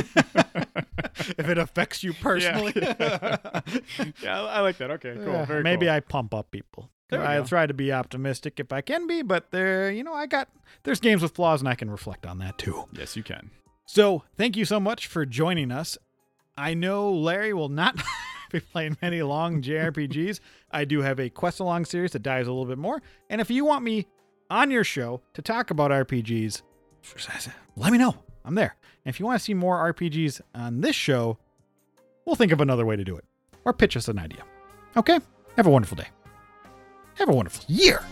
if 1.37 1.47
it 1.49 1.57
affects 1.57 2.03
you 2.03 2.13
personally 2.21 2.73
yeah, 2.77 3.37
I, 4.23 4.39
I 4.39 4.59
like 4.61 4.77
that. 4.77 4.91
Okay, 4.91 5.13
cool. 5.15 5.33
Yeah, 5.33 5.45
Very 5.45 5.63
maybe 5.63 5.85
cool. 5.85 5.95
I 5.95 5.99
pump 5.99 6.33
up 6.33 6.51
people. 6.51 6.89
I 7.11 7.37
go. 7.37 7.45
try 7.45 7.67
to 7.67 7.73
be 7.73 7.93
optimistic 7.93 8.59
if 8.59 8.73
I 8.73 8.81
can 8.81 9.05
be, 9.07 9.21
but 9.21 9.51
there, 9.51 9.91
you 9.91 10.03
know, 10.03 10.13
I 10.13 10.25
got 10.25 10.49
there's 10.83 10.99
games 10.99 11.21
with 11.21 11.33
flaws, 11.35 11.61
and 11.61 11.69
I 11.69 11.75
can 11.75 11.89
reflect 11.89 12.25
on 12.25 12.39
that 12.39 12.57
too. 12.57 12.85
yes, 12.93 13.15
you 13.15 13.23
can. 13.23 13.51
So, 13.85 14.23
thank 14.35 14.57
you 14.57 14.65
so 14.65 14.79
much 14.79 15.05
for 15.05 15.25
joining 15.25 15.71
us. 15.71 15.97
I 16.57 16.73
know 16.73 17.11
Larry 17.13 17.53
will 17.53 17.69
not 17.69 18.01
be 18.51 18.59
playing 18.59 18.97
many 19.01 19.21
long 19.21 19.61
JRPGs. 19.61 20.39
I 20.71 20.83
do 20.85 21.01
have 21.01 21.19
a 21.19 21.29
quest 21.29 21.59
along 21.59 21.85
series 21.85 22.11
that 22.13 22.23
dives 22.23 22.47
a 22.47 22.51
little 22.51 22.65
bit 22.65 22.79
more, 22.79 23.01
and 23.29 23.39
if 23.39 23.51
you 23.51 23.63
want 23.65 23.83
me 23.83 24.07
on 24.49 24.71
your 24.71 24.83
show 24.83 25.21
to 25.33 25.41
talk 25.41 25.71
about 25.71 25.91
RPGs, 25.91 26.61
let 27.75 27.91
me 27.91 27.97
know. 27.97 28.15
I'm 28.43 28.55
there. 28.55 28.75
And 29.03 29.13
if 29.13 29.19
you 29.19 29.25
want 29.25 29.39
to 29.39 29.43
see 29.43 29.53
more 29.53 29.93
RPGs 29.93 30.41
on 30.53 30.81
this 30.81 30.95
show, 30.95 31.37
we'll 32.25 32.35
think 32.35 32.51
of 32.51 32.61
another 32.61 32.85
way 32.85 32.95
to 32.95 33.03
do 33.03 33.15
it, 33.15 33.25
or 33.63 33.73
pitch 33.73 33.97
us 33.97 34.07
an 34.07 34.19
idea. 34.19 34.43
Okay. 34.97 35.19
Have 35.57 35.67
a 35.67 35.69
wonderful 35.69 35.95
day. 35.97 36.07
Have 37.15 37.29
a 37.29 37.33
wonderful 37.33 37.63
year. 37.67 38.03